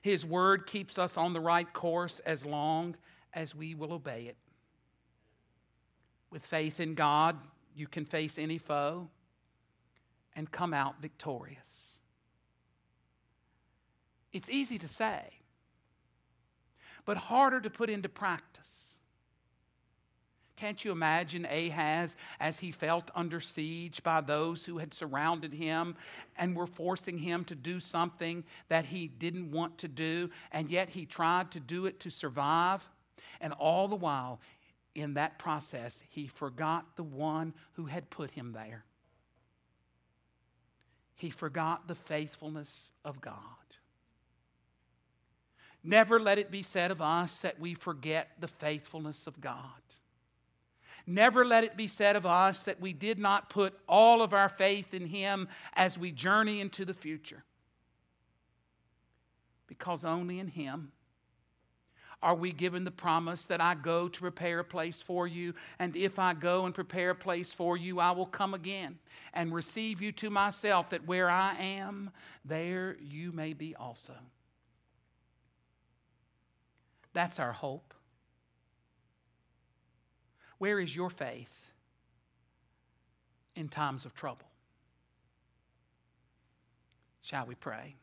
His 0.00 0.24
word 0.24 0.66
keeps 0.66 0.98
us 0.98 1.18
on 1.18 1.34
the 1.34 1.40
right 1.40 1.70
course 1.70 2.18
as 2.20 2.46
long 2.46 2.96
as 3.34 3.54
we 3.54 3.74
will 3.74 3.92
obey 3.92 4.24
it. 4.24 4.36
With 6.30 6.44
faith 6.44 6.80
in 6.80 6.94
God, 6.94 7.36
you 7.74 7.86
can 7.86 8.04
face 8.04 8.38
any 8.38 8.58
foe 8.58 9.08
and 10.34 10.50
come 10.50 10.72
out 10.72 11.00
victorious. 11.00 11.98
It's 14.32 14.48
easy 14.48 14.78
to 14.78 14.88
say, 14.88 15.22
but 17.04 17.16
harder 17.16 17.60
to 17.60 17.70
put 17.70 17.90
into 17.90 18.08
practice. 18.08 18.94
Can't 20.56 20.84
you 20.84 20.92
imagine 20.92 21.46
Ahaz 21.46 22.16
as 22.38 22.58
he 22.58 22.70
felt 22.70 23.10
under 23.14 23.40
siege 23.40 24.02
by 24.02 24.20
those 24.20 24.66
who 24.66 24.76
had 24.76 24.92
surrounded 24.92 25.54
him 25.54 25.96
and 26.36 26.54
were 26.54 26.66
forcing 26.66 27.18
him 27.18 27.44
to 27.46 27.54
do 27.54 27.80
something 27.80 28.44
that 28.68 28.84
he 28.84 29.08
didn't 29.08 29.50
want 29.50 29.78
to 29.78 29.88
do, 29.88 30.28
and 30.52 30.70
yet 30.70 30.90
he 30.90 31.06
tried 31.06 31.50
to 31.52 31.60
do 31.60 31.86
it 31.86 31.98
to 32.00 32.10
survive? 32.10 32.86
And 33.40 33.52
all 33.52 33.88
the 33.88 33.96
while, 33.96 34.40
in 34.94 35.14
that 35.14 35.38
process, 35.38 36.02
he 36.08 36.26
forgot 36.26 36.96
the 36.96 37.02
one 37.02 37.54
who 37.74 37.86
had 37.86 38.10
put 38.10 38.32
him 38.32 38.52
there. 38.52 38.84
He 41.14 41.30
forgot 41.30 41.86
the 41.86 41.94
faithfulness 41.94 42.92
of 43.04 43.20
God. 43.20 43.36
Never 45.82 46.20
let 46.20 46.38
it 46.38 46.50
be 46.50 46.62
said 46.62 46.90
of 46.90 47.00
us 47.00 47.40
that 47.40 47.58
we 47.58 47.74
forget 47.74 48.30
the 48.38 48.48
faithfulness 48.48 49.26
of 49.26 49.40
God. 49.40 49.60
Never 51.06 51.44
let 51.44 51.64
it 51.64 51.76
be 51.76 51.86
said 51.86 52.16
of 52.16 52.26
us 52.26 52.64
that 52.64 52.80
we 52.80 52.92
did 52.92 53.18
not 53.18 53.48
put 53.50 53.78
all 53.88 54.22
of 54.22 54.34
our 54.34 54.48
faith 54.48 54.92
in 54.92 55.06
Him 55.06 55.48
as 55.74 55.98
we 55.98 56.12
journey 56.12 56.60
into 56.60 56.84
the 56.84 56.94
future. 56.94 57.44
Because 59.66 60.04
only 60.04 60.38
in 60.38 60.48
Him 60.48 60.92
are 62.22 62.34
we 62.34 62.52
given 62.52 62.84
the 62.84 62.90
promise 62.90 63.46
that 63.46 63.60
I 63.60 63.74
go 63.74 64.08
to 64.08 64.20
prepare 64.20 64.58
a 64.58 64.64
place 64.64 65.00
for 65.00 65.26
you? 65.26 65.54
And 65.78 65.96
if 65.96 66.18
I 66.18 66.34
go 66.34 66.66
and 66.66 66.74
prepare 66.74 67.10
a 67.10 67.14
place 67.14 67.52
for 67.52 67.76
you, 67.76 67.98
I 67.98 68.10
will 68.10 68.26
come 68.26 68.52
again 68.52 68.98
and 69.32 69.54
receive 69.54 70.02
you 70.02 70.12
to 70.12 70.30
myself, 70.30 70.90
that 70.90 71.06
where 71.06 71.30
I 71.30 71.54
am, 71.56 72.10
there 72.44 72.96
you 73.00 73.32
may 73.32 73.54
be 73.54 73.74
also. 73.74 74.14
That's 77.12 77.38
our 77.38 77.52
hope. 77.52 77.94
Where 80.58 80.78
is 80.78 80.94
your 80.94 81.08
faith 81.08 81.70
in 83.56 83.68
times 83.68 84.04
of 84.04 84.14
trouble? 84.14 84.46
Shall 87.22 87.46
we 87.46 87.54
pray? 87.54 87.96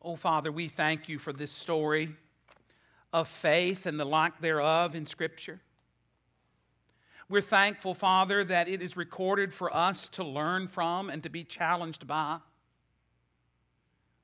Oh, 0.00 0.14
Father, 0.14 0.52
we 0.52 0.68
thank 0.68 1.08
you 1.08 1.18
for 1.18 1.32
this 1.32 1.50
story 1.50 2.10
of 3.12 3.26
faith 3.26 3.84
and 3.84 3.98
the 3.98 4.04
lack 4.04 4.40
thereof 4.40 4.94
in 4.94 5.06
Scripture. 5.06 5.60
We're 7.28 7.40
thankful, 7.42 7.94
Father, 7.94 8.44
that 8.44 8.68
it 8.68 8.80
is 8.80 8.96
recorded 8.96 9.52
for 9.52 9.74
us 9.74 10.08
to 10.10 10.24
learn 10.24 10.68
from 10.68 11.10
and 11.10 11.22
to 11.24 11.28
be 11.28 11.44
challenged 11.44 12.06
by. 12.06 12.38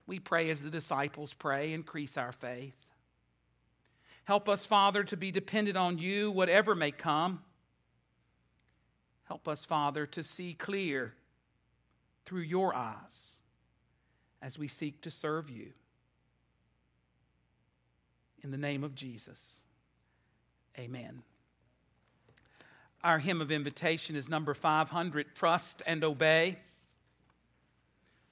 We 0.06 0.20
pray 0.20 0.48
as 0.50 0.62
the 0.62 0.70
disciples 0.70 1.34
pray, 1.34 1.72
increase 1.72 2.16
our 2.16 2.32
faith. 2.32 2.76
Help 4.24 4.48
us, 4.48 4.64
Father, 4.64 5.02
to 5.04 5.16
be 5.16 5.30
dependent 5.30 5.76
on 5.76 5.98
you, 5.98 6.30
whatever 6.30 6.74
may 6.74 6.92
come. 6.92 7.42
Help 9.24 9.48
us, 9.48 9.64
Father, 9.64 10.06
to 10.06 10.22
see 10.22 10.54
clear 10.54 11.14
through 12.24 12.42
your 12.42 12.74
eyes 12.74 13.33
as 14.44 14.58
we 14.58 14.68
seek 14.68 15.00
to 15.00 15.10
serve 15.10 15.48
you. 15.48 15.70
In 18.42 18.50
the 18.50 18.58
name 18.58 18.84
of 18.84 18.94
Jesus, 18.94 19.60
amen. 20.78 21.22
Our 23.02 23.18
hymn 23.18 23.40
of 23.40 23.50
invitation 23.50 24.16
is 24.16 24.28
number 24.28 24.52
500 24.52 25.34
Trust 25.34 25.82
and 25.86 26.04
Obey. 26.04 26.58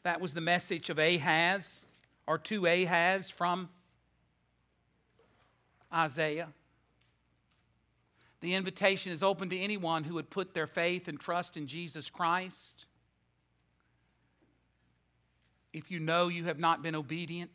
That 0.03 0.21
was 0.21 0.35
the 0.35 0.43
message 0.43 0.91
of 0.91 0.99
Ahaz, 0.99 1.87
or 2.27 2.37
to 2.37 2.67
Ahaz 2.67 3.31
from 3.31 3.71
Isaiah. 5.91 6.49
The 8.43 8.55
invitation 8.55 9.13
is 9.13 9.23
open 9.23 9.49
to 9.49 9.59
anyone 9.59 10.05
who 10.05 10.15
would 10.15 10.29
put 10.29 10.53
their 10.53 10.67
faith 10.67 11.09
and 11.09 11.19
trust 11.19 11.57
in 11.57 11.67
Jesus 11.67 12.11
Christ. 12.11 12.85
If 15.73 15.91
you 15.91 15.99
know 15.99 16.29
you 16.29 16.45
have 16.45 16.59
not 16.59 16.83
been 16.83 16.95
obedient, 16.95 17.51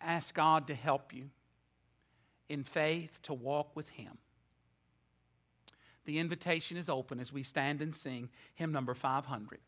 ask 0.00 0.34
God 0.34 0.66
to 0.68 0.74
help 0.74 1.12
you 1.12 1.30
in 2.48 2.64
faith 2.64 3.20
to 3.22 3.34
walk 3.34 3.74
with 3.74 3.90
Him. 3.90 4.18
The 6.04 6.18
invitation 6.18 6.76
is 6.76 6.88
open 6.88 7.18
as 7.18 7.32
we 7.32 7.42
stand 7.42 7.82
and 7.82 7.94
sing 7.94 8.30
hymn 8.54 8.72
number 8.72 8.94
500. 8.94 9.58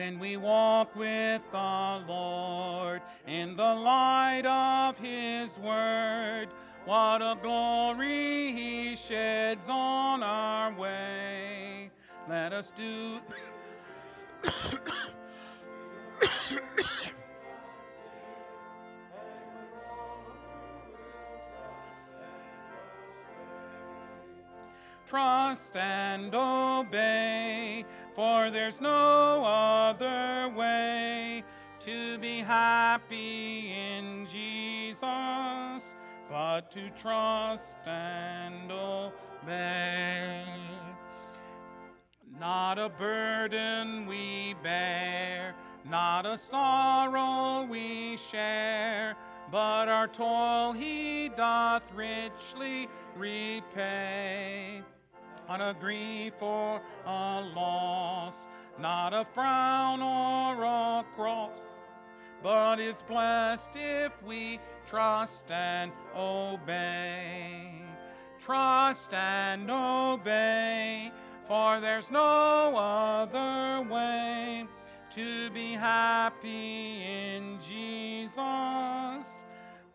When 0.00 0.18
we 0.18 0.38
walk 0.38 0.96
with 0.96 1.42
the 1.52 2.04
Lord 2.08 3.02
in 3.26 3.54
the 3.54 3.74
light 3.74 4.46
of 4.46 4.96
His 4.98 5.58
Word, 5.58 6.48
what 6.86 7.20
a 7.20 7.36
glory 7.42 8.50
He 8.50 8.96
sheds 8.96 9.68
on 9.68 10.22
our 10.22 10.72
way. 10.72 11.90
Let 12.30 12.54
us 12.54 12.72
do. 12.74 13.20
Trust 25.06 25.76
and 25.76 26.32
obey, 26.32 27.84
for 28.14 28.50
there's 28.50 28.80
no 28.80 29.44
other 29.44 30.48
way 30.56 31.44
to 31.80 32.18
be 32.18 32.38
happy 32.38 33.72
in 33.72 34.26
Jesus 34.30 35.94
but 36.30 36.70
to 36.70 36.90
trust 36.90 37.78
and 37.86 38.70
obey. 38.70 40.44
Not 42.38 42.78
a 42.78 42.88
burden 42.88 44.06
we 44.06 44.54
bear, 44.62 45.54
not 45.84 46.26
a 46.26 46.38
sorrow 46.38 47.66
we 47.68 48.16
share, 48.16 49.16
but 49.50 49.88
our 49.88 50.06
toil 50.06 50.72
he 50.72 51.30
doth 51.36 51.82
richly 51.94 52.88
repay. 53.16 54.82
Not 55.50 55.60
a 55.60 55.74
grief 55.80 56.34
or 56.40 56.80
a 57.04 57.40
loss, 57.56 58.46
not 58.78 59.12
a 59.12 59.26
frown 59.34 60.00
or 60.00 60.62
a 60.62 61.04
cross, 61.16 61.66
but 62.40 62.78
is 62.78 63.02
blessed 63.02 63.72
if 63.74 64.12
we 64.22 64.60
trust 64.86 65.50
and 65.50 65.90
obey. 66.14 67.82
Trust 68.38 69.12
and 69.12 69.68
obey, 69.68 71.10
for 71.48 71.80
there's 71.80 72.12
no 72.12 72.76
other 72.76 73.82
way 73.90 74.68
to 75.16 75.50
be 75.50 75.72
happy 75.72 77.02
in 77.02 77.58
Jesus 77.60 78.36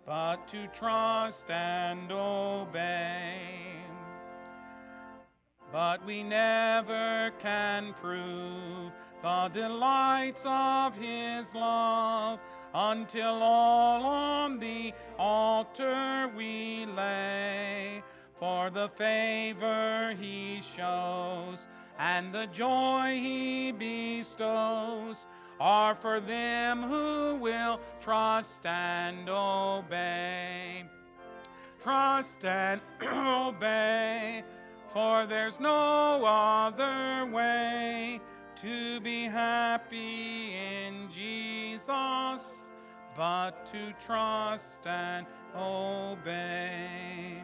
but 0.05 0.45
to 0.49 0.67
trust 0.73 1.49
and 1.49 2.11
obey. 2.11 3.84
But 5.75 6.05
we 6.05 6.23
never 6.23 7.33
can 7.37 7.93
prove 7.99 8.93
the 9.21 9.49
delights 9.51 10.43
of 10.45 10.95
His 10.95 11.53
love 11.53 12.39
until 12.73 13.43
all 13.43 14.05
on 14.05 14.57
the 14.57 14.93
altar 15.19 16.31
we 16.33 16.85
lay. 16.85 18.01
For 18.39 18.69
the 18.69 18.87
favor 18.95 20.15
He 20.17 20.61
shows 20.61 21.67
and 21.99 22.33
the 22.33 22.47
joy 22.47 23.19
He 23.21 23.73
bestows 23.73 25.27
are 25.59 25.95
for 25.95 26.21
them 26.21 26.83
who 26.83 27.35
will 27.35 27.81
trust 27.99 28.65
and 28.65 29.27
obey. 29.27 30.85
Trust 31.81 32.45
and 32.45 32.79
obey, 33.03 34.41
for 34.95 35.25
there's 35.25 35.59
no 35.59 36.23
other 36.23 37.29
way 37.29 38.17
to 38.55 39.01
be 39.01 39.25
happy 39.25 40.55
in 40.55 41.09
Jesus 41.11 42.69
but 43.17 43.65
to 43.65 43.91
trust 43.99 44.87
and 44.87 45.27
obey. 45.53 47.43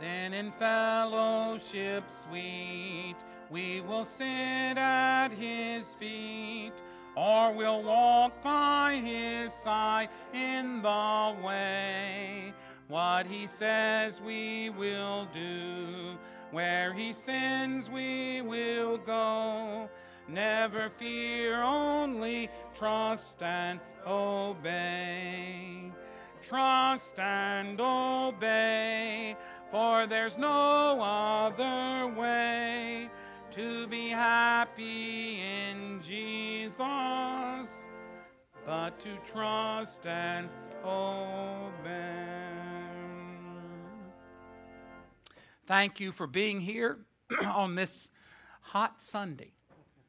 Then 0.00 0.32
in 0.32 0.52
fellowship 0.52 2.04
sweet, 2.08 3.16
we 3.50 3.80
will 3.80 4.04
sit 4.04 4.78
at 4.78 5.30
his 5.32 5.92
feet, 5.94 6.74
or 7.16 7.52
we'll 7.52 7.82
walk 7.82 8.44
by 8.44 9.00
his 9.04 9.52
side 9.52 10.08
in 10.32 10.82
the 10.82 11.36
way. 11.44 12.54
What 12.88 13.26
he 13.26 13.46
says 13.46 14.20
we 14.22 14.70
will 14.70 15.28
do, 15.34 16.16
where 16.52 16.94
he 16.94 17.12
sends 17.12 17.90
we 17.90 18.40
will 18.40 18.96
go. 18.96 19.90
Never 20.26 20.90
fear, 20.96 21.62
only 21.62 22.50
trust 22.74 23.42
and 23.42 23.78
obey. 24.06 25.92
Trust 26.42 27.18
and 27.18 27.78
obey, 27.78 29.36
for 29.70 30.06
there's 30.06 30.38
no 30.38 30.98
other 31.02 32.06
way 32.18 33.10
to 33.50 33.86
be 33.88 34.08
happy 34.08 35.40
in 35.42 36.00
Jesus 36.02 36.78
but 38.64 38.98
to 39.00 39.16
trust 39.26 40.06
and 40.06 40.48
obey. 40.84 42.37
Thank 45.68 46.00
you 46.00 46.12
for 46.12 46.26
being 46.26 46.62
here 46.62 46.96
on 47.44 47.74
this 47.74 48.08
hot 48.62 49.02
Sunday. 49.02 49.52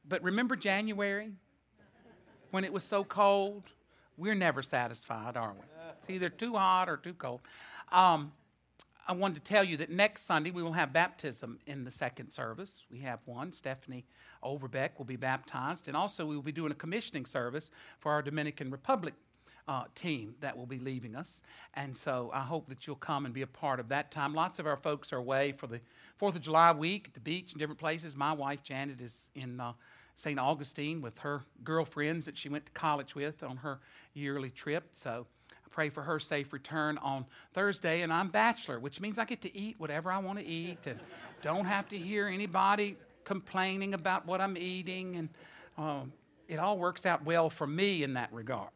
But 0.08 0.24
remember 0.24 0.56
January 0.56 1.34
when 2.52 2.64
it 2.64 2.72
was 2.72 2.86
so 2.86 3.04
cold? 3.04 3.64
We're 4.16 4.36
never 4.36 4.64
satisfied, 4.64 5.36
are 5.36 5.52
we? 5.52 5.66
It's 5.98 6.10
either 6.10 6.30
too 6.30 6.56
hot 6.56 6.88
or 6.88 6.96
too 6.96 7.14
cold. 7.14 7.42
Um, 7.92 8.32
I 9.06 9.12
wanted 9.12 9.44
to 9.44 9.52
tell 9.52 9.66
you 9.66 9.76
that 9.76 9.90
next 9.90 10.24
Sunday 10.24 10.52
we 10.52 10.64
will 10.64 10.72
have 10.72 10.94
baptism 10.94 11.60
in 11.68 11.84
the 11.84 11.92
second 11.92 12.30
service. 12.30 12.84
We 12.90 13.00
have 13.00 13.20
one. 13.26 13.52
Stephanie 13.52 14.06
Overbeck 14.42 14.98
will 14.98 15.06
be 15.06 15.18
baptized. 15.18 15.90
And 15.90 15.98
also, 15.98 16.26
we 16.26 16.36
will 16.36 16.42
be 16.42 16.54
doing 16.54 16.72
a 16.72 16.76
commissioning 16.76 17.26
service 17.26 17.70
for 18.00 18.14
our 18.14 18.22
Dominican 18.22 18.72
Republic 18.72 19.14
uh, 19.70 19.84
team 19.94 20.34
that 20.42 20.58
will 20.58 20.66
be 20.66 20.80
leaving 20.80 21.16
us. 21.16 21.44
And 21.76 21.96
so 21.96 22.32
I 22.34 22.42
hope 22.42 22.68
that 22.70 22.88
you'll 22.88 22.96
come 22.96 23.26
and 23.26 23.34
be 23.34 23.44
a 23.44 23.48
part 23.48 23.80
of 23.80 23.88
that 23.90 24.10
time. 24.10 24.34
Lots 24.34 24.58
of 24.58 24.66
our 24.66 24.76
folks 24.76 25.14
are 25.14 25.18
away 25.18 25.52
for 25.52 25.68
the 25.68 25.80
4th 26.20 26.36
of 26.36 26.42
July 26.42 26.72
week 26.72 27.06
at 27.08 27.14
the 27.14 27.20
beach 27.20 27.52
and 27.52 27.60
different 27.60 27.80
places. 27.80 28.16
My 28.16 28.34
wife, 28.34 28.64
Janet, 28.64 29.00
is 29.00 29.28
in. 29.36 29.62
Uh, 29.62 29.74
St. 30.16 30.38
Augustine 30.38 31.02
with 31.02 31.18
her 31.20 31.44
girlfriends 31.64 32.26
that 32.26 32.38
she 32.38 32.50
went 32.50 32.66
to 32.66 32.72
college 32.74 33.16
with 33.16 33.42
on 33.42 33.56
her 33.56 33.80
yearly 34.14 34.50
trip. 34.50 34.90
So 34.92 35.26
I 35.52 35.70
pray 35.70 35.88
for 35.88 36.04
her 36.04 36.20
safe 36.20 36.52
return 36.52 36.98
on 36.98 37.26
Thursday. 37.54 38.02
And 38.02 38.12
I'm 38.12 38.28
bachelor, 38.28 38.80
which 38.80 39.00
means 39.00 39.18
I 39.18 39.24
get 39.24 39.40
to 39.44 39.58
eat 39.58 39.80
whatever 39.80 40.12
I 40.12 40.18
want 40.18 40.38
to 40.38 40.46
eat 40.46 40.80
and 40.88 41.00
don't 41.42 41.64
have 41.64 41.88
to 41.90 41.98
hear 41.98 42.28
anybody 42.28 42.98
complaining 43.24 43.94
about 43.94 44.26
what 44.26 44.42
I'm 44.42 44.58
eating. 44.58 45.16
And 45.16 45.30
um, 45.78 46.12
it 46.50 46.60
all 46.60 46.78
works 46.78 47.06
out 47.06 47.24
well 47.24 47.50
for 47.50 47.66
me 47.66 48.04
in 48.04 48.16
that 48.16 48.34
regard. 48.34 48.72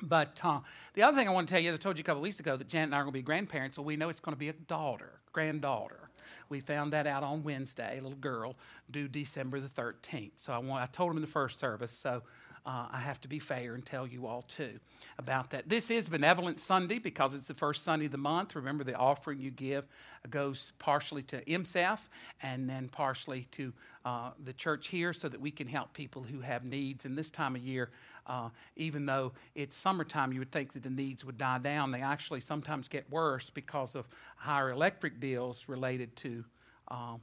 But 0.00 0.40
uh, 0.44 0.60
the 0.94 1.02
other 1.02 1.16
thing 1.16 1.28
I 1.28 1.32
want 1.32 1.48
to 1.48 1.54
tell 1.54 1.62
you, 1.62 1.72
I 1.72 1.76
told 1.76 1.96
you 1.96 2.02
a 2.02 2.04
couple 2.04 2.22
weeks 2.22 2.40
ago 2.40 2.56
that 2.56 2.68
Janet 2.68 2.86
and 2.86 2.94
I 2.94 2.98
are 2.98 3.02
going 3.02 3.12
to 3.12 3.18
be 3.18 3.22
grandparents, 3.22 3.76
so 3.76 3.82
we 3.82 3.96
know 3.96 4.08
it's 4.08 4.20
going 4.20 4.34
to 4.34 4.38
be 4.38 4.48
a 4.48 4.52
daughter, 4.52 5.20
granddaughter. 5.32 6.10
We 6.48 6.60
found 6.60 6.92
that 6.92 7.06
out 7.06 7.22
on 7.22 7.42
Wednesday, 7.42 7.98
a 7.98 8.02
little 8.02 8.18
girl 8.18 8.56
due 8.90 9.08
December 9.08 9.60
the 9.60 9.68
13th. 9.68 10.32
So 10.36 10.52
I, 10.52 10.58
want, 10.58 10.82
I 10.82 10.86
told 10.86 11.10
him 11.10 11.16
in 11.16 11.22
the 11.22 11.26
first 11.26 11.58
service, 11.58 11.92
so 11.92 12.22
uh, 12.68 12.86
I 12.92 12.98
have 13.00 13.20
to 13.22 13.28
be 13.28 13.38
fair 13.38 13.74
and 13.74 13.84
tell 13.84 14.06
you 14.06 14.26
all 14.26 14.42
too 14.42 14.78
about 15.18 15.50
that. 15.50 15.68
This 15.68 15.90
is 15.90 16.08
Benevolent 16.08 16.60
Sunday 16.60 16.98
because 16.98 17.32
it's 17.32 17.46
the 17.46 17.54
first 17.54 17.82
Sunday 17.82 18.06
of 18.06 18.12
the 18.12 18.18
month. 18.18 18.54
Remember, 18.54 18.84
the 18.84 18.94
offering 18.94 19.40
you 19.40 19.50
give 19.50 19.86
goes 20.28 20.72
partially 20.78 21.22
to 21.24 21.42
MSF 21.44 21.98
and 22.42 22.68
then 22.68 22.88
partially 22.88 23.46
to 23.52 23.72
uh, 24.04 24.30
the 24.44 24.52
church 24.52 24.88
here 24.88 25.12
so 25.14 25.28
that 25.28 25.40
we 25.40 25.50
can 25.50 25.66
help 25.66 25.94
people 25.94 26.22
who 26.22 26.40
have 26.40 26.64
needs. 26.64 27.06
And 27.06 27.16
this 27.16 27.30
time 27.30 27.56
of 27.56 27.62
year, 27.62 27.90
uh, 28.28 28.50
even 28.76 29.06
though 29.06 29.32
it's 29.54 29.76
summertime, 29.76 30.32
you 30.32 30.38
would 30.40 30.52
think 30.52 30.72
that 30.74 30.82
the 30.82 30.90
needs 30.90 31.24
would 31.24 31.38
die 31.38 31.58
down. 31.58 31.90
They 31.90 32.02
actually 32.02 32.40
sometimes 32.40 32.88
get 32.88 33.10
worse 33.10 33.50
because 33.50 33.94
of 33.94 34.06
higher 34.36 34.70
electric 34.70 35.18
bills 35.18 35.64
related 35.66 36.14
to 36.16 36.44
um, 36.88 37.20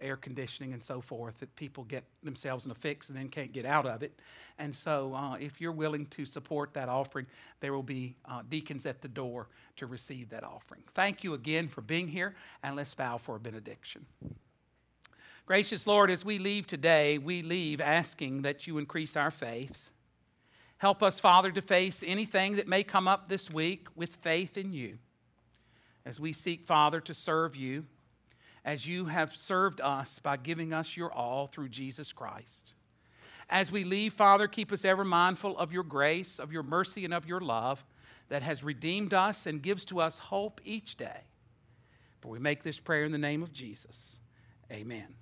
air 0.00 0.16
conditioning 0.16 0.72
and 0.72 0.82
so 0.82 1.00
forth 1.00 1.38
that 1.40 1.54
people 1.56 1.84
get 1.84 2.04
themselves 2.22 2.66
in 2.66 2.70
a 2.70 2.74
fix 2.74 3.08
and 3.08 3.16
then 3.16 3.28
can't 3.28 3.52
get 3.52 3.64
out 3.64 3.86
of 3.86 4.02
it. 4.02 4.18
And 4.58 4.74
so, 4.74 5.14
uh, 5.14 5.36
if 5.36 5.60
you're 5.60 5.72
willing 5.72 6.06
to 6.06 6.24
support 6.24 6.74
that 6.74 6.88
offering, 6.88 7.26
there 7.60 7.72
will 7.72 7.82
be 7.82 8.16
uh, 8.24 8.42
deacons 8.48 8.86
at 8.86 9.02
the 9.02 9.08
door 9.08 9.48
to 9.76 9.86
receive 9.86 10.30
that 10.30 10.44
offering. 10.44 10.82
Thank 10.94 11.24
you 11.24 11.34
again 11.34 11.68
for 11.68 11.82
being 11.82 12.08
here, 12.08 12.34
and 12.62 12.76
let's 12.76 12.94
bow 12.94 13.18
for 13.18 13.36
a 13.36 13.40
benediction. 13.40 14.06
Gracious 15.44 15.86
Lord, 15.86 16.10
as 16.10 16.24
we 16.24 16.38
leave 16.38 16.66
today, 16.66 17.18
we 17.18 17.42
leave 17.42 17.80
asking 17.80 18.42
that 18.42 18.66
you 18.66 18.78
increase 18.78 19.16
our 19.16 19.30
faith. 19.30 19.90
Help 20.78 21.02
us, 21.02 21.18
Father, 21.18 21.50
to 21.50 21.62
face 21.62 22.04
anything 22.06 22.56
that 22.56 22.68
may 22.68 22.82
come 22.82 23.08
up 23.08 23.28
this 23.28 23.50
week 23.50 23.88
with 23.94 24.16
faith 24.16 24.56
in 24.56 24.72
you. 24.72 24.98
As 26.04 26.20
we 26.20 26.32
seek, 26.32 26.64
Father, 26.64 27.00
to 27.00 27.14
serve 27.14 27.56
you 27.56 27.84
as 28.66 28.84
you 28.84 29.04
have 29.04 29.34
served 29.34 29.80
us 29.80 30.18
by 30.18 30.36
giving 30.36 30.72
us 30.72 30.96
your 30.96 31.12
all 31.12 31.46
through 31.46 31.68
Jesus 31.68 32.12
Christ. 32.12 32.74
As 33.48 33.70
we 33.70 33.84
leave, 33.84 34.12
Father, 34.12 34.48
keep 34.48 34.72
us 34.72 34.84
ever 34.84 35.04
mindful 35.04 35.56
of 35.56 35.72
your 35.72 35.84
grace, 35.84 36.40
of 36.40 36.52
your 36.52 36.64
mercy, 36.64 37.04
and 37.04 37.14
of 37.14 37.26
your 37.26 37.40
love 37.40 37.86
that 38.28 38.42
has 38.42 38.64
redeemed 38.64 39.14
us 39.14 39.46
and 39.46 39.62
gives 39.62 39.84
to 39.84 40.00
us 40.00 40.18
hope 40.18 40.60
each 40.64 40.96
day. 40.96 41.20
For 42.20 42.28
we 42.28 42.40
make 42.40 42.64
this 42.64 42.80
prayer 42.80 43.04
in 43.04 43.12
the 43.12 43.18
name 43.18 43.44
of 43.44 43.52
Jesus. 43.52 44.16
Amen. 44.72 45.14